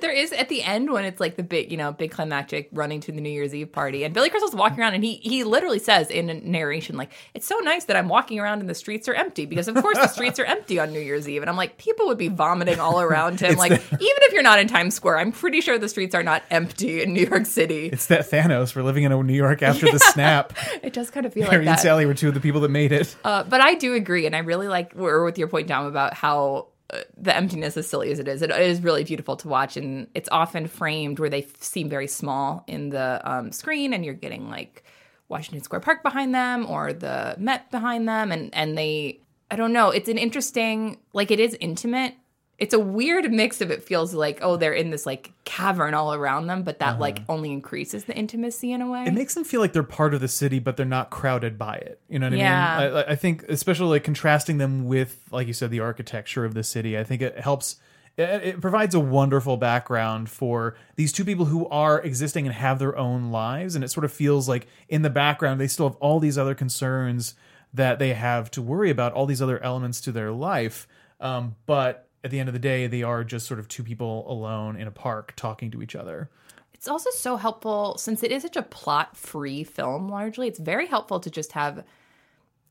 There 0.00 0.12
is 0.12 0.32
at 0.32 0.48
the 0.48 0.62
end 0.62 0.90
when 0.90 1.04
it's 1.04 1.20
like 1.20 1.36
the 1.36 1.42
big, 1.42 1.70
you 1.70 1.76
know, 1.76 1.92
big 1.92 2.10
climactic 2.10 2.68
running 2.72 3.00
to 3.02 3.12
the 3.12 3.20
New 3.20 3.30
Year's 3.30 3.54
Eve 3.54 3.70
party, 3.72 4.04
and 4.04 4.14
Billy 4.14 4.30
Crystal's 4.30 4.54
walking 4.54 4.80
around, 4.80 4.94
and 4.94 5.04
he 5.04 5.14
he 5.16 5.44
literally 5.44 5.78
says 5.78 6.10
in 6.10 6.30
a 6.30 6.34
narration 6.34 6.96
like, 6.96 7.12
"It's 7.34 7.46
so 7.46 7.58
nice 7.58 7.84
that 7.86 7.96
I'm 7.96 8.08
walking 8.08 8.38
around 8.38 8.60
and 8.60 8.68
the 8.68 8.74
streets 8.74 9.08
are 9.08 9.14
empty 9.14 9.46
because 9.46 9.68
of 9.68 9.74
course 9.76 9.96
the 9.98 10.08
streets 10.08 10.38
are 10.38 10.44
empty 10.44 10.78
on 10.78 10.92
New 10.92 11.00
Year's 11.00 11.28
Eve." 11.28 11.42
And 11.42 11.50
I'm 11.50 11.56
like, 11.56 11.78
people 11.78 12.06
would 12.08 12.18
be 12.18 12.28
vomiting 12.28 12.80
all 12.80 13.00
around 13.00 13.40
him. 13.40 13.56
like, 13.56 13.72
even 13.72 13.82
if 14.00 14.32
you're 14.32 14.42
not 14.42 14.58
in 14.58 14.68
Times 14.68 14.94
Square, 14.94 15.18
I'm 15.18 15.32
pretty 15.32 15.60
sure 15.60 15.78
the 15.78 15.88
streets 15.88 16.14
are 16.14 16.22
not 16.22 16.42
empty 16.50 17.02
in 17.02 17.12
New 17.12 17.26
York 17.26 17.46
City. 17.46 17.86
It's 17.86 18.06
that 18.06 18.30
Thanos. 18.30 18.74
We're 18.74 18.82
living 18.82 19.04
in 19.04 19.12
a 19.12 19.22
New 19.22 19.34
York 19.34 19.62
after 19.62 19.90
the 19.90 19.98
snap. 20.12 20.52
It 20.82 20.92
does 20.92 21.10
kind 21.10 21.26
of 21.26 21.32
feel 21.32 21.44
Harry 21.46 21.64
like 21.64 21.66
that. 21.66 21.70
and. 21.72 21.80
Sally 21.80 22.06
were 22.06 22.14
two 22.14 22.28
of 22.28 22.34
the 22.34 22.40
people 22.40 22.60
that 22.62 22.68
made 22.70 22.92
it. 22.92 23.14
Uh, 23.24 23.42
but 23.44 23.60
I 23.60 23.74
do 23.74 23.94
agree, 23.94 24.26
and 24.26 24.34
I 24.36 24.40
really 24.40 24.68
like 24.68 24.92
or 24.96 25.24
with 25.24 25.38
your 25.38 25.48
point, 25.48 25.68
Dom, 25.68 25.86
about 25.86 26.14
how 26.14 26.68
the 27.16 27.36
emptiness, 27.36 27.76
as 27.76 27.86
silly 27.86 28.10
as 28.10 28.18
it 28.18 28.28
is, 28.28 28.40
it 28.42 28.50
is 28.50 28.80
really 28.82 29.04
beautiful 29.04 29.36
to 29.36 29.48
watch, 29.48 29.76
and 29.76 30.06
it's 30.14 30.28
often 30.32 30.66
framed 30.66 31.18
where 31.18 31.28
they 31.28 31.42
f- 31.42 31.62
seem 31.62 31.88
very 31.88 32.06
small 32.06 32.64
in 32.66 32.88
the 32.88 33.20
um, 33.24 33.52
screen, 33.52 33.92
and 33.92 34.04
you're 34.04 34.14
getting 34.14 34.48
like 34.48 34.84
Washington 35.28 35.62
Square 35.62 35.80
Park 35.80 36.02
behind 36.02 36.34
them 36.34 36.66
or 36.66 36.92
the 36.92 37.36
Met 37.38 37.70
behind 37.70 38.08
them, 38.08 38.32
and 38.32 38.54
and 38.54 38.78
they, 38.78 39.20
I 39.50 39.56
don't 39.56 39.72
know, 39.72 39.90
it's 39.90 40.08
an 40.08 40.18
interesting, 40.18 40.98
like 41.12 41.30
it 41.30 41.40
is 41.40 41.56
intimate. 41.60 42.14
It's 42.58 42.74
a 42.74 42.78
weird 42.78 43.30
mix 43.30 43.60
of 43.60 43.70
it 43.70 43.84
feels 43.84 44.12
like 44.12 44.40
oh 44.42 44.56
they're 44.56 44.72
in 44.72 44.90
this 44.90 45.06
like 45.06 45.32
cavern 45.44 45.94
all 45.94 46.12
around 46.12 46.48
them, 46.48 46.64
but 46.64 46.80
that 46.80 46.98
like 46.98 47.20
only 47.28 47.52
increases 47.52 48.04
the 48.04 48.16
intimacy 48.16 48.72
in 48.72 48.82
a 48.82 48.90
way. 48.90 49.04
It 49.04 49.14
makes 49.14 49.34
them 49.34 49.44
feel 49.44 49.60
like 49.60 49.72
they're 49.72 49.84
part 49.84 50.12
of 50.12 50.20
the 50.20 50.26
city, 50.28 50.58
but 50.58 50.76
they're 50.76 50.84
not 50.84 51.10
crowded 51.10 51.56
by 51.56 51.76
it. 51.76 52.00
You 52.08 52.18
know 52.18 52.28
what 52.28 52.36
Yeah. 52.36 52.76
I 52.78 52.88
mean? 52.88 52.96
I, 52.96 53.02
I 53.12 53.14
think, 53.14 53.44
especially 53.48 53.86
like 53.86 54.02
contrasting 54.04 54.58
them 54.58 54.86
with, 54.86 55.20
like 55.30 55.46
you 55.46 55.52
said, 55.52 55.70
the 55.70 55.80
architecture 55.80 56.44
of 56.44 56.54
the 56.54 56.64
city. 56.64 56.98
I 56.98 57.04
think 57.04 57.22
it 57.22 57.38
helps. 57.38 57.76
It, 58.16 58.22
it 58.42 58.60
provides 58.60 58.96
a 58.96 59.00
wonderful 59.00 59.56
background 59.56 60.28
for 60.28 60.74
these 60.96 61.12
two 61.12 61.24
people 61.24 61.44
who 61.44 61.68
are 61.68 62.00
existing 62.00 62.46
and 62.46 62.54
have 62.56 62.80
their 62.80 62.98
own 62.98 63.30
lives, 63.30 63.76
and 63.76 63.84
it 63.84 63.88
sort 63.88 64.04
of 64.04 64.12
feels 64.12 64.48
like 64.48 64.66
in 64.88 65.02
the 65.02 65.10
background 65.10 65.60
they 65.60 65.68
still 65.68 65.88
have 65.88 65.96
all 66.00 66.18
these 66.18 66.36
other 66.36 66.56
concerns 66.56 67.34
that 67.72 68.00
they 68.00 68.14
have 68.14 68.50
to 68.50 68.62
worry 68.62 68.90
about, 68.90 69.12
all 69.12 69.26
these 69.26 69.40
other 69.40 69.62
elements 69.62 70.00
to 70.00 70.10
their 70.10 70.32
life. 70.32 70.88
Um, 71.20 71.54
but 71.66 72.07
at 72.24 72.30
the 72.30 72.40
end 72.40 72.48
of 72.48 72.52
the 72.52 72.58
day, 72.58 72.86
they 72.86 73.02
are 73.02 73.24
just 73.24 73.46
sort 73.46 73.60
of 73.60 73.68
two 73.68 73.82
people 73.82 74.30
alone 74.30 74.76
in 74.76 74.86
a 74.86 74.90
park 74.90 75.34
talking 75.36 75.70
to 75.70 75.82
each 75.82 75.94
other. 75.94 76.30
It's 76.74 76.88
also 76.88 77.10
so 77.10 77.36
helpful 77.36 77.96
since 77.98 78.22
it 78.22 78.30
is 78.30 78.42
such 78.42 78.56
a 78.56 78.62
plot 78.62 79.16
free 79.16 79.64
film 79.64 80.08
largely. 80.08 80.46
It's 80.48 80.58
very 80.58 80.86
helpful 80.86 81.20
to 81.20 81.30
just 81.30 81.52
have 81.52 81.84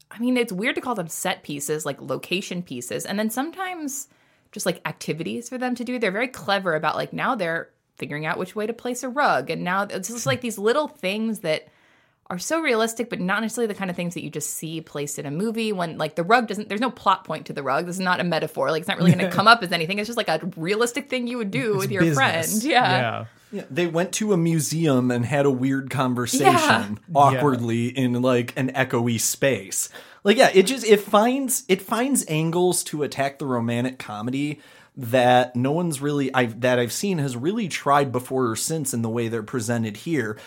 I 0.09 0.19
mean, 0.19 0.37
it's 0.37 0.53
weird 0.53 0.75
to 0.75 0.81
call 0.81 0.95
them 0.95 1.09
set 1.09 1.43
pieces, 1.43 1.85
like 1.85 2.01
location 2.01 2.63
pieces, 2.63 3.05
and 3.05 3.19
then 3.19 3.29
sometimes 3.29 4.07
just 4.51 4.65
like 4.65 4.81
activities 4.85 5.49
for 5.49 5.57
them 5.57 5.75
to 5.75 5.83
do. 5.83 5.99
They're 5.99 6.11
very 6.11 6.29
clever 6.29 6.75
about 6.75 6.95
like 6.95 7.13
now 7.13 7.35
they're 7.35 7.69
figuring 7.97 8.25
out 8.25 8.37
which 8.37 8.55
way 8.55 8.65
to 8.67 8.73
place 8.73 9.03
a 9.03 9.09
rug, 9.09 9.49
and 9.49 9.63
now 9.63 9.83
it's 9.83 10.07
just 10.07 10.25
like 10.25 10.41
these 10.41 10.57
little 10.57 10.87
things 10.87 11.39
that 11.39 11.67
are 12.29 12.39
so 12.39 12.59
realistic, 12.61 13.09
but 13.09 13.19
not 13.21 13.41
necessarily 13.41 13.67
the 13.71 13.77
kind 13.77 13.89
of 13.89 13.95
things 13.95 14.13
that 14.13 14.23
you 14.23 14.29
just 14.29 14.51
see 14.51 14.81
placed 14.81 15.17
in 15.17 15.25
a 15.25 15.31
movie. 15.31 15.71
When 15.71 15.97
like 15.97 16.15
the 16.15 16.23
rug 16.23 16.47
doesn't, 16.47 16.67
there's 16.67 16.81
no 16.81 16.91
plot 16.91 17.23
point 17.23 17.45
to 17.47 17.53
the 17.53 17.63
rug. 17.63 17.85
This 17.85 17.95
is 17.95 18.01
not 18.01 18.19
a 18.19 18.23
metaphor. 18.25 18.69
Like 18.69 18.81
it's 18.81 18.87
not 18.87 18.97
really 18.97 19.13
going 19.13 19.25
to 19.29 19.35
come 19.35 19.47
up 19.47 19.63
as 19.63 19.71
anything. 19.71 19.99
It's 19.99 20.07
just 20.07 20.17
like 20.17 20.27
a 20.27 20.39
realistic 20.57 21.09
thing 21.09 21.27
you 21.27 21.37
would 21.37 21.51
do 21.51 21.77
with 21.77 21.89
your 21.91 22.01
Business. 22.01 22.17
friend. 22.51 22.63
Yeah. 22.63 22.97
Yeah. 22.99 23.25
Yeah, 23.49 23.63
they 23.71 23.87
went 23.87 24.11
to 24.15 24.33
a 24.33 24.37
museum 24.37 25.09
and 25.09 25.25
had 25.25 25.45
a 25.45 25.49
weird 25.51 25.89
conversation 25.89 26.45
Yeah. 26.49 26.87
awkwardly 27.15 27.87
in 27.87 28.21
like 28.21 28.51
an 28.57 28.71
echoey 28.73 29.21
space. 29.21 29.87
Like 30.25 30.35
yeah, 30.35 30.49
it 30.53 30.63
just 30.63 30.85
it 30.85 30.99
finds 30.99 31.63
it 31.69 31.81
finds 31.81 32.25
angles 32.27 32.83
to 32.85 33.03
attack 33.03 33.39
the 33.39 33.45
romantic 33.45 33.99
comedy 33.99 34.59
that 34.97 35.55
no 35.55 35.71
one's 35.71 36.01
really 36.01 36.33
I've 36.33 36.59
that 36.59 36.77
I've 36.77 36.91
seen 36.91 37.19
has 37.19 37.37
really 37.37 37.69
tried 37.69 38.11
before 38.11 38.49
or 38.49 38.57
since 38.57 38.93
in 38.93 39.01
the 39.01 39.09
way 39.09 39.29
they're 39.29 39.43
presented 39.43 39.95
here. 39.95 40.37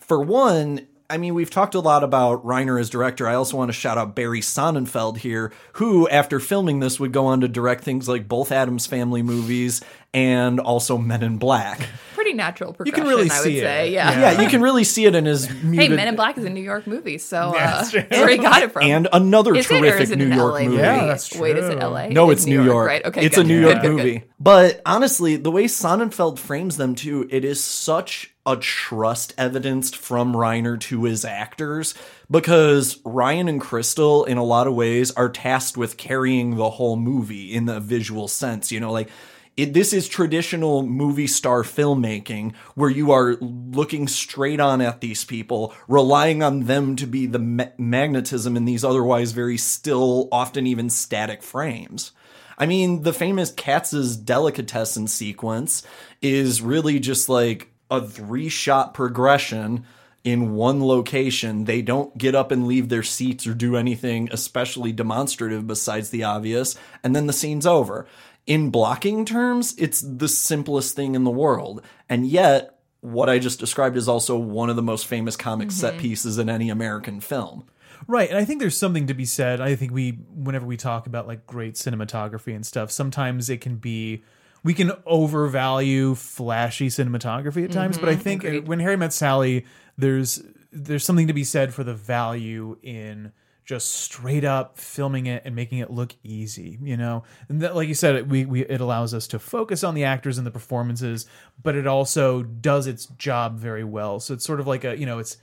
For 0.00 0.20
one, 0.20 0.86
I 1.14 1.16
mean, 1.16 1.34
we've 1.34 1.48
talked 1.50 1.76
a 1.76 1.80
lot 1.80 2.02
about 2.02 2.44
Reiner 2.44 2.80
as 2.80 2.90
director. 2.90 3.28
I 3.28 3.34
also 3.36 3.56
want 3.56 3.68
to 3.68 3.72
shout 3.72 3.96
out 3.98 4.16
Barry 4.16 4.40
Sonnenfeld 4.40 5.18
here, 5.18 5.52
who, 5.74 6.08
after 6.08 6.40
filming 6.40 6.80
this, 6.80 6.98
would 6.98 7.12
go 7.12 7.26
on 7.26 7.42
to 7.42 7.48
direct 7.48 7.84
things 7.84 8.08
like 8.08 8.26
both 8.26 8.50
Addams 8.50 8.86
Family 8.86 9.22
movies 9.22 9.80
and 10.12 10.58
also 10.58 10.98
Men 10.98 11.22
in 11.22 11.38
Black. 11.38 11.80
Pretty 12.14 12.32
natural 12.32 12.72
progression, 12.72 12.96
You 12.98 13.02
can 13.04 13.08
really 13.16 13.30
I 13.30 13.38
would 13.38 13.44
see 13.44 13.58
it. 13.58 13.62
say. 13.62 13.92
Yeah. 13.92 14.10
Yeah, 14.34 14.40
you 14.42 14.48
can 14.48 14.60
really 14.60 14.82
see 14.82 15.06
it 15.06 15.14
in 15.14 15.24
his 15.24 15.46
Hey. 15.46 15.88
Men 15.88 16.08
in 16.08 16.16
Black 16.16 16.36
is 16.36 16.44
a 16.44 16.50
New 16.50 16.62
York 16.62 16.86
movie, 16.88 17.18
so 17.18 17.52
Yeah, 17.56 17.74
uh, 17.76 17.84
that's 17.90 18.10
where 18.10 18.28
he 18.28 18.38
got 18.38 18.62
it 18.64 18.72
from. 18.72 18.82
and 18.82 19.06
another 19.12 19.54
is 19.54 19.66
terrific 19.66 20.00
is 20.02 20.10
it 20.10 20.18
New 20.18 20.34
York 20.34 20.54
LA 20.54 20.62
movie. 20.64 20.76
Yeah, 20.78 21.06
that's 21.06 21.36
Wait, 21.36 21.56
is 21.56 21.68
it. 21.68 21.78
LA? 21.78 22.08
No, 22.08 22.30
it's, 22.30 22.44
New 22.44 22.64
York. 22.64 22.88
right? 22.88 23.04
Okay, 23.04 23.24
it's 23.24 23.36
good. 23.36 23.44
a 23.44 23.48
New 23.48 23.60
Good, 23.60 23.68
York 23.70 23.82
good, 23.82 23.88
good. 23.88 23.96
movie. 23.96 24.24
But 24.40 24.82
honestly, 24.84 25.36
the 25.36 25.52
way 25.52 25.64
Sonnenfeld 25.66 26.40
frames 26.40 26.76
them 26.76 26.96
too, 26.96 27.28
it 27.30 27.44
is 27.44 27.62
such 27.62 28.33
a 28.46 28.56
trust 28.56 29.34
evidenced 29.38 29.96
from 29.96 30.34
Reiner 30.34 30.78
to 30.80 31.04
his 31.04 31.24
actors 31.24 31.94
because 32.30 32.98
Ryan 33.04 33.48
and 33.48 33.60
Crystal, 33.60 34.24
in 34.24 34.36
a 34.36 34.44
lot 34.44 34.66
of 34.66 34.74
ways, 34.74 35.10
are 35.12 35.30
tasked 35.30 35.76
with 35.76 35.96
carrying 35.96 36.56
the 36.56 36.70
whole 36.70 36.96
movie 36.96 37.54
in 37.54 37.64
the 37.64 37.80
visual 37.80 38.28
sense. 38.28 38.70
You 38.70 38.80
know, 38.80 38.92
like 38.92 39.08
it, 39.56 39.72
this 39.72 39.92
is 39.92 40.08
traditional 40.08 40.82
movie 40.82 41.26
star 41.26 41.62
filmmaking 41.62 42.54
where 42.74 42.90
you 42.90 43.12
are 43.12 43.36
looking 43.40 44.08
straight 44.08 44.60
on 44.60 44.80
at 44.80 45.00
these 45.00 45.24
people, 45.24 45.72
relying 45.86 46.42
on 46.42 46.64
them 46.64 46.96
to 46.96 47.06
be 47.06 47.26
the 47.26 47.38
ma- 47.38 47.66
magnetism 47.78 48.56
in 48.56 48.64
these 48.64 48.84
otherwise 48.84 49.32
very 49.32 49.56
still, 49.56 50.28
often 50.32 50.66
even 50.66 50.90
static 50.90 51.42
frames. 51.42 52.12
I 52.58 52.66
mean, 52.66 53.02
the 53.02 53.12
famous 53.12 53.52
Katz's 53.52 54.16
delicatessen 54.16 55.06
sequence 55.06 55.82
is 56.20 56.62
really 56.62 56.98
just 57.00 57.28
like 57.28 57.73
a 57.96 58.06
three 58.06 58.48
shot 58.48 58.94
progression 58.94 59.84
in 60.24 60.54
one 60.54 60.82
location. 60.82 61.64
They 61.64 61.82
don't 61.82 62.16
get 62.16 62.34
up 62.34 62.50
and 62.50 62.66
leave 62.66 62.88
their 62.88 63.02
seats 63.02 63.46
or 63.46 63.54
do 63.54 63.76
anything 63.76 64.28
especially 64.32 64.92
demonstrative 64.92 65.66
besides 65.66 66.10
the 66.10 66.24
obvious, 66.24 66.76
and 67.02 67.14
then 67.14 67.26
the 67.26 67.32
scene's 67.32 67.66
over. 67.66 68.06
In 68.46 68.70
blocking 68.70 69.24
terms, 69.24 69.74
it's 69.78 70.00
the 70.00 70.28
simplest 70.28 70.96
thing 70.96 71.14
in 71.14 71.24
the 71.24 71.30
world. 71.30 71.82
And 72.08 72.26
yet, 72.26 72.78
what 73.00 73.28
I 73.28 73.38
just 73.38 73.60
described 73.60 73.96
is 73.96 74.08
also 74.08 74.36
one 74.36 74.70
of 74.70 74.76
the 74.76 74.82
most 74.82 75.06
famous 75.06 75.36
comic 75.36 75.70
set 75.70 75.92
mm-hmm. 75.92 76.02
pieces 76.02 76.38
in 76.38 76.48
any 76.48 76.70
American 76.70 77.20
film. 77.20 77.66
Right, 78.06 78.28
and 78.28 78.38
I 78.38 78.44
think 78.44 78.60
there's 78.60 78.76
something 78.76 79.06
to 79.06 79.14
be 79.14 79.24
said. 79.24 79.60
I 79.60 79.76
think 79.76 79.92
we, 79.92 80.12
whenever 80.34 80.66
we 80.66 80.76
talk 80.76 81.06
about 81.06 81.26
like 81.26 81.46
great 81.46 81.74
cinematography 81.74 82.54
and 82.54 82.64
stuff, 82.64 82.90
sometimes 82.90 83.48
it 83.48 83.60
can 83.60 83.76
be 83.76 84.24
we 84.64 84.74
can 84.74 84.92
overvalue 85.06 86.14
flashy 86.16 86.88
cinematography 86.88 87.64
at 87.64 87.70
times. 87.70 87.98
But 87.98 88.08
I 88.08 88.14
mm-hmm. 88.14 88.22
think 88.22 88.66
when 88.66 88.80
Harry 88.80 88.96
Met 88.96 89.12
Sally, 89.12 89.66
there's 89.96 90.42
there's 90.72 91.04
something 91.04 91.28
to 91.28 91.32
be 91.32 91.44
said 91.44 91.72
for 91.72 91.84
the 91.84 91.94
value 91.94 92.76
in 92.82 93.32
just 93.64 93.90
straight 93.92 94.44
up 94.44 94.78
filming 94.78 95.26
it 95.26 95.42
and 95.44 95.54
making 95.54 95.78
it 95.78 95.90
look 95.90 96.14
easy, 96.22 96.78
you 96.82 96.96
know. 96.96 97.22
And 97.48 97.62
that, 97.62 97.74
like 97.74 97.88
you 97.88 97.94
said, 97.94 98.14
it, 98.14 98.28
we, 98.28 98.44
we 98.44 98.64
it 98.64 98.80
allows 98.80 99.14
us 99.14 99.26
to 99.28 99.38
focus 99.38 99.84
on 99.84 99.94
the 99.94 100.04
actors 100.04 100.36
and 100.36 100.46
the 100.46 100.50
performances, 100.50 101.26
but 101.62 101.74
it 101.74 101.86
also 101.86 102.42
does 102.42 102.86
its 102.86 103.06
job 103.06 103.58
very 103.58 103.84
well. 103.84 104.18
So 104.20 104.34
it's 104.34 104.44
sort 104.44 104.60
of 104.60 104.66
like 104.66 104.84
a 104.84 104.98
you 104.98 105.06
know 105.06 105.18
it's 105.18 105.36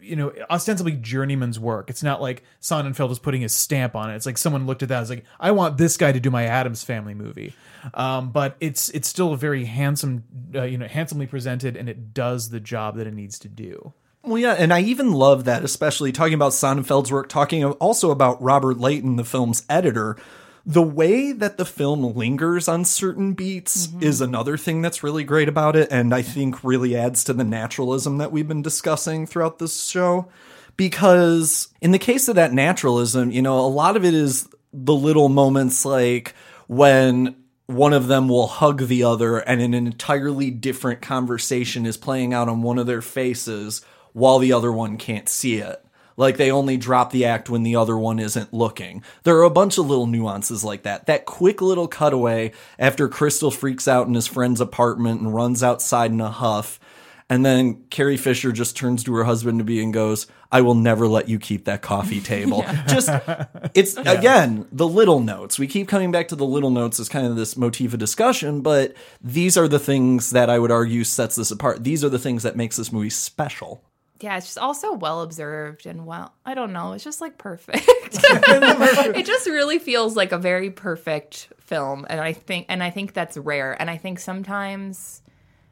you 0.00 0.16
know, 0.16 0.32
ostensibly 0.50 0.92
journeyman's 0.92 1.58
work. 1.58 1.90
It's 1.90 2.02
not 2.02 2.20
like 2.20 2.42
Sonnenfeld 2.60 3.10
is 3.10 3.18
putting 3.18 3.42
his 3.42 3.52
stamp 3.52 3.94
on 3.94 4.10
it. 4.10 4.16
It's 4.16 4.26
like 4.26 4.38
someone 4.38 4.66
looked 4.66 4.82
at 4.82 4.88
that 4.88 5.00
was 5.00 5.10
like, 5.10 5.24
I 5.40 5.50
want 5.50 5.78
this 5.78 5.96
guy 5.96 6.12
to 6.12 6.20
do 6.20 6.30
my 6.30 6.44
Addams 6.44 6.84
Family 6.84 7.14
movie. 7.14 7.54
Um, 7.94 8.30
but 8.30 8.56
it's 8.60 8.90
it's 8.90 9.08
still 9.08 9.32
a 9.32 9.36
very 9.36 9.64
handsome, 9.64 10.24
uh, 10.54 10.62
you 10.62 10.78
know, 10.78 10.86
handsomely 10.86 11.26
presented, 11.26 11.76
and 11.76 11.88
it 11.88 12.14
does 12.14 12.50
the 12.50 12.60
job 12.60 12.96
that 12.96 13.06
it 13.06 13.14
needs 13.14 13.38
to 13.40 13.48
do. 13.48 13.92
Well, 14.24 14.38
yeah, 14.38 14.52
and 14.52 14.72
I 14.72 14.82
even 14.82 15.10
love 15.12 15.44
that, 15.44 15.64
especially 15.64 16.12
talking 16.12 16.34
about 16.34 16.52
Sonnenfeld's 16.52 17.10
work, 17.10 17.28
talking 17.28 17.64
also 17.64 18.12
about 18.12 18.40
Robert 18.40 18.78
Leighton, 18.78 19.16
the 19.16 19.24
film's 19.24 19.64
editor. 19.68 20.16
The 20.64 20.82
way 20.82 21.32
that 21.32 21.56
the 21.56 21.64
film 21.64 22.14
lingers 22.14 22.68
on 22.68 22.84
certain 22.84 23.34
beats 23.34 23.88
mm-hmm. 23.88 24.02
is 24.02 24.20
another 24.20 24.56
thing 24.56 24.80
that's 24.80 25.02
really 25.02 25.24
great 25.24 25.48
about 25.48 25.74
it, 25.74 25.88
and 25.90 26.14
I 26.14 26.22
think 26.22 26.62
really 26.62 26.96
adds 26.96 27.24
to 27.24 27.32
the 27.32 27.44
naturalism 27.44 28.18
that 28.18 28.30
we've 28.30 28.46
been 28.46 28.62
discussing 28.62 29.26
throughout 29.26 29.58
this 29.58 29.84
show. 29.84 30.28
Because 30.76 31.68
in 31.80 31.90
the 31.90 31.98
case 31.98 32.28
of 32.28 32.36
that 32.36 32.52
naturalism, 32.52 33.30
you 33.30 33.42
know, 33.42 33.58
a 33.58 33.66
lot 33.66 33.96
of 33.96 34.04
it 34.04 34.14
is 34.14 34.48
the 34.72 34.94
little 34.94 35.28
moments 35.28 35.84
like 35.84 36.34
when 36.66 37.36
one 37.66 37.92
of 37.92 38.06
them 38.06 38.28
will 38.28 38.46
hug 38.46 38.86
the 38.86 39.04
other 39.04 39.38
and 39.38 39.60
an 39.60 39.74
entirely 39.74 40.50
different 40.50 41.02
conversation 41.02 41.86
is 41.86 41.96
playing 41.96 42.32
out 42.32 42.48
on 42.48 42.62
one 42.62 42.78
of 42.78 42.86
their 42.86 43.02
faces 43.02 43.84
while 44.12 44.38
the 44.38 44.52
other 44.52 44.72
one 44.72 44.96
can't 44.96 45.28
see 45.28 45.56
it. 45.56 45.84
Like 46.16 46.36
they 46.36 46.50
only 46.50 46.76
drop 46.76 47.10
the 47.10 47.24
act 47.24 47.50
when 47.50 47.62
the 47.62 47.76
other 47.76 47.96
one 47.96 48.18
isn't 48.18 48.52
looking. 48.52 49.02
There 49.22 49.36
are 49.36 49.44
a 49.44 49.50
bunch 49.50 49.78
of 49.78 49.86
little 49.86 50.06
nuances 50.06 50.64
like 50.64 50.82
that. 50.82 51.06
That 51.06 51.24
quick 51.24 51.60
little 51.60 51.88
cutaway 51.88 52.52
after 52.78 53.08
Crystal 53.08 53.50
freaks 53.50 53.88
out 53.88 54.06
in 54.06 54.14
his 54.14 54.26
friend's 54.26 54.60
apartment 54.60 55.20
and 55.20 55.34
runs 55.34 55.62
outside 55.62 56.10
in 56.10 56.20
a 56.20 56.30
huff. 56.30 56.78
And 57.32 57.46
then 57.46 57.84
Carrie 57.88 58.18
Fisher 58.18 58.52
just 58.52 58.76
turns 58.76 59.04
to 59.04 59.14
her 59.14 59.24
husband 59.24 59.58
to 59.58 59.64
be 59.64 59.82
and 59.82 59.90
goes, 59.90 60.26
I 60.50 60.60
will 60.60 60.74
never 60.74 61.08
let 61.08 61.30
you 61.30 61.38
keep 61.38 61.64
that 61.64 61.80
coffee 61.80 62.20
table. 62.34 62.62
Just, 62.88 63.08
it's 63.74 63.96
again, 63.96 64.66
the 64.70 64.86
little 64.86 65.20
notes. 65.20 65.58
We 65.58 65.66
keep 65.66 65.88
coming 65.88 66.12
back 66.12 66.28
to 66.28 66.36
the 66.36 66.44
little 66.44 66.68
notes 66.68 67.00
as 67.00 67.08
kind 67.08 67.26
of 67.26 67.36
this 67.36 67.56
motif 67.56 67.94
of 67.94 67.98
discussion, 67.98 68.60
but 68.60 68.94
these 69.22 69.56
are 69.56 69.66
the 69.66 69.78
things 69.78 70.30
that 70.30 70.50
I 70.50 70.58
would 70.58 70.70
argue 70.70 71.04
sets 71.04 71.36
this 71.36 71.50
apart. 71.50 71.84
These 71.84 72.04
are 72.04 72.10
the 72.10 72.18
things 72.18 72.42
that 72.42 72.54
makes 72.54 72.76
this 72.76 72.92
movie 72.92 73.08
special. 73.08 73.82
Yeah, 74.22 74.36
it's 74.36 74.46
just 74.46 74.58
also 74.58 74.92
well 74.92 75.22
observed 75.22 75.86
and 75.86 76.06
well, 76.06 76.32
I 76.46 76.54
don't 76.54 76.72
know, 76.72 76.92
it's 76.92 77.04
just 77.04 77.20
like 77.20 77.38
perfect. 77.38 77.84
it 77.88 79.26
just 79.26 79.46
really 79.48 79.78
feels 79.78 80.16
like 80.16 80.32
a 80.32 80.38
very 80.38 80.70
perfect 80.70 81.48
film 81.58 82.06
and 82.08 82.20
I 82.20 82.32
think 82.32 82.66
and 82.68 82.82
I 82.82 82.90
think 82.90 83.14
that's 83.14 83.36
rare 83.36 83.76
and 83.80 83.90
I 83.90 83.96
think 83.96 84.20
sometimes 84.20 85.22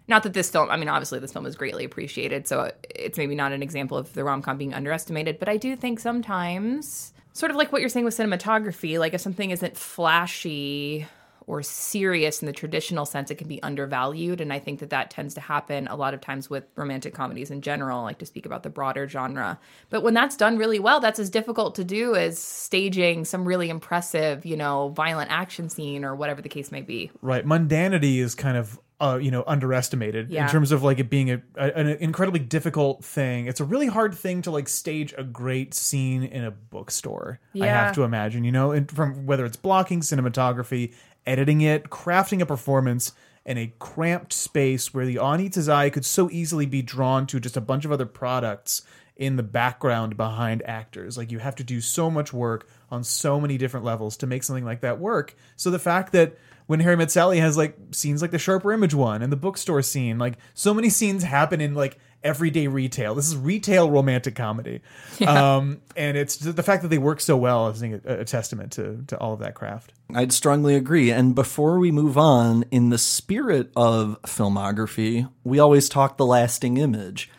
not 0.09 0.24
that 0.24 0.32
this 0.32 0.51
film, 0.51 0.68
I 0.70 0.76
mean 0.76 0.88
obviously 0.88 1.20
this 1.20 1.32
film 1.32 1.46
is 1.46 1.55
greatly 1.55 1.84
appreciated, 1.84 2.48
so 2.48 2.72
it's 2.90 3.16
maybe 3.16 3.34
not 3.36 3.53
an 3.53 3.62
example 3.62 3.96
of 3.96 4.12
the 4.14 4.24
rom-com 4.24 4.59
being 4.59 4.74
underestimated, 4.74 5.38
but 5.38 5.48
I 5.48 5.57
do 5.57 5.76
think 5.76 6.01
sometimes 6.01 7.12
sort 7.32 7.51
of 7.51 7.57
like 7.57 7.70
what 7.70 7.80
you're 7.80 7.88
saying 7.88 8.05
with 8.05 8.16
cinematography, 8.16 8.98
like 8.98 9.14
if 9.14 9.20
something 9.20 9.51
isn't 9.51 9.76
flashy 9.76 11.07
or 11.51 11.64
serious 11.64 12.40
in 12.40 12.46
the 12.46 12.53
traditional 12.53 13.05
sense, 13.05 13.28
it 13.28 13.34
can 13.34 13.48
be 13.48 13.61
undervalued. 13.64 14.40
And 14.40 14.53
I 14.53 14.61
think 14.61 14.78
that 14.78 14.90
that 14.90 15.11
tends 15.11 15.34
to 15.34 15.40
happen 15.40 15.88
a 15.88 15.96
lot 15.96 16.14
of 16.14 16.20
times 16.20 16.48
with 16.48 16.62
romantic 16.76 17.12
comedies 17.12 17.51
in 17.51 17.61
general, 17.61 18.05
like 18.05 18.18
to 18.18 18.26
speak 18.26 18.46
about 18.46 18.62
the 18.62 18.70
broader 18.70 19.09
genre. 19.09 19.59
But 19.88 20.05
when 20.05 20.14
that's 20.14 20.36
done 20.36 20.59
really 20.59 20.78
well, 20.78 21.01
that's 21.01 21.18
as 21.18 21.28
difficult 21.28 21.74
to 21.74 21.82
do 21.82 22.14
as 22.14 22.38
staging 22.38 23.24
some 23.24 23.44
really 23.44 23.68
impressive, 23.68 24.46
you 24.46 24.57
know, 24.57 24.90
violent 24.90 25.32
action 25.32 25.68
scene 25.68 26.05
or 26.05 26.14
whatever 26.14 26.40
the 26.40 26.48
case 26.48 26.70
may 26.70 26.82
be. 26.82 27.11
Right, 27.20 27.44
mundanity 27.44 28.18
is 28.18 28.36
kind 28.36 28.57
of 28.57 28.78
uh, 29.01 29.18
you 29.20 29.30
know 29.30 29.42
underestimated 29.46 30.30
in 30.30 30.46
terms 30.48 30.72
of 30.72 30.82
like 30.82 30.98
it 30.98 31.09
being 31.09 31.30
a, 31.30 31.42
a, 31.57 31.72
an 31.74 31.86
incredibly 31.88 32.40
difficult 32.40 33.03
thing. 33.03 33.46
It's 33.46 33.61
a 33.61 33.64
really 33.64 33.86
hard 33.86 34.14
thing 34.14 34.42
to 34.42 34.51
like 34.51 34.68
stage 34.68 35.14
a 35.16 35.24
great 35.24 35.72
scene 35.72 36.22
in 36.22 36.44
a 36.44 36.51
bookstore. 36.51 37.40
I 37.59 37.66
have 37.66 37.94
to 37.94 38.03
imagine, 38.03 38.44
you 38.44 38.53
know, 38.53 38.72
and 38.72 38.90
from 38.90 39.24
whether 39.24 39.46
it's 39.46 39.57
blocking, 39.57 40.01
cinematography, 40.01 40.92
editing 41.27 41.61
it, 41.61 41.91
crafting 41.91 42.41
a 42.41 42.47
performance 42.47 43.12
in 43.45 43.59
a 43.59 43.73
cramped 43.79 44.33
space 44.33 44.93
where 44.93 45.07
the 45.07 45.18
audience's 45.18 45.68
eye 45.68 45.91
could 45.91 46.05
so 46.05 46.31
easily 46.31 46.66
be 46.66 46.83
drawn 46.83 47.27
to 47.27 47.41
just 47.41 47.57
a 47.57 47.61
bunch 47.61 47.85
of 47.85 47.93
other 47.93 48.07
products 48.07 48.83
in 49.16 49.37
the 49.37 49.43
background 49.43 50.16
behind 50.16 50.62
actors. 50.64 51.18
Like 51.18 51.31
you 51.31 51.39
have 51.41 51.57
to 51.57 51.64
do 51.64 51.81
so 51.81 52.11
much 52.11 52.33
work 52.33 52.68
on 52.91 53.05
so 53.05 53.41
many 53.41 53.59
different 53.59 53.85
levels 53.85 54.16
to 54.18 54.27
make 54.27 54.43
something 54.43 54.64
like 54.64 54.81
that 54.81 54.99
work. 54.99 55.37
So 55.57 55.71
the 55.71 55.79
fact 55.79 56.12
that 56.12 56.37
when 56.66 56.81
Harry 56.81 56.97
Met 56.97 57.11
Sally 57.11 57.39
has 57.39 57.57
like 57.57 57.77
scenes 57.91 58.23
like 58.23 58.31
the 58.31 58.39
Sharper 58.39 58.73
Image 58.73 58.95
one 58.95 59.23
and 59.23 59.33
the 59.33 59.37
bookstore 59.37 59.83
scene, 59.83 60.18
like 60.18 60.39
so 60.55 60.73
many 60.73 60.89
scenes 60.89 61.23
happen 61.23 61.61
in 61.61 61.75
like 61.75 61.99
everyday 62.23 62.66
retail. 62.66 63.14
This 63.14 63.29
is 63.29 63.37
retail 63.37 63.91
romantic 63.91 64.35
comedy, 64.35 64.81
um, 65.27 65.81
and 65.97 66.16
it's 66.16 66.37
the 66.37 66.62
fact 66.62 66.83
that 66.83 66.89
they 66.89 66.99
work 66.99 67.21
so 67.21 67.37
well. 67.37 67.68
I 67.68 67.73
think 67.73 68.05
a, 68.05 68.21
a 68.21 68.25
testament 68.25 68.73
to 68.73 69.05
to 69.09 69.18
all 69.18 69.33
of 69.33 69.41
that 69.41 69.55
craft. 69.55 69.93
I'd 70.14 70.33
strongly 70.33 70.75
agree. 70.75 71.11
And 71.11 71.35
before 71.35 71.79
we 71.79 71.91
move 71.91 72.18
on, 72.18 72.64
in 72.71 72.91
the 72.91 72.99
spirit 72.99 73.71
of 73.77 74.21
filmography, 74.23 75.31
we 75.45 75.59
always 75.59 75.89
talk 75.89 76.16
the 76.16 76.27
lasting 76.27 76.77
image. 76.77 77.31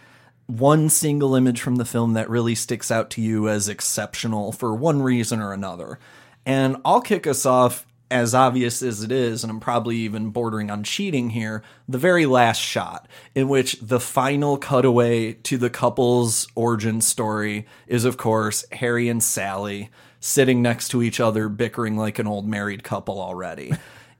One 0.47 0.89
single 0.89 1.35
image 1.35 1.61
from 1.61 1.77
the 1.77 1.85
film 1.85 2.13
that 2.13 2.29
really 2.29 2.55
sticks 2.55 2.91
out 2.91 3.09
to 3.11 3.21
you 3.21 3.47
as 3.47 3.69
exceptional 3.69 4.51
for 4.51 4.75
one 4.75 5.01
reason 5.01 5.39
or 5.39 5.53
another. 5.53 5.97
And 6.45 6.77
I'll 6.83 7.01
kick 7.01 7.27
us 7.27 7.45
off, 7.45 7.85
as 8.11 8.35
obvious 8.35 8.83
as 8.83 9.01
it 9.03 9.11
is, 9.11 9.43
and 9.43 9.49
I'm 9.49 9.59
probably 9.59 9.95
even 9.97 10.29
bordering 10.29 10.69
on 10.69 10.83
cheating 10.83 11.31
here, 11.31 11.63
the 11.87 11.97
very 11.97 12.25
last 12.25 12.59
shot, 12.59 13.07
in 13.33 13.47
which 13.49 13.79
the 13.81 13.99
final 13.99 14.57
cutaway 14.57 15.33
to 15.33 15.57
the 15.57 15.69
couple's 15.69 16.47
origin 16.53 17.01
story 17.01 17.65
is, 17.87 18.05
of 18.05 18.17
course, 18.17 18.65
Harry 18.73 19.07
and 19.09 19.23
Sally 19.23 19.89
sitting 20.19 20.61
next 20.61 20.89
to 20.89 21.01
each 21.01 21.19
other, 21.19 21.49
bickering 21.49 21.97
like 21.97 22.19
an 22.19 22.27
old 22.27 22.47
married 22.47 22.83
couple 22.83 23.19
already. 23.19 23.71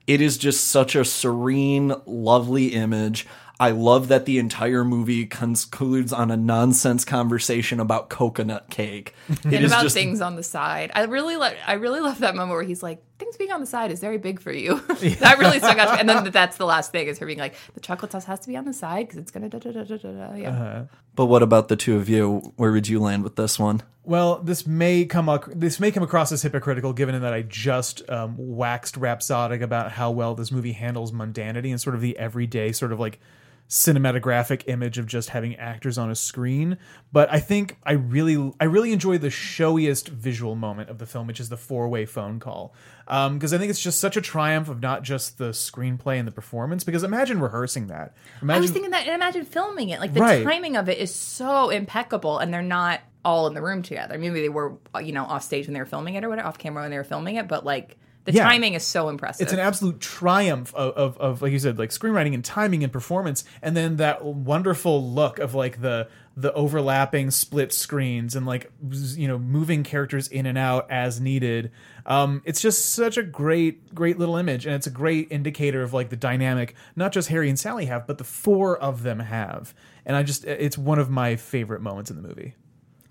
it 0.06 0.20
is 0.20 0.36
just 0.38 0.64
such 0.64 0.96
a 0.96 1.04
serene, 1.04 1.94
lovely 2.06 2.68
image. 2.68 3.26
I 3.60 3.70
love 3.70 4.08
that 4.08 4.24
the 4.26 4.38
entire 4.40 4.84
movie 4.84 5.24
concludes 5.24 6.12
on 6.12 6.32
a 6.32 6.36
nonsense 6.36 7.04
conversation 7.04 7.78
about 7.78 8.08
coconut 8.08 8.68
cake. 8.70 9.14
It 9.28 9.54
and 9.54 9.66
about 9.66 9.82
just- 9.82 9.94
things 9.94 10.20
on 10.20 10.34
the 10.34 10.42
side. 10.42 10.90
I 10.96 11.04
really 11.04 11.36
like. 11.36 11.56
I 11.64 11.74
really 11.74 12.00
love 12.00 12.18
that 12.20 12.34
moment 12.34 12.56
where 12.56 12.64
he's 12.64 12.82
like, 12.82 13.04
"Things 13.22 13.36
being 13.36 13.52
on 13.52 13.60
the 13.60 13.66
side 13.66 13.90
is 13.92 14.00
very 14.00 14.18
big 14.18 14.40
for 14.40 14.52
you." 14.52 14.80
that 15.20 15.38
really 15.38 15.58
stuck 15.58 15.78
out. 15.78 15.86
to 15.86 15.92
me. 15.94 16.00
And 16.00 16.08
then 16.08 16.30
that's 16.30 16.56
the 16.56 16.66
last 16.66 16.90
thing 16.92 17.06
is 17.06 17.18
her 17.18 17.26
being 17.26 17.38
like, 17.38 17.54
"The 17.74 17.80
chocolate 17.80 18.12
sauce 18.12 18.24
has 18.24 18.40
to 18.40 18.48
be 18.48 18.56
on 18.56 18.64
the 18.64 18.72
side 18.72 19.06
because 19.06 19.18
it's 19.18 19.30
gonna 19.30 19.48
da 19.48 19.58
da 19.58 19.70
da 19.70 19.84
da 19.84 19.96
da." 19.96 20.12
da." 20.12 20.34
Yeah. 20.34 20.84
But 21.14 21.26
what 21.26 21.42
about 21.42 21.68
the 21.68 21.76
two 21.76 21.96
of 21.96 22.08
you? 22.08 22.52
Where 22.56 22.72
would 22.72 22.88
you 22.88 22.98
land 22.98 23.22
with 23.22 23.36
this 23.36 23.58
one? 23.58 23.82
Well, 24.04 24.38
this 24.38 24.66
may 24.66 25.04
come 25.04 25.28
ac- 25.28 25.52
this 25.54 25.78
may 25.78 25.92
come 25.92 26.02
across 26.02 26.32
as 26.32 26.42
hypocritical, 26.42 26.92
given 26.92 27.20
that 27.20 27.32
I 27.32 27.42
just 27.42 28.08
um, 28.10 28.34
waxed 28.36 28.96
rhapsodic 28.96 29.60
about 29.60 29.92
how 29.92 30.10
well 30.10 30.34
this 30.34 30.50
movie 30.50 30.72
handles 30.72 31.12
mundanity 31.12 31.70
and 31.70 31.80
sort 31.80 31.94
of 31.94 32.00
the 32.00 32.18
everyday 32.18 32.72
sort 32.72 32.92
of 32.92 32.98
like 32.98 33.20
cinematographic 33.68 34.64
image 34.66 34.98
of 34.98 35.06
just 35.06 35.30
having 35.30 35.56
actors 35.56 35.96
on 35.96 36.10
a 36.10 36.14
screen. 36.14 36.76
But 37.10 37.32
I 37.32 37.40
think 37.40 37.78
I 37.84 37.92
really 37.92 38.52
I 38.60 38.64
really 38.64 38.92
enjoy 38.92 39.18
the 39.18 39.30
showiest 39.30 40.08
visual 40.08 40.54
moment 40.54 40.90
of 40.90 40.98
the 40.98 41.06
film, 41.06 41.26
which 41.26 41.40
is 41.40 41.48
the 41.48 41.56
four 41.56 41.88
way 41.88 42.04
phone 42.04 42.38
call, 42.38 42.74
um, 43.08 43.34
because 43.38 43.52
I 43.54 43.58
think 43.58 43.70
it's 43.70 43.80
just 43.80 44.00
such 44.00 44.16
a 44.16 44.20
triumph 44.20 44.68
of 44.68 44.80
not 44.80 45.02
just 45.02 45.38
the 45.38 45.50
screenplay 45.50 46.18
and 46.18 46.28
the 46.28 46.32
performance. 46.32 46.84
Because 46.84 47.02
imagine 47.02 47.40
rehearsing 47.40 47.86
that. 47.88 48.14
Imagine 48.42 48.58
I 48.58 48.60
was 48.60 48.70
thinking 48.70 48.90
that, 48.90 49.06
and 49.06 49.14
imagine 49.14 49.44
filming 49.44 49.88
it. 49.88 50.00
Like 50.00 50.12
the 50.12 50.20
Right. 50.20 50.44
timing 50.44 50.76
of 50.76 50.88
it 50.88 50.98
is 50.98 51.14
so 51.14 51.70
impeccable, 51.70 52.38
and 52.38 52.52
they're 52.52 52.62
not 52.62 53.00
all 53.24 53.46
in 53.46 53.54
the 53.54 53.62
room 53.62 53.82
together. 53.82 54.18
Maybe 54.18 54.40
they 54.40 54.48
were, 54.48 54.74
you 55.00 55.12
know, 55.12 55.24
off 55.24 55.44
stage 55.44 55.66
when 55.66 55.74
they 55.74 55.80
were 55.80 55.86
filming 55.86 56.14
it 56.14 56.24
or 56.24 56.28
whatever, 56.28 56.48
off 56.48 56.58
camera 56.58 56.82
when 56.82 56.90
they 56.90 56.98
were 56.98 57.04
filming 57.04 57.36
it, 57.36 57.46
but 57.48 57.64
like 57.64 57.96
The 58.24 58.32
Yeah. 58.32 58.44
timing 58.44 58.74
is 58.74 58.84
so 58.84 59.08
impressive. 59.08 59.42
it's 59.42 59.52
an 59.52 59.58
absolute 59.58 60.00
triumph 60.00 60.72
of, 60.76 60.94
of, 60.94 61.18
of 61.18 61.42
like 61.42 61.50
you 61.52 61.58
said 61.58 61.76
like 61.78 61.90
screenwriting 61.90 62.34
and 62.34 62.44
timing 62.44 62.84
and 62.84 62.92
performance 62.92 63.42
and 63.62 63.76
then 63.76 63.96
that 63.96 64.24
wonderful 64.24 65.04
look 65.12 65.38
of 65.40 65.54
like 65.54 65.80
the 65.80 66.08
the 66.36 66.52
overlapping 66.54 67.30
split 67.32 67.72
screens 67.72 68.36
and 68.36 68.46
like 68.46 68.70
you 69.16 69.26
know 69.26 69.38
moving 69.38 69.82
characters 69.82 70.28
in 70.28 70.46
and 70.46 70.56
out 70.56 70.86
as 70.90 71.20
needed 71.20 71.72
um 72.06 72.40
it's 72.44 72.60
just 72.60 72.94
such 72.94 73.16
a 73.18 73.22
great 73.24 73.92
great 73.94 74.18
little 74.20 74.36
image 74.36 74.66
and 74.66 74.74
it's 74.76 74.86
a 74.86 74.90
great 74.90 75.26
indicator 75.32 75.82
of 75.82 75.92
like 75.92 76.08
the 76.08 76.16
dynamic 76.16 76.74
not 76.94 77.10
just 77.12 77.28
harry 77.28 77.48
and 77.48 77.58
sally 77.58 77.86
have 77.86 78.06
but 78.06 78.18
the 78.18 78.24
four 78.24 78.78
of 78.78 79.02
them 79.02 79.18
have 79.18 79.74
and 80.06 80.16
i 80.16 80.22
just 80.22 80.44
it's 80.44 80.78
one 80.78 80.98
of 81.00 81.10
my 81.10 81.34
favorite 81.36 81.82
moments 81.82 82.08
in 82.10 82.16
the 82.20 82.26
movie 82.26 82.54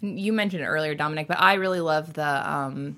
you 0.04 0.34
mentioned 0.34 0.64
it 0.64 0.66
earlier, 0.66 0.96
Dominic, 0.96 1.28
but 1.28 1.40
I 1.40 1.54
really 1.54 1.80
love 1.80 2.14
the 2.14 2.26
um, 2.52 2.98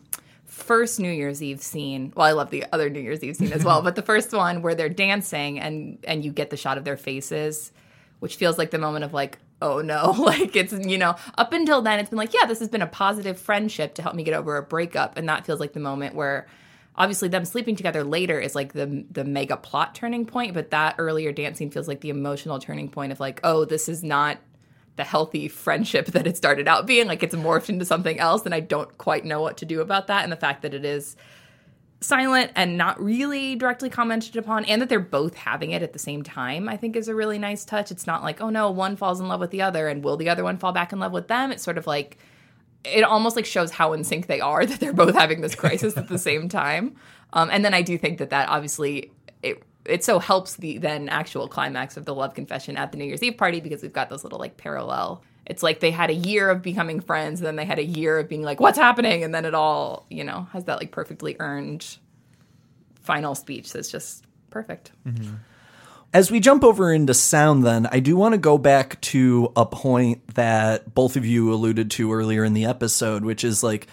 first 0.54 1.00
New 1.00 1.12
Year's 1.12 1.42
Eve 1.42 1.62
scene. 1.62 2.14
Well, 2.16 2.28
I 2.28 2.32
love 2.32 2.52
the 2.52 2.66
other 2.72 2.90
New 2.90 3.00
Year's 3.00 3.24
Eve 3.24 3.36
scene 3.36 3.52
as 3.52 3.66
well, 3.66 3.82
but 3.84 3.96
the 3.96 4.02
first 4.02 4.32
one 4.32 4.62
where 4.62 4.76
they're 4.76 4.88
dancing 4.88 5.60
and 5.60 5.98
and 6.04 6.24
you 6.24 6.32
get 6.32 6.52
the 6.52 6.58
shot 6.58 6.78
of 6.78 6.86
their 6.86 6.96
faces, 6.96 7.72
which 8.20 8.36
feels 8.36 8.58
like 8.58 8.72
the 8.72 8.78
moment 8.78 9.04
of 9.04 9.14
like, 9.14 9.40
oh 9.62 9.82
no, 9.82 10.12
like 10.18 10.56
it's 10.56 10.72
you 10.72 10.98
know 10.98 11.16
up 11.38 11.54
until 11.54 11.82
then 11.82 12.00
it's 12.00 12.10
been 12.10 12.18
like, 12.18 12.34
yeah, 12.34 12.46
this 12.46 12.60
has 12.60 12.70
been 12.70 12.84
a 12.84 12.88
positive 12.88 13.40
friendship 13.40 13.96
to 13.96 14.02
help 14.02 14.16
me 14.16 14.24
get 14.24 14.36
over 14.36 14.56
a 14.56 14.64
breakup, 14.64 15.18
and 15.18 15.28
that 15.28 15.46
feels 15.46 15.60
like 15.60 15.74
the 15.74 15.80
moment 15.80 16.16
where. 16.16 16.48
Obviously, 16.96 17.28
them 17.28 17.44
sleeping 17.44 17.76
together 17.76 18.04
later 18.04 18.40
is 18.40 18.54
like 18.54 18.74
the 18.74 19.04
the 19.10 19.24
mega 19.24 19.58
plot 19.58 19.96
turning 19.96 20.28
point, 20.28 20.54
but 20.54 20.70
that 20.70 20.94
earlier 21.00 21.32
dancing 21.32 21.72
feels 21.72 21.88
like 21.88 22.02
the 22.02 22.12
emotional 22.12 22.60
turning 22.60 22.88
point 22.88 23.12
of 23.12 23.20
like, 23.20 23.40
oh, 23.44 23.66
this 23.66 23.90
is 23.90 24.04
not 24.04 24.38
the 24.96 25.04
healthy 25.04 25.48
friendship 25.48 26.08
that 26.08 26.28
it 26.28 26.38
started 26.38 26.68
out 26.68 26.86
being. 26.86 27.08
Like 27.08 27.24
it's 27.24 27.36
morphed 27.36 27.70
into 27.70 27.86
something 27.86 28.20
else, 28.20 28.46
and 28.46 28.54
I 28.54 28.60
don't 28.60 28.98
quite 28.98 29.26
know 29.26 29.42
what 29.42 29.58
to 29.58 29.66
do 29.66 29.82
about 29.82 30.08
that. 30.08 30.24
And 30.24 30.32
the 30.32 30.38
fact 30.38 30.62
that 30.62 30.74
it 30.74 30.86
is 30.86 31.16
silent 32.02 32.52
and 32.56 32.78
not 32.78 33.02
really 33.02 33.56
directly 33.56 33.90
commented 33.90 34.36
upon, 34.36 34.66
and 34.66 34.82
that 34.82 34.90
they're 34.90 35.00
both 35.00 35.36
having 35.36 35.72
it 35.72 35.82
at 35.82 35.94
the 35.94 36.00
same 36.00 36.24
time, 36.24 36.68
I 36.68 36.78
think 36.78 36.96
is 36.96 37.08
a 37.08 37.16
really 37.16 37.40
nice 37.40 37.66
touch. 37.66 37.92
It's 37.92 38.08
not 38.08 38.24
like, 38.24 38.42
oh 38.42 38.50
no, 38.50 38.70
one 38.70 38.96
falls 38.96 39.20
in 39.20 39.28
love 39.28 39.40
with 39.40 39.52
the 39.52 39.62
other, 39.62 39.88
and 39.88 40.04
will 40.04 40.18
the 40.18 40.30
other 40.30 40.44
one 40.44 40.58
fall 40.58 40.72
back 40.72 40.94
in 40.94 41.00
love 41.00 41.12
with 41.12 41.28
them? 41.28 41.52
It's 41.52 41.64
sort 41.64 41.78
of 41.78 41.88
like 41.88 42.18
it 42.84 43.04
almost 43.04 43.36
like 43.36 43.46
shows 43.46 43.72
how 43.72 43.94
in 43.94 44.04
sync 44.04 44.28
they 44.28 44.42
are 44.42 44.66
that 44.66 44.80
they're 44.80 44.94
both 44.94 45.16
having 45.16 45.42
this 45.42 45.56
crisis 45.56 45.98
at 45.98 46.10
the 46.10 46.20
same 46.20 46.50
time. 46.50 46.96
Um, 47.34 47.50
and 47.52 47.66
then 47.66 47.74
I 47.74 47.82
do 47.82 47.98
think 47.98 48.20
that 48.20 48.30
that 48.30 48.50
obviously 48.50 49.12
it 49.86 50.04
so 50.04 50.20
helps 50.20 50.56
the 50.56 50.78
then 50.78 51.10
actual 51.10 51.48
climax 51.48 51.98
of 51.98 52.06
the 52.06 52.16
love 52.16 52.34
confession 52.34 52.78
at 52.78 52.92
the 52.92 52.98
New 52.98 53.06
Year's 53.06 53.24
Eve 53.24 53.38
party 53.38 53.60
because 53.60 53.82
we've 53.82 53.94
got 53.94 54.10
those 54.10 54.24
little 54.24 54.40
like 54.40 54.58
parallel. 54.58 55.24
It's 55.46 55.62
like 55.62 55.82
they 55.82 55.92
had 55.92 56.10
a 56.10 56.14
year 56.14 56.50
of 56.50 56.62
becoming 56.62 57.02
friends, 57.02 57.42
and 57.42 57.48
then 57.48 57.58
they 57.58 57.66
had 57.66 57.80
a 57.80 57.84
year 57.84 58.20
of 58.20 58.30
being 58.30 58.44
like, 58.44 58.62
"What's 58.62 58.78
happening?" 58.78 59.24
And 59.24 59.36
then 59.36 59.44
it 59.46 59.54
all, 59.54 60.06
you 60.10 60.24
know, 60.24 60.48
has 60.54 60.66
that 60.66 60.80
like 60.80 60.92
perfectly 60.92 61.36
earned 61.40 61.98
final 63.02 63.36
speech 63.36 63.74
that's 63.74 63.92
just 63.92 64.24
perfect. 64.50 64.92
Mm-hmm. 65.06 65.36
As 66.14 66.30
we 66.30 66.40
jump 66.40 66.64
over 66.64 66.94
into 66.94 67.14
sound, 67.14 67.66
then, 67.66 67.88
I 67.92 68.00
do 68.00 68.16
want 68.16 68.34
to 68.34 68.38
go 68.38 68.58
back 68.58 69.02
to 69.02 69.52
a 69.56 69.66
point 69.66 70.36
that 70.36 70.94
both 70.94 71.18
of 71.18 71.26
you 71.26 71.52
alluded 71.52 71.90
to 71.92 72.14
earlier 72.14 72.44
in 72.44 72.54
the 72.54 72.66
episode, 72.66 73.26
which 73.26 73.44
is 73.44 73.64
like 73.64 73.88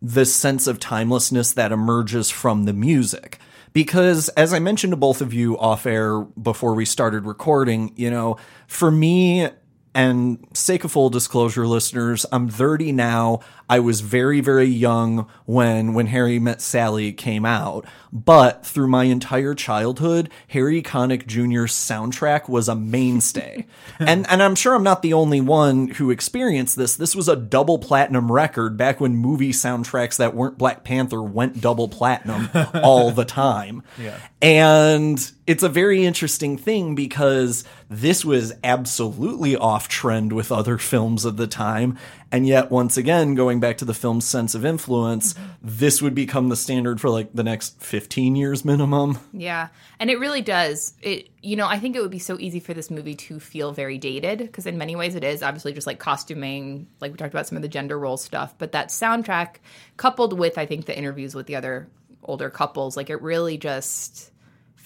this 0.00 0.34
sense 0.34 0.66
of 0.66 0.80
timelessness 0.80 1.52
that 1.52 1.72
emerges 1.72 2.30
from 2.30 2.64
the 2.64 2.72
music. 2.72 3.38
Because, 3.76 4.30
as 4.30 4.54
I 4.54 4.58
mentioned 4.58 4.92
to 4.92 4.96
both 4.96 5.20
of 5.20 5.34
you 5.34 5.58
off 5.58 5.84
air 5.84 6.20
before 6.20 6.74
we 6.74 6.86
started 6.86 7.26
recording, 7.26 7.92
you 7.94 8.10
know, 8.10 8.38
for 8.66 8.90
me, 8.90 9.50
and 9.94 10.48
sake 10.54 10.84
of 10.84 10.92
full 10.92 11.10
disclosure, 11.10 11.66
listeners, 11.66 12.24
I'm 12.32 12.48
30 12.48 12.92
now. 12.92 13.40
I 13.68 13.80
was 13.80 14.00
very, 14.00 14.40
very 14.40 14.66
young 14.66 15.28
when 15.44 15.94
when 15.94 16.06
Harry 16.06 16.38
Met 16.38 16.60
Sally 16.60 17.12
came 17.12 17.44
out, 17.44 17.84
but 18.12 18.64
through 18.64 18.88
my 18.88 19.04
entire 19.04 19.54
childhood, 19.54 20.30
Harry 20.48 20.82
Connick 20.82 21.26
Jr.'s 21.26 21.72
soundtrack 21.72 22.48
was 22.48 22.68
a 22.68 22.76
mainstay. 22.76 23.66
and 23.98 24.26
and 24.28 24.42
I'm 24.42 24.54
sure 24.54 24.74
I'm 24.74 24.82
not 24.82 25.02
the 25.02 25.12
only 25.12 25.40
one 25.40 25.88
who 25.88 26.10
experienced 26.10 26.76
this. 26.76 26.96
This 26.96 27.16
was 27.16 27.28
a 27.28 27.36
double 27.36 27.78
platinum 27.78 28.30
record 28.30 28.76
back 28.76 29.00
when 29.00 29.16
movie 29.16 29.52
soundtracks 29.52 30.16
that 30.16 30.34
weren't 30.34 30.58
Black 30.58 30.84
Panther 30.84 31.22
went 31.22 31.60
double 31.60 31.88
platinum 31.88 32.48
all 32.74 33.10
the 33.10 33.24
time. 33.24 33.82
Yeah. 33.98 34.18
And 34.40 35.30
it's 35.46 35.62
a 35.62 35.68
very 35.68 36.04
interesting 36.04 36.56
thing 36.56 36.94
because 36.94 37.64
this 37.88 38.24
was 38.24 38.52
absolutely 38.64 39.56
off 39.56 39.88
trend 39.88 40.32
with 40.32 40.50
other 40.50 40.78
films 40.78 41.24
of 41.24 41.36
the 41.36 41.46
time. 41.46 41.98
And 42.32 42.46
yet, 42.46 42.70
once 42.70 42.96
again, 42.96 43.34
going 43.34 43.55
back 43.60 43.78
to 43.78 43.84
the 43.84 43.94
film's 43.94 44.24
sense 44.24 44.54
of 44.54 44.64
influence, 44.64 45.34
this 45.62 46.02
would 46.02 46.14
become 46.14 46.48
the 46.48 46.56
standard 46.56 47.00
for 47.00 47.10
like 47.10 47.32
the 47.32 47.42
next 47.42 47.80
15 47.82 48.36
years 48.36 48.64
minimum. 48.64 49.18
Yeah. 49.32 49.68
And 49.98 50.10
it 50.10 50.18
really 50.18 50.42
does. 50.42 50.94
It 51.02 51.30
you 51.46 51.54
know, 51.54 51.68
I 51.68 51.78
think 51.78 51.94
it 51.94 52.00
would 52.00 52.10
be 52.10 52.18
so 52.18 52.36
easy 52.40 52.58
for 52.58 52.74
this 52.74 52.90
movie 52.90 53.14
to 53.14 53.38
feel 53.38 53.72
very 53.72 53.98
dated 53.98 54.38
because 54.40 54.66
in 54.66 54.78
many 54.78 54.96
ways 54.96 55.14
it 55.14 55.22
is 55.22 55.44
obviously 55.44 55.72
just 55.72 55.86
like 55.86 56.00
costuming, 56.00 56.88
like 57.00 57.12
we 57.12 57.18
talked 57.18 57.32
about 57.32 57.46
some 57.46 57.54
of 57.54 57.62
the 57.62 57.68
gender 57.68 57.96
role 57.96 58.16
stuff, 58.16 58.54
but 58.58 58.72
that 58.72 58.88
soundtrack 58.88 59.56
coupled 59.96 60.36
with 60.36 60.58
I 60.58 60.66
think 60.66 60.86
the 60.86 60.98
interviews 60.98 61.36
with 61.36 61.46
the 61.46 61.54
other 61.54 61.88
older 62.24 62.50
couples, 62.50 62.96
like 62.96 63.10
it 63.10 63.22
really 63.22 63.58
just 63.58 64.32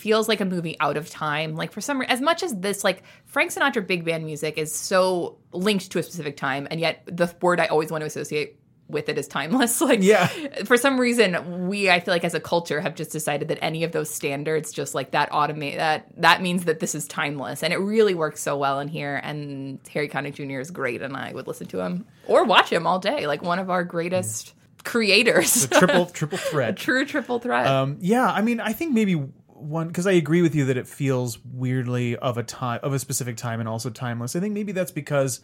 feels 0.01 0.29
like 0.29 0.41
a 0.41 0.45
movie 0.45 0.77
out 0.81 0.97
of 0.97 1.09
time. 1.09 1.57
Like 1.57 1.73
for 1.73 1.81
some 1.81 2.03
as 2.03 2.21
much 2.21 2.43
as 2.43 2.55
this 2.55 2.85
like 2.85 3.03
Frank 3.27 3.53
Sinatra 3.53 3.87
big 3.87 4.05
band 4.05 4.25
music 4.25 4.59
is 4.59 4.75
so 4.75 5.39
linked 5.53 5.91
to 5.93 5.99
a 5.99 6.03
specific 6.03 6.37
time 6.37 6.69
and 6.71 6.79
yet 6.79 7.03
the 7.07 7.35
word 7.41 7.61
I 7.61 7.67
always 7.67 7.91
want 7.91 8.03
to 8.03 8.07
associate 8.07 8.60
with 8.91 9.09
it 9.09 9.19
is 9.19 9.27
timeless. 9.29 9.81
Like 9.91 10.03
Yeah. 10.03 10.27
for 10.65 10.77
some 10.77 10.99
reason 11.01 11.69
we 11.69 11.91
I 11.91 12.01
feel 12.01 12.13
like 12.15 12.25
as 12.25 12.35
a 12.35 12.41
culture 12.41 12.81
have 12.81 12.95
just 12.95 13.11
decided 13.13 13.49
that 13.49 13.59
any 13.63 13.85
of 13.85 13.93
those 13.93 14.11
standards 14.11 14.73
just 14.73 14.95
like 14.95 15.13
that 15.13 15.31
automate 15.31 15.77
that 15.77 16.07
that 16.19 16.43
means 16.43 16.65
that 16.65 16.81
this 16.81 16.95
is 16.95 17.07
timeless 17.09 17.63
and 17.63 17.73
it 17.73 17.79
really 17.79 18.15
works 18.15 18.41
so 18.41 18.57
well 18.57 18.81
in 18.81 18.89
here 18.89 19.21
and 19.23 19.79
Harry 19.93 20.09
Connick 20.09 20.35
Jr. 20.35 20.61
is 20.61 20.71
great 20.71 21.03
and 21.03 21.17
I 21.17 21.33
would 21.33 21.47
listen 21.47 21.67
to 21.69 21.81
him 21.81 22.07
or 22.27 22.45
watch 22.45 22.71
him 22.71 22.87
all 22.87 22.99
day 22.99 23.27
like 23.27 23.43
one 23.43 23.59
of 23.59 23.71
our 23.71 23.85
greatest 23.85 24.55
creators. 24.85 25.67
triple 25.69 26.07
triple 26.13 26.39
threat 26.39 26.77
True 26.77 27.05
triple 27.05 27.39
threat. 27.39 27.67
Um, 27.67 27.99
yeah, 28.01 28.31
I 28.31 28.43
mean, 28.43 28.61
I 28.61 28.73
think 28.73 28.93
maybe 28.95 29.15
one 29.15 29.89
because 29.89 30.07
I 30.07 30.13
agree 30.13 30.41
with 30.43 30.55
you 30.55 30.65
that 30.67 30.77
it 30.79 30.89
feels 30.89 31.39
weirdly 31.45 32.17
of 32.17 32.39
a 32.39 32.43
time 32.43 32.81
of 32.83 32.93
a 32.95 32.99
specific 32.99 33.37
time 33.37 33.61
and 33.61 33.69
also 33.69 33.91
timeless. 33.91 34.35
I 34.37 34.41
think 34.41 34.55
maybe 34.55 34.73
that's 34.73 34.91
because 34.93 35.41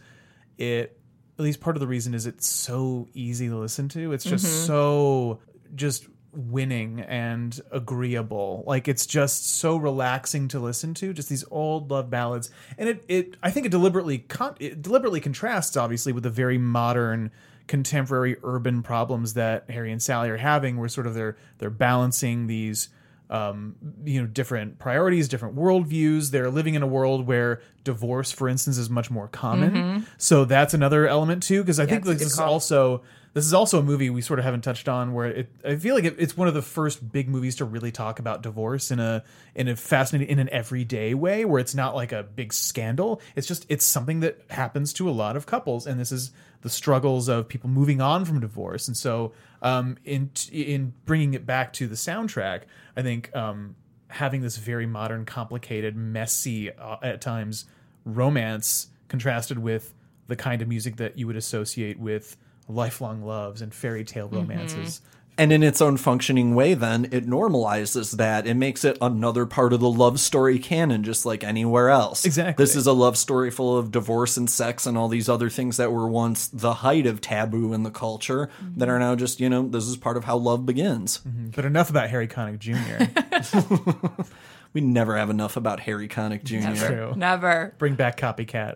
it 0.57 0.99
at 1.37 1.43
least 1.43 1.59
part 1.59 1.75
of 1.75 1.79
the 1.79 1.87
reason 1.87 2.13
is 2.13 2.25
it's 2.25 2.47
so 2.47 3.07
easy 3.13 3.47
to 3.47 3.57
listen 3.57 3.89
to. 3.89 4.11
It's 4.11 4.23
just 4.23 4.45
mm-hmm. 4.45 4.65
so 4.65 5.39
just 5.75 6.07
winning 6.31 7.01
and 7.01 7.59
agreeable. 7.71 8.63
Like 8.65 8.87
it's 8.87 9.05
just 9.05 9.47
so 9.57 9.77
relaxing 9.77 10.47
to 10.49 10.59
listen 10.59 10.93
to. 10.95 11.13
Just 11.13 11.29
these 11.29 11.43
old 11.51 11.91
love 11.91 12.09
ballads, 12.09 12.49
and 12.77 12.89
it 12.89 13.05
it 13.07 13.37
I 13.43 13.51
think 13.51 13.65
it 13.65 13.69
deliberately 13.69 14.19
con- 14.19 14.55
it 14.59 14.81
deliberately 14.81 15.19
contrasts 15.19 15.77
obviously 15.77 16.11
with 16.11 16.23
the 16.23 16.29
very 16.29 16.57
modern 16.57 17.31
contemporary 17.67 18.37
urban 18.43 18.81
problems 18.81 19.33
that 19.33 19.69
Harry 19.69 19.91
and 19.91 20.01
Sally 20.01 20.29
are 20.29 20.37
having, 20.37 20.77
where 20.77 20.89
sort 20.89 21.07
of 21.07 21.13
they're 21.13 21.37
they're 21.59 21.69
balancing 21.69 22.47
these 22.47 22.89
um, 23.29 23.75
you 24.03 24.21
know 24.21 24.27
different 24.27 24.79
priorities, 24.79 25.27
different 25.27 25.55
worldviews. 25.55 26.31
They're 26.31 26.49
living 26.49 26.75
in 26.75 26.83
a 26.83 26.87
world 26.87 27.27
where 27.27 27.61
divorce, 27.83 28.31
for 28.31 28.47
instance, 28.47 28.77
is 28.77 28.89
much 28.89 29.11
more 29.11 29.27
common. 29.27 30.05
So 30.17 30.45
that's 30.45 30.73
another 30.73 31.07
element 31.07 31.43
too, 31.43 31.61
because 31.61 31.79
I 31.79 31.85
think 31.85 32.05
like, 32.05 32.17
good 32.17 32.25
this 32.25 32.33
is 32.33 32.35
call. 32.39 32.53
also 32.53 33.03
this 33.33 33.45
is 33.45 33.53
also 33.53 33.77
a 33.79 33.83
movie 33.83 34.09
we 34.09 34.21
sort 34.21 34.39
of 34.39 34.45
haven't 34.45 34.61
touched 34.61 34.89
on 34.89 35.13
where 35.13 35.27
it 35.27 35.49
I 35.63 35.75
feel 35.75 35.93
like 35.93 36.05
it, 36.05 36.15
it's 36.17 36.35
one 36.35 36.47
of 36.47 36.55
the 36.55 36.61
first 36.63 37.11
big 37.11 37.29
movies 37.29 37.57
to 37.57 37.65
really 37.65 37.91
talk 37.91 38.17
about 38.17 38.41
divorce 38.41 38.89
in 38.89 38.99
a 38.99 39.23
in 39.53 39.67
a 39.67 39.75
fascinating 39.75 40.29
in 40.29 40.39
an 40.39 40.49
everyday 40.49 41.13
way 41.13 41.45
where 41.45 41.59
it's 41.59 41.75
not 41.75 41.93
like 41.93 42.11
a 42.11 42.23
big 42.23 42.51
scandal 42.51 43.21
it's 43.35 43.45
just 43.45 43.65
it's 43.69 43.85
something 43.85 44.21
that 44.21 44.41
happens 44.49 44.91
to 44.93 45.07
a 45.07 45.11
lot 45.11 45.35
of 45.35 45.45
couples 45.45 45.85
and 45.85 45.99
this 45.99 46.11
is 46.11 46.31
the 46.61 46.69
struggles 46.69 47.27
of 47.27 47.47
people 47.47 47.69
moving 47.69 48.01
on 48.01 48.25
from 48.25 48.39
divorce 48.39 48.87
and 48.87 48.97
so 48.97 49.33
um 49.61 49.97
in 50.05 50.29
in 50.51 50.93
bringing 51.05 51.33
it 51.33 51.45
back 51.45 51.73
to 51.73 51.87
the 51.87 51.95
soundtrack 51.95 52.61
I 52.95 53.01
think 53.01 53.35
um 53.35 53.75
having 54.09 54.41
this 54.41 54.57
very 54.57 54.85
modern 54.85 55.25
complicated 55.25 55.95
messy 55.95 56.71
uh, 56.71 56.97
at 57.01 57.21
times 57.21 57.65
romance 58.05 58.87
contrasted 59.09 59.59
with 59.59 59.93
the 60.27 60.35
kind 60.35 60.61
of 60.61 60.67
music 60.67 60.97
that 60.97 61.17
you 61.17 61.27
would 61.27 61.35
associate 61.35 61.99
with 61.99 62.37
lifelong 62.67 63.23
loves 63.23 63.61
and 63.61 63.73
fairy 63.73 64.03
tale 64.03 64.27
romances. 64.27 65.01
And 65.37 65.53
in 65.53 65.61
its 65.61 65.81
own 65.81 65.97
functioning 65.97 66.55
way, 66.55 66.73
then 66.73 67.05
it 67.11 67.27
normalizes 67.27 68.17
that. 68.17 68.47
It 68.47 68.55
makes 68.55 68.83
it 68.83 68.97
another 68.99 69.45
part 69.45 69.71
of 69.71 69.79
the 69.79 69.89
love 69.89 70.19
story 70.19 70.57
canon, 70.57 71.03
just 71.03 71.25
like 71.25 71.43
anywhere 71.43 71.89
else. 71.89 72.25
Exactly. 72.25 72.63
This 72.63 72.75
is 72.75 72.87
a 72.87 72.93
love 72.93 73.17
story 73.17 73.51
full 73.51 73.77
of 73.77 73.91
divorce 73.91 74.37
and 74.37 74.49
sex 74.49 74.85
and 74.85 74.97
all 74.97 75.07
these 75.07 75.29
other 75.29 75.49
things 75.49 75.77
that 75.77 75.91
were 75.91 76.07
once 76.07 76.47
the 76.47 76.73
height 76.75 77.05
of 77.05 77.21
taboo 77.21 77.73
in 77.73 77.83
the 77.83 77.91
culture 77.91 78.49
mm-hmm. 78.61 78.79
that 78.79 78.89
are 78.89 78.97
now 78.97 79.15
just, 79.15 79.39
you 79.39 79.49
know, 79.49 79.67
this 79.67 79.85
is 79.85 79.95
part 79.95 80.17
of 80.17 80.23
how 80.23 80.37
love 80.37 80.65
begins. 80.65 81.19
Mm-hmm. 81.19 81.49
But 81.49 81.65
enough 81.65 81.89
about 81.89 82.09
Harry 82.09 82.27
Connick 82.27 82.59
Jr. 82.59 84.23
We 84.73 84.81
never 84.81 85.17
have 85.17 85.29
enough 85.31 85.57
about 85.57 85.79
Harry 85.79 86.07
Connick 86.07 86.43
Jr. 86.43 86.85
True. 86.85 87.13
Never. 87.15 87.73
Bring 87.79 87.95
back 87.95 88.15
Copycat. 88.15 88.75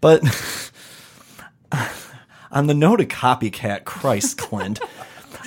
But 0.00 0.22
on 2.50 2.66
the 2.66 2.74
note 2.74 3.00
of 3.00 3.08
copycat, 3.08 3.84
Christ, 3.84 4.38
Clint, 4.38 4.80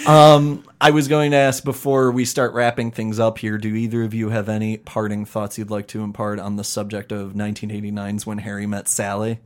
Um, 0.08 0.64
I 0.82 0.92
was 0.92 1.08
going 1.08 1.32
to 1.32 1.38
ask 1.38 1.64
before 1.64 2.12
we 2.12 2.26
start 2.26 2.54
wrapping 2.54 2.92
things 2.92 3.20
up 3.20 3.38
here. 3.38 3.58
Do 3.58 3.74
either 3.74 4.04
of 4.04 4.14
you 4.14 4.30
have 4.30 4.50
any 4.50 4.78
parting 4.78 5.26
thoughts 5.26 5.58
you'd 5.58 5.70
like 5.70 5.88
to 5.90 6.04
impart 6.04 6.40
on 6.40 6.56
the 6.56 6.64
subject 6.64 7.12
of 7.12 7.34
1989's 7.34 8.26
When 8.26 8.40
Harry 8.40 8.66
Met 8.66 8.88
Sally? 8.88 9.40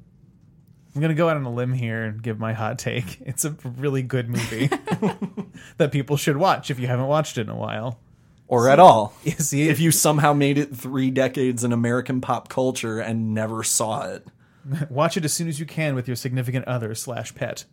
I'm 0.95 1.01
gonna 1.01 1.13
go 1.13 1.29
out 1.29 1.37
on 1.37 1.43
a 1.43 1.53
limb 1.53 1.73
here 1.73 2.05
and 2.05 2.23
give 2.23 2.39
my 2.39 2.53
hot 2.53 2.79
take. 2.79 3.21
It's 3.21 3.45
a 3.45 3.51
really 3.77 4.01
good 4.01 4.29
movie 4.29 4.67
that 5.77 5.91
people 5.91 6.17
should 6.17 6.37
watch 6.37 6.71
if 6.71 6.79
you 6.79 6.87
haven't 6.87 7.05
watched 7.05 7.37
it 7.37 7.41
in 7.41 7.49
a 7.49 7.55
while. 7.55 7.99
Or 8.47 8.67
at 8.69 8.79
all? 8.79 9.13
You 9.23 9.33
see, 9.33 9.69
If 9.69 9.79
you 9.79 9.91
somehow 9.91 10.33
made 10.33 10.57
it 10.57 10.75
three 10.75 11.11
decades 11.11 11.63
in 11.63 11.71
American 11.71 12.19
pop 12.19 12.49
culture 12.49 12.99
and 12.99 13.35
never 13.35 13.61
saw 13.61 14.07
it. 14.07 14.25
watch 14.89 15.17
it 15.17 15.25
as 15.25 15.33
soon 15.33 15.47
as 15.47 15.59
you 15.59 15.67
can 15.67 15.93
with 15.93 16.07
your 16.07 16.15
significant 16.15 16.67
other 16.67 16.95
slash 16.95 17.35
pet. 17.35 17.65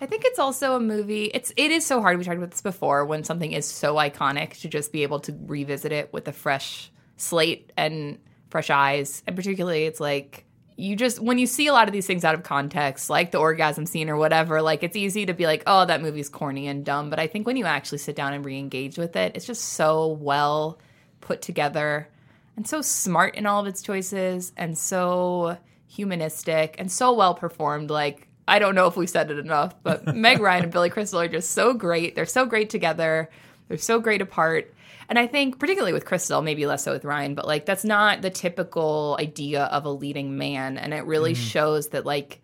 I 0.00 0.06
think 0.06 0.24
it's 0.24 0.38
also 0.38 0.74
a 0.74 0.80
movie. 0.80 1.24
It's 1.26 1.52
it 1.56 1.70
is 1.70 1.84
so 1.84 2.00
hard. 2.00 2.18
We 2.18 2.24
talked 2.24 2.36
about 2.36 2.52
this 2.52 2.60
before. 2.60 3.04
When 3.04 3.24
something 3.24 3.52
is 3.52 3.66
so 3.66 3.96
iconic, 3.96 4.60
to 4.60 4.68
just 4.68 4.92
be 4.92 5.02
able 5.02 5.20
to 5.20 5.36
revisit 5.46 5.92
it 5.92 6.12
with 6.12 6.28
a 6.28 6.32
fresh 6.32 6.90
slate 7.16 7.72
and 7.76 8.18
fresh 8.50 8.70
eyes, 8.70 9.22
and 9.26 9.34
particularly, 9.34 9.84
it's 9.84 9.98
like 9.98 10.44
you 10.76 10.94
just 10.94 11.18
when 11.18 11.38
you 11.38 11.46
see 11.46 11.66
a 11.66 11.72
lot 11.72 11.88
of 11.88 11.92
these 11.92 12.06
things 12.06 12.24
out 12.24 12.36
of 12.36 12.44
context, 12.44 13.10
like 13.10 13.32
the 13.32 13.38
orgasm 13.38 13.86
scene 13.86 14.08
or 14.08 14.16
whatever. 14.16 14.62
Like 14.62 14.84
it's 14.84 14.96
easy 14.96 15.26
to 15.26 15.34
be 15.34 15.46
like, 15.46 15.64
oh, 15.66 15.84
that 15.84 16.00
movie's 16.00 16.28
corny 16.28 16.68
and 16.68 16.84
dumb. 16.84 17.10
But 17.10 17.18
I 17.18 17.26
think 17.26 17.46
when 17.46 17.56
you 17.56 17.64
actually 17.64 17.98
sit 17.98 18.14
down 18.14 18.32
and 18.32 18.44
re-engage 18.44 18.98
with 18.98 19.16
it, 19.16 19.32
it's 19.34 19.46
just 19.46 19.64
so 19.64 20.06
well 20.06 20.78
put 21.20 21.42
together 21.42 22.08
and 22.56 22.66
so 22.66 22.80
smart 22.82 23.34
in 23.34 23.46
all 23.46 23.60
of 23.60 23.66
its 23.66 23.82
choices 23.82 24.52
and 24.56 24.78
so 24.78 25.58
humanistic 25.88 26.76
and 26.78 26.90
so 26.90 27.12
well 27.12 27.34
performed. 27.34 27.90
Like, 27.90 28.27
I 28.48 28.58
don't 28.58 28.74
know 28.74 28.86
if 28.86 28.96
we've 28.96 29.08
said 29.08 29.30
it 29.30 29.38
enough, 29.38 29.74
but 29.82 30.06
Meg 30.16 30.40
Ryan 30.40 30.64
and 30.64 30.72
Billy 30.72 30.90
Crystal 30.90 31.20
are 31.20 31.28
just 31.28 31.52
so 31.52 31.74
great. 31.74 32.14
They're 32.14 32.26
so 32.26 32.46
great 32.46 32.70
together, 32.70 33.30
they're 33.68 33.78
so 33.78 34.00
great 34.00 34.22
apart. 34.22 34.74
And 35.08 35.18
I 35.18 35.26
think, 35.26 35.58
particularly 35.58 35.94
with 35.94 36.04
Crystal, 36.04 36.42
maybe 36.42 36.66
less 36.66 36.84
so 36.84 36.92
with 36.92 37.04
Ryan, 37.04 37.34
but 37.34 37.46
like 37.46 37.64
that's 37.64 37.84
not 37.84 38.20
the 38.22 38.30
typical 38.30 39.16
idea 39.20 39.64
of 39.64 39.84
a 39.84 39.90
leading 39.90 40.36
man. 40.36 40.76
And 40.76 40.92
it 40.92 41.04
really 41.04 41.32
mm-hmm. 41.32 41.42
shows 41.42 41.88
that, 41.88 42.04
like, 42.04 42.42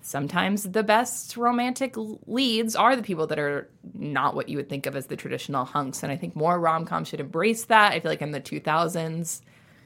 sometimes 0.00 0.64
the 0.64 0.82
best 0.82 1.36
romantic 1.36 1.94
leads 2.26 2.74
are 2.74 2.96
the 2.96 3.02
people 3.02 3.26
that 3.28 3.38
are 3.38 3.68
not 3.94 4.34
what 4.34 4.48
you 4.48 4.56
would 4.56 4.68
think 4.68 4.86
of 4.86 4.96
as 4.96 5.06
the 5.06 5.16
traditional 5.16 5.64
hunks. 5.64 6.02
And 6.02 6.10
I 6.10 6.16
think 6.16 6.34
more 6.34 6.58
rom 6.58 6.84
coms 6.84 7.08
should 7.08 7.20
embrace 7.20 7.66
that. 7.66 7.92
I 7.92 8.00
feel 8.00 8.10
like 8.10 8.22
in 8.22 8.32
the 8.32 8.40
2000s, 8.40 9.42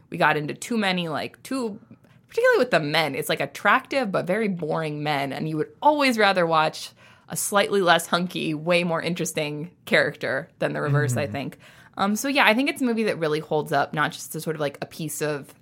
we 0.09 0.17
got 0.17 0.37
into 0.37 0.55
too 0.55 0.79
many, 0.79 1.09
like, 1.09 1.43
too, 1.43 1.79
particularly 2.35 2.59
with 2.59 2.73
the 2.73 2.81
men, 2.81 3.15
it's 3.15 3.29
like 3.29 3.39
attractive 3.39 4.11
but 4.11 4.27
very 4.27 4.49
boring 4.49 5.05
men. 5.05 5.33
And 5.33 5.49
you 5.49 5.57
would 5.57 5.71
always 5.81 6.19
rather 6.19 6.45
watch 6.45 6.91
a 7.29 7.37
slightly 7.37 7.81
less 7.81 8.09
hunky, 8.09 8.55
way 8.55 8.83
more 8.83 9.01
interesting 9.01 9.71
character 9.85 10.49
than 10.59 10.73
the 10.73 10.81
reverse, 10.81 11.17
I 11.17 11.29
think. 11.29 11.59
Um, 11.97 12.17
so 12.17 12.27
yeah, 12.27 12.45
I 12.45 12.53
think 12.55 12.71
it's 12.71 12.83
a 12.83 12.85
movie 12.85 13.05
that 13.05 13.21
really 13.21 13.39
holds 13.39 13.71
up, 13.71 13.95
not 13.95 14.11
just 14.11 14.35
as 14.35 14.43
sort 14.43 14.57
of 14.57 14.61
like 14.61 14.79
a 14.83 14.87
piece 14.87 15.23
of 15.23 15.55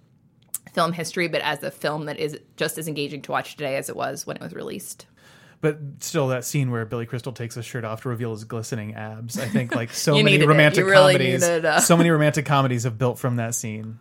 film 0.72 0.94
history, 0.94 1.28
but 1.28 1.42
as 1.42 1.62
a 1.62 1.70
film 1.70 2.06
that 2.06 2.18
is 2.18 2.38
just 2.56 2.78
as 2.78 2.88
engaging 2.88 3.20
to 3.20 3.32
watch 3.32 3.54
today 3.54 3.76
as 3.76 3.90
it 3.90 3.96
was 3.96 4.26
when 4.26 4.38
it 4.38 4.42
was 4.42 4.54
released. 4.54 5.04
But 5.60 5.78
still, 6.00 6.28
that 6.28 6.46
scene 6.46 6.70
where 6.70 6.86
Billy 6.86 7.04
Crystal 7.04 7.32
takes 7.32 7.54
his 7.54 7.66
shirt 7.66 7.84
off 7.84 8.02
to 8.02 8.08
reveal 8.08 8.30
his 8.30 8.44
glistening 8.44 8.94
abs. 8.94 9.38
I 9.38 9.46
think 9.46 9.74
like 9.74 9.90
so 9.92 10.14
many 10.14 10.44
romantic 10.44 10.86
really 10.86 11.12
comedies, 11.12 11.42
uh, 11.42 11.80
so 11.80 11.98
many 11.98 12.08
romantic 12.10 12.46
comedies 12.46 12.84
have 12.84 12.96
built 12.96 13.18
from 13.18 13.36
that 13.36 13.54
scene. 13.54 13.98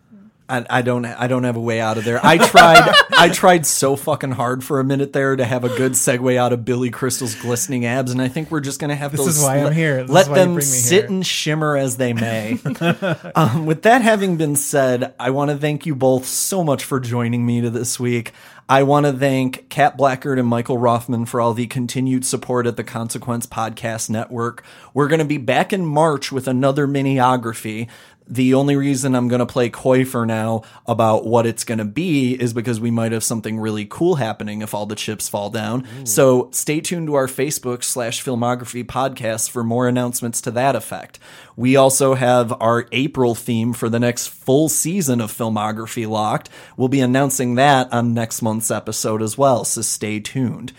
I, 0.48 0.66
I 0.68 0.82
don't. 0.82 1.04
I 1.06 1.28
don't 1.28 1.44
have 1.44 1.56
a 1.56 1.60
way 1.60 1.80
out 1.80 1.96
of 1.98 2.04
there. 2.04 2.20
I 2.24 2.36
tried. 2.36 2.92
I 3.16 3.28
tried 3.28 3.64
so 3.64 3.96
fucking 3.96 4.32
hard 4.32 4.62
for 4.62 4.80
a 4.80 4.84
minute 4.84 5.12
there 5.12 5.34
to 5.36 5.44
have 5.44 5.64
a 5.64 5.68
good 5.68 5.92
segue 5.92 6.36
out 6.36 6.52
of 6.52 6.64
Billy 6.64 6.90
Crystal's 6.90 7.34
glistening 7.36 7.86
abs, 7.86 8.10
and 8.12 8.20
I 8.20 8.28
think 8.28 8.50
we're 8.50 8.60
just 8.60 8.80
gonna 8.80 8.94
have 8.96 9.12
This 9.12 9.20
those. 9.24 9.38
is 9.38 9.42
why 9.44 9.58
I'm 9.58 9.64
let- 9.64 9.72
here. 9.74 10.02
This 10.02 10.10
let 10.10 10.22
is 10.22 10.28
why 10.28 10.38
you 10.38 10.44
them 10.46 10.60
sit 10.60 11.02
here. 11.04 11.10
and 11.10 11.26
shimmer 11.26 11.76
as 11.76 11.96
they 11.96 12.12
may. 12.12 12.58
um, 13.34 13.66
with 13.66 13.82
that 13.82 14.02
having 14.02 14.36
been 14.36 14.56
said, 14.56 15.14
I 15.18 15.30
want 15.30 15.50
to 15.52 15.56
thank 15.56 15.86
you 15.86 15.94
both 15.94 16.26
so 16.26 16.62
much 16.64 16.84
for 16.84 17.00
joining 17.00 17.46
me 17.46 17.60
to 17.60 17.70
this 17.70 17.98
week. 18.00 18.32
I 18.68 18.84
want 18.84 19.04
to 19.06 19.12
thank 19.12 19.68
Cap 19.68 19.96
Blackard 19.96 20.38
and 20.38 20.48
Michael 20.48 20.78
Roffman 20.78 21.26
for 21.28 21.40
all 21.40 21.52
the 21.52 21.66
continued 21.66 22.24
support 22.24 22.66
at 22.66 22.76
the 22.76 22.84
Consequence 22.84 23.44
Podcast 23.44 24.08
Network. 24.08 24.64
We're 24.94 25.08
going 25.08 25.18
to 25.18 25.24
be 25.26 25.36
back 25.36 25.72
in 25.72 25.84
March 25.84 26.32
with 26.32 26.46
another 26.48 26.86
miniography. 26.86 27.88
The 28.28 28.54
only 28.54 28.76
reason 28.76 29.14
I'm 29.14 29.28
going 29.28 29.40
to 29.40 29.46
play 29.46 29.68
coy 29.68 30.04
for 30.04 30.24
now 30.24 30.62
about 30.86 31.26
what 31.26 31.44
it's 31.44 31.64
going 31.64 31.78
to 31.78 31.84
be 31.84 32.34
is 32.34 32.54
because 32.54 32.80
we 32.80 32.90
might 32.90 33.12
have 33.12 33.24
something 33.24 33.58
really 33.58 33.84
cool 33.84 34.14
happening 34.14 34.62
if 34.62 34.74
all 34.74 34.86
the 34.86 34.94
chips 34.94 35.28
fall 35.28 35.50
down. 35.50 35.86
So 36.06 36.48
stay 36.52 36.80
tuned 36.80 37.08
to 37.08 37.14
our 37.14 37.26
Facebook 37.26 37.84
slash 37.84 38.24
filmography 38.24 38.84
podcast 38.84 39.50
for 39.50 39.64
more 39.64 39.88
announcements 39.88 40.40
to 40.42 40.50
that 40.52 40.76
effect. 40.76 41.18
We 41.56 41.76
also 41.76 42.14
have 42.14 42.52
our 42.62 42.86
April 42.92 43.34
theme 43.34 43.72
for 43.72 43.88
the 43.88 44.00
next 44.00 44.28
full 44.28 44.68
season 44.68 45.20
of 45.20 45.32
filmography 45.32 46.08
locked. 46.08 46.48
We'll 46.76 46.88
be 46.88 47.00
announcing 47.00 47.56
that 47.56 47.92
on 47.92 48.14
next 48.14 48.40
month's 48.40 48.70
episode 48.70 49.20
as 49.20 49.36
well, 49.36 49.64
so 49.64 49.82
stay 49.82 50.20
tuned. 50.20 50.72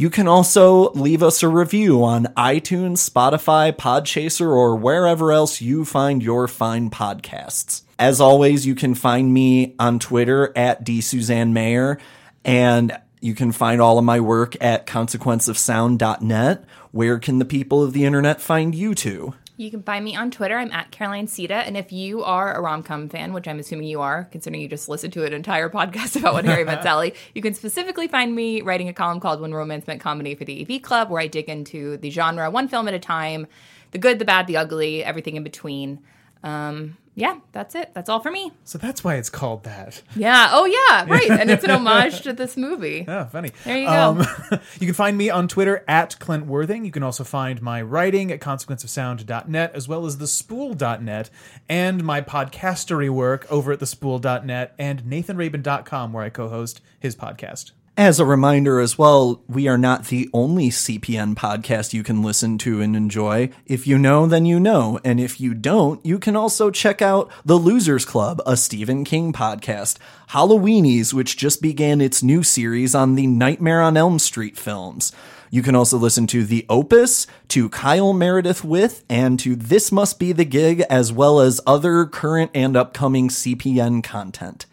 You 0.00 0.08
can 0.08 0.26
also 0.26 0.92
leave 0.92 1.22
us 1.22 1.42
a 1.42 1.48
review 1.50 2.02
on 2.02 2.24
iTunes, 2.34 3.06
Spotify, 3.06 3.70
Podchaser, 3.70 4.50
or 4.50 4.74
wherever 4.74 5.30
else 5.30 5.60
you 5.60 5.84
find 5.84 6.22
your 6.22 6.48
fine 6.48 6.88
podcasts. 6.88 7.82
As 7.98 8.18
always, 8.18 8.64
you 8.64 8.74
can 8.74 8.94
find 8.94 9.34
me 9.34 9.74
on 9.78 9.98
Twitter 9.98 10.56
at 10.56 10.86
dsuzanne 10.86 12.00
and 12.46 12.98
you 13.20 13.34
can 13.34 13.52
find 13.52 13.82
all 13.82 13.98
of 13.98 14.04
my 14.06 14.20
work 14.20 14.56
at 14.62 14.86
consequenceofsound.net. 14.86 16.64
Where 16.92 17.18
can 17.18 17.38
the 17.38 17.44
people 17.44 17.82
of 17.82 17.92
the 17.92 18.06
internet 18.06 18.40
find 18.40 18.74
you 18.74 18.94
two? 18.94 19.34
You 19.60 19.70
can 19.70 19.82
find 19.82 20.02
me 20.02 20.16
on 20.16 20.30
Twitter. 20.30 20.56
I'm 20.56 20.72
at 20.72 20.90
Caroline 20.90 21.26
Siede. 21.26 21.50
And 21.50 21.76
if 21.76 21.92
you 21.92 22.24
are 22.24 22.54
a 22.56 22.62
rom 22.62 22.82
com 22.82 23.10
fan, 23.10 23.34
which 23.34 23.46
I'm 23.46 23.58
assuming 23.58 23.88
you 23.88 24.00
are, 24.00 24.24
considering 24.24 24.62
you 24.62 24.68
just 24.68 24.88
listened 24.88 25.12
to 25.12 25.24
an 25.26 25.34
entire 25.34 25.68
podcast 25.78 26.16
about 26.16 26.32
when 26.32 26.46
Harry 26.46 26.64
met 26.64 26.82
Sally, 26.82 27.12
you 27.34 27.42
can 27.42 27.52
specifically 27.52 28.08
find 28.08 28.34
me 28.34 28.62
writing 28.62 28.88
a 28.88 28.94
column 28.94 29.20
called 29.20 29.38
When 29.38 29.52
Romance 29.52 29.86
Met 29.86 30.00
Comedy 30.00 30.34
for 30.34 30.46
the 30.46 30.62
AV 30.62 30.80
Club, 30.80 31.10
where 31.10 31.20
I 31.20 31.26
dig 31.26 31.50
into 31.50 31.98
the 31.98 32.08
genre 32.08 32.50
one 32.50 32.68
film 32.68 32.88
at 32.88 32.94
a 32.94 32.98
time 32.98 33.46
the 33.90 33.98
good, 33.98 34.18
the 34.18 34.24
bad, 34.24 34.46
the 34.46 34.56
ugly, 34.56 35.04
everything 35.04 35.36
in 35.36 35.42
between. 35.42 36.00
Um, 36.42 36.96
yeah, 37.14 37.40
that's 37.52 37.74
it. 37.74 37.90
That's 37.92 38.08
all 38.08 38.20
for 38.20 38.30
me. 38.30 38.52
So 38.64 38.78
that's 38.78 39.02
why 39.02 39.16
it's 39.16 39.30
called 39.30 39.64
that. 39.64 40.02
Yeah. 40.14 40.50
Oh, 40.52 40.64
yeah. 40.64 41.04
Right. 41.10 41.30
And 41.30 41.50
it's 41.50 41.64
an 41.64 41.70
homage 41.72 42.22
to 42.22 42.32
this 42.32 42.56
movie. 42.56 43.04
Oh, 43.06 43.24
funny. 43.26 43.50
There 43.64 43.78
you 43.78 43.88
um, 43.88 44.18
go. 44.18 44.58
you 44.80 44.86
can 44.86 44.94
find 44.94 45.18
me 45.18 45.28
on 45.28 45.48
Twitter 45.48 45.84
at 45.88 46.18
Clint 46.20 46.46
Worthing. 46.46 46.84
You 46.84 46.92
can 46.92 47.02
also 47.02 47.24
find 47.24 47.60
my 47.60 47.82
writing 47.82 48.30
at 48.30 48.40
consequenceofsound.net 48.40 49.74
as 49.74 49.88
well 49.88 50.06
as 50.06 50.18
thespool.net 50.18 51.30
and 51.68 52.04
my 52.04 52.20
podcastery 52.20 53.10
work 53.10 53.46
over 53.50 53.72
at 53.72 53.80
thespool.net 53.80 54.74
and 54.78 55.02
nathanrabin.com 55.02 56.12
where 56.12 56.24
I 56.24 56.30
co-host 56.30 56.80
his 57.00 57.16
podcast. 57.16 57.72
As 57.96 58.18
a 58.18 58.24
reminder 58.24 58.80
as 58.80 58.96
well, 58.96 59.42
we 59.46 59.68
are 59.68 59.76
not 59.76 60.06
the 60.06 60.30
only 60.32 60.70
CPN 60.70 61.34
podcast 61.34 61.92
you 61.92 62.02
can 62.02 62.22
listen 62.22 62.56
to 62.58 62.80
and 62.80 62.96
enjoy. 62.96 63.50
If 63.66 63.86
you 63.86 63.98
know, 63.98 64.26
then 64.26 64.46
you 64.46 64.58
know. 64.58 65.00
And 65.04 65.20
if 65.20 65.38
you 65.38 65.52
don't, 65.52 66.04
you 66.06 66.18
can 66.18 66.34
also 66.34 66.70
check 66.70 67.02
out 67.02 67.30
The 67.44 67.56
Losers 67.56 68.06
Club, 68.06 68.40
a 68.46 68.56
Stephen 68.56 69.04
King 69.04 69.34
podcast, 69.34 69.98
Halloweenies, 70.30 71.12
which 71.12 71.36
just 71.36 71.60
began 71.60 72.00
its 72.00 72.22
new 72.22 72.42
series 72.42 72.94
on 72.94 73.16
the 73.16 73.26
Nightmare 73.26 73.82
on 73.82 73.98
Elm 73.98 74.18
Street 74.18 74.56
films. 74.56 75.12
You 75.50 75.62
can 75.62 75.74
also 75.74 75.98
listen 75.98 76.26
to 76.28 76.44
The 76.44 76.64
Opus, 76.70 77.26
to 77.48 77.68
Kyle 77.68 78.12
Meredith 78.14 78.64
with, 78.64 79.04
and 79.10 79.38
to 79.40 79.56
This 79.56 79.92
Must 79.92 80.18
Be 80.18 80.32
the 80.32 80.44
Gig, 80.44 80.80
as 80.88 81.12
well 81.12 81.40
as 81.40 81.60
other 81.66 82.06
current 82.06 82.52
and 82.54 82.76
upcoming 82.76 83.28
CPN 83.28 84.02
content. 84.02 84.64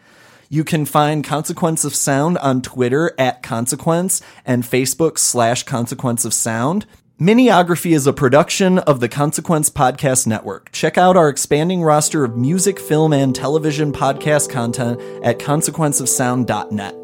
You 0.50 0.64
can 0.64 0.86
find 0.86 1.22
Consequence 1.22 1.84
of 1.84 1.94
Sound 1.94 2.38
on 2.38 2.62
Twitter 2.62 3.12
at 3.18 3.42
Consequence 3.42 4.22
and 4.46 4.62
Facebook 4.62 5.18
slash 5.18 5.64
Consequence 5.64 6.24
of 6.24 6.32
Sound. 6.32 6.86
Miniography 7.20 7.90
is 7.90 8.06
a 8.06 8.14
production 8.14 8.78
of 8.78 9.00
the 9.00 9.10
Consequence 9.10 9.68
Podcast 9.68 10.26
Network. 10.26 10.72
Check 10.72 10.96
out 10.96 11.18
our 11.18 11.28
expanding 11.28 11.82
roster 11.82 12.24
of 12.24 12.38
music, 12.38 12.78
film, 12.78 13.12
and 13.12 13.34
television 13.34 13.92
podcast 13.92 14.48
content 14.48 14.98
at 15.22 15.38
consequenceofsound.net. 15.38 16.94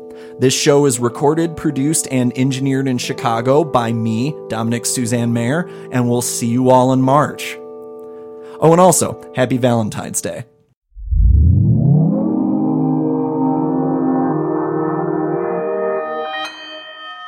This 0.40 0.58
show 0.58 0.86
is 0.86 0.98
recorded, 0.98 1.54
produced, 1.54 2.08
and 2.10 2.32
engineered 2.38 2.88
in 2.88 2.96
Chicago 2.96 3.62
by 3.62 3.92
me, 3.92 4.34
Dominic 4.48 4.86
Suzanne 4.86 5.34
Mayer, 5.34 5.68
and 5.92 6.08
we'll 6.08 6.22
see 6.22 6.46
you 6.46 6.70
all 6.70 6.94
in 6.94 7.02
March. 7.02 7.56
Oh, 7.58 8.70
and 8.72 8.80
also, 8.80 9.30
happy 9.34 9.58
Valentine's 9.58 10.22
Day. 10.22 10.44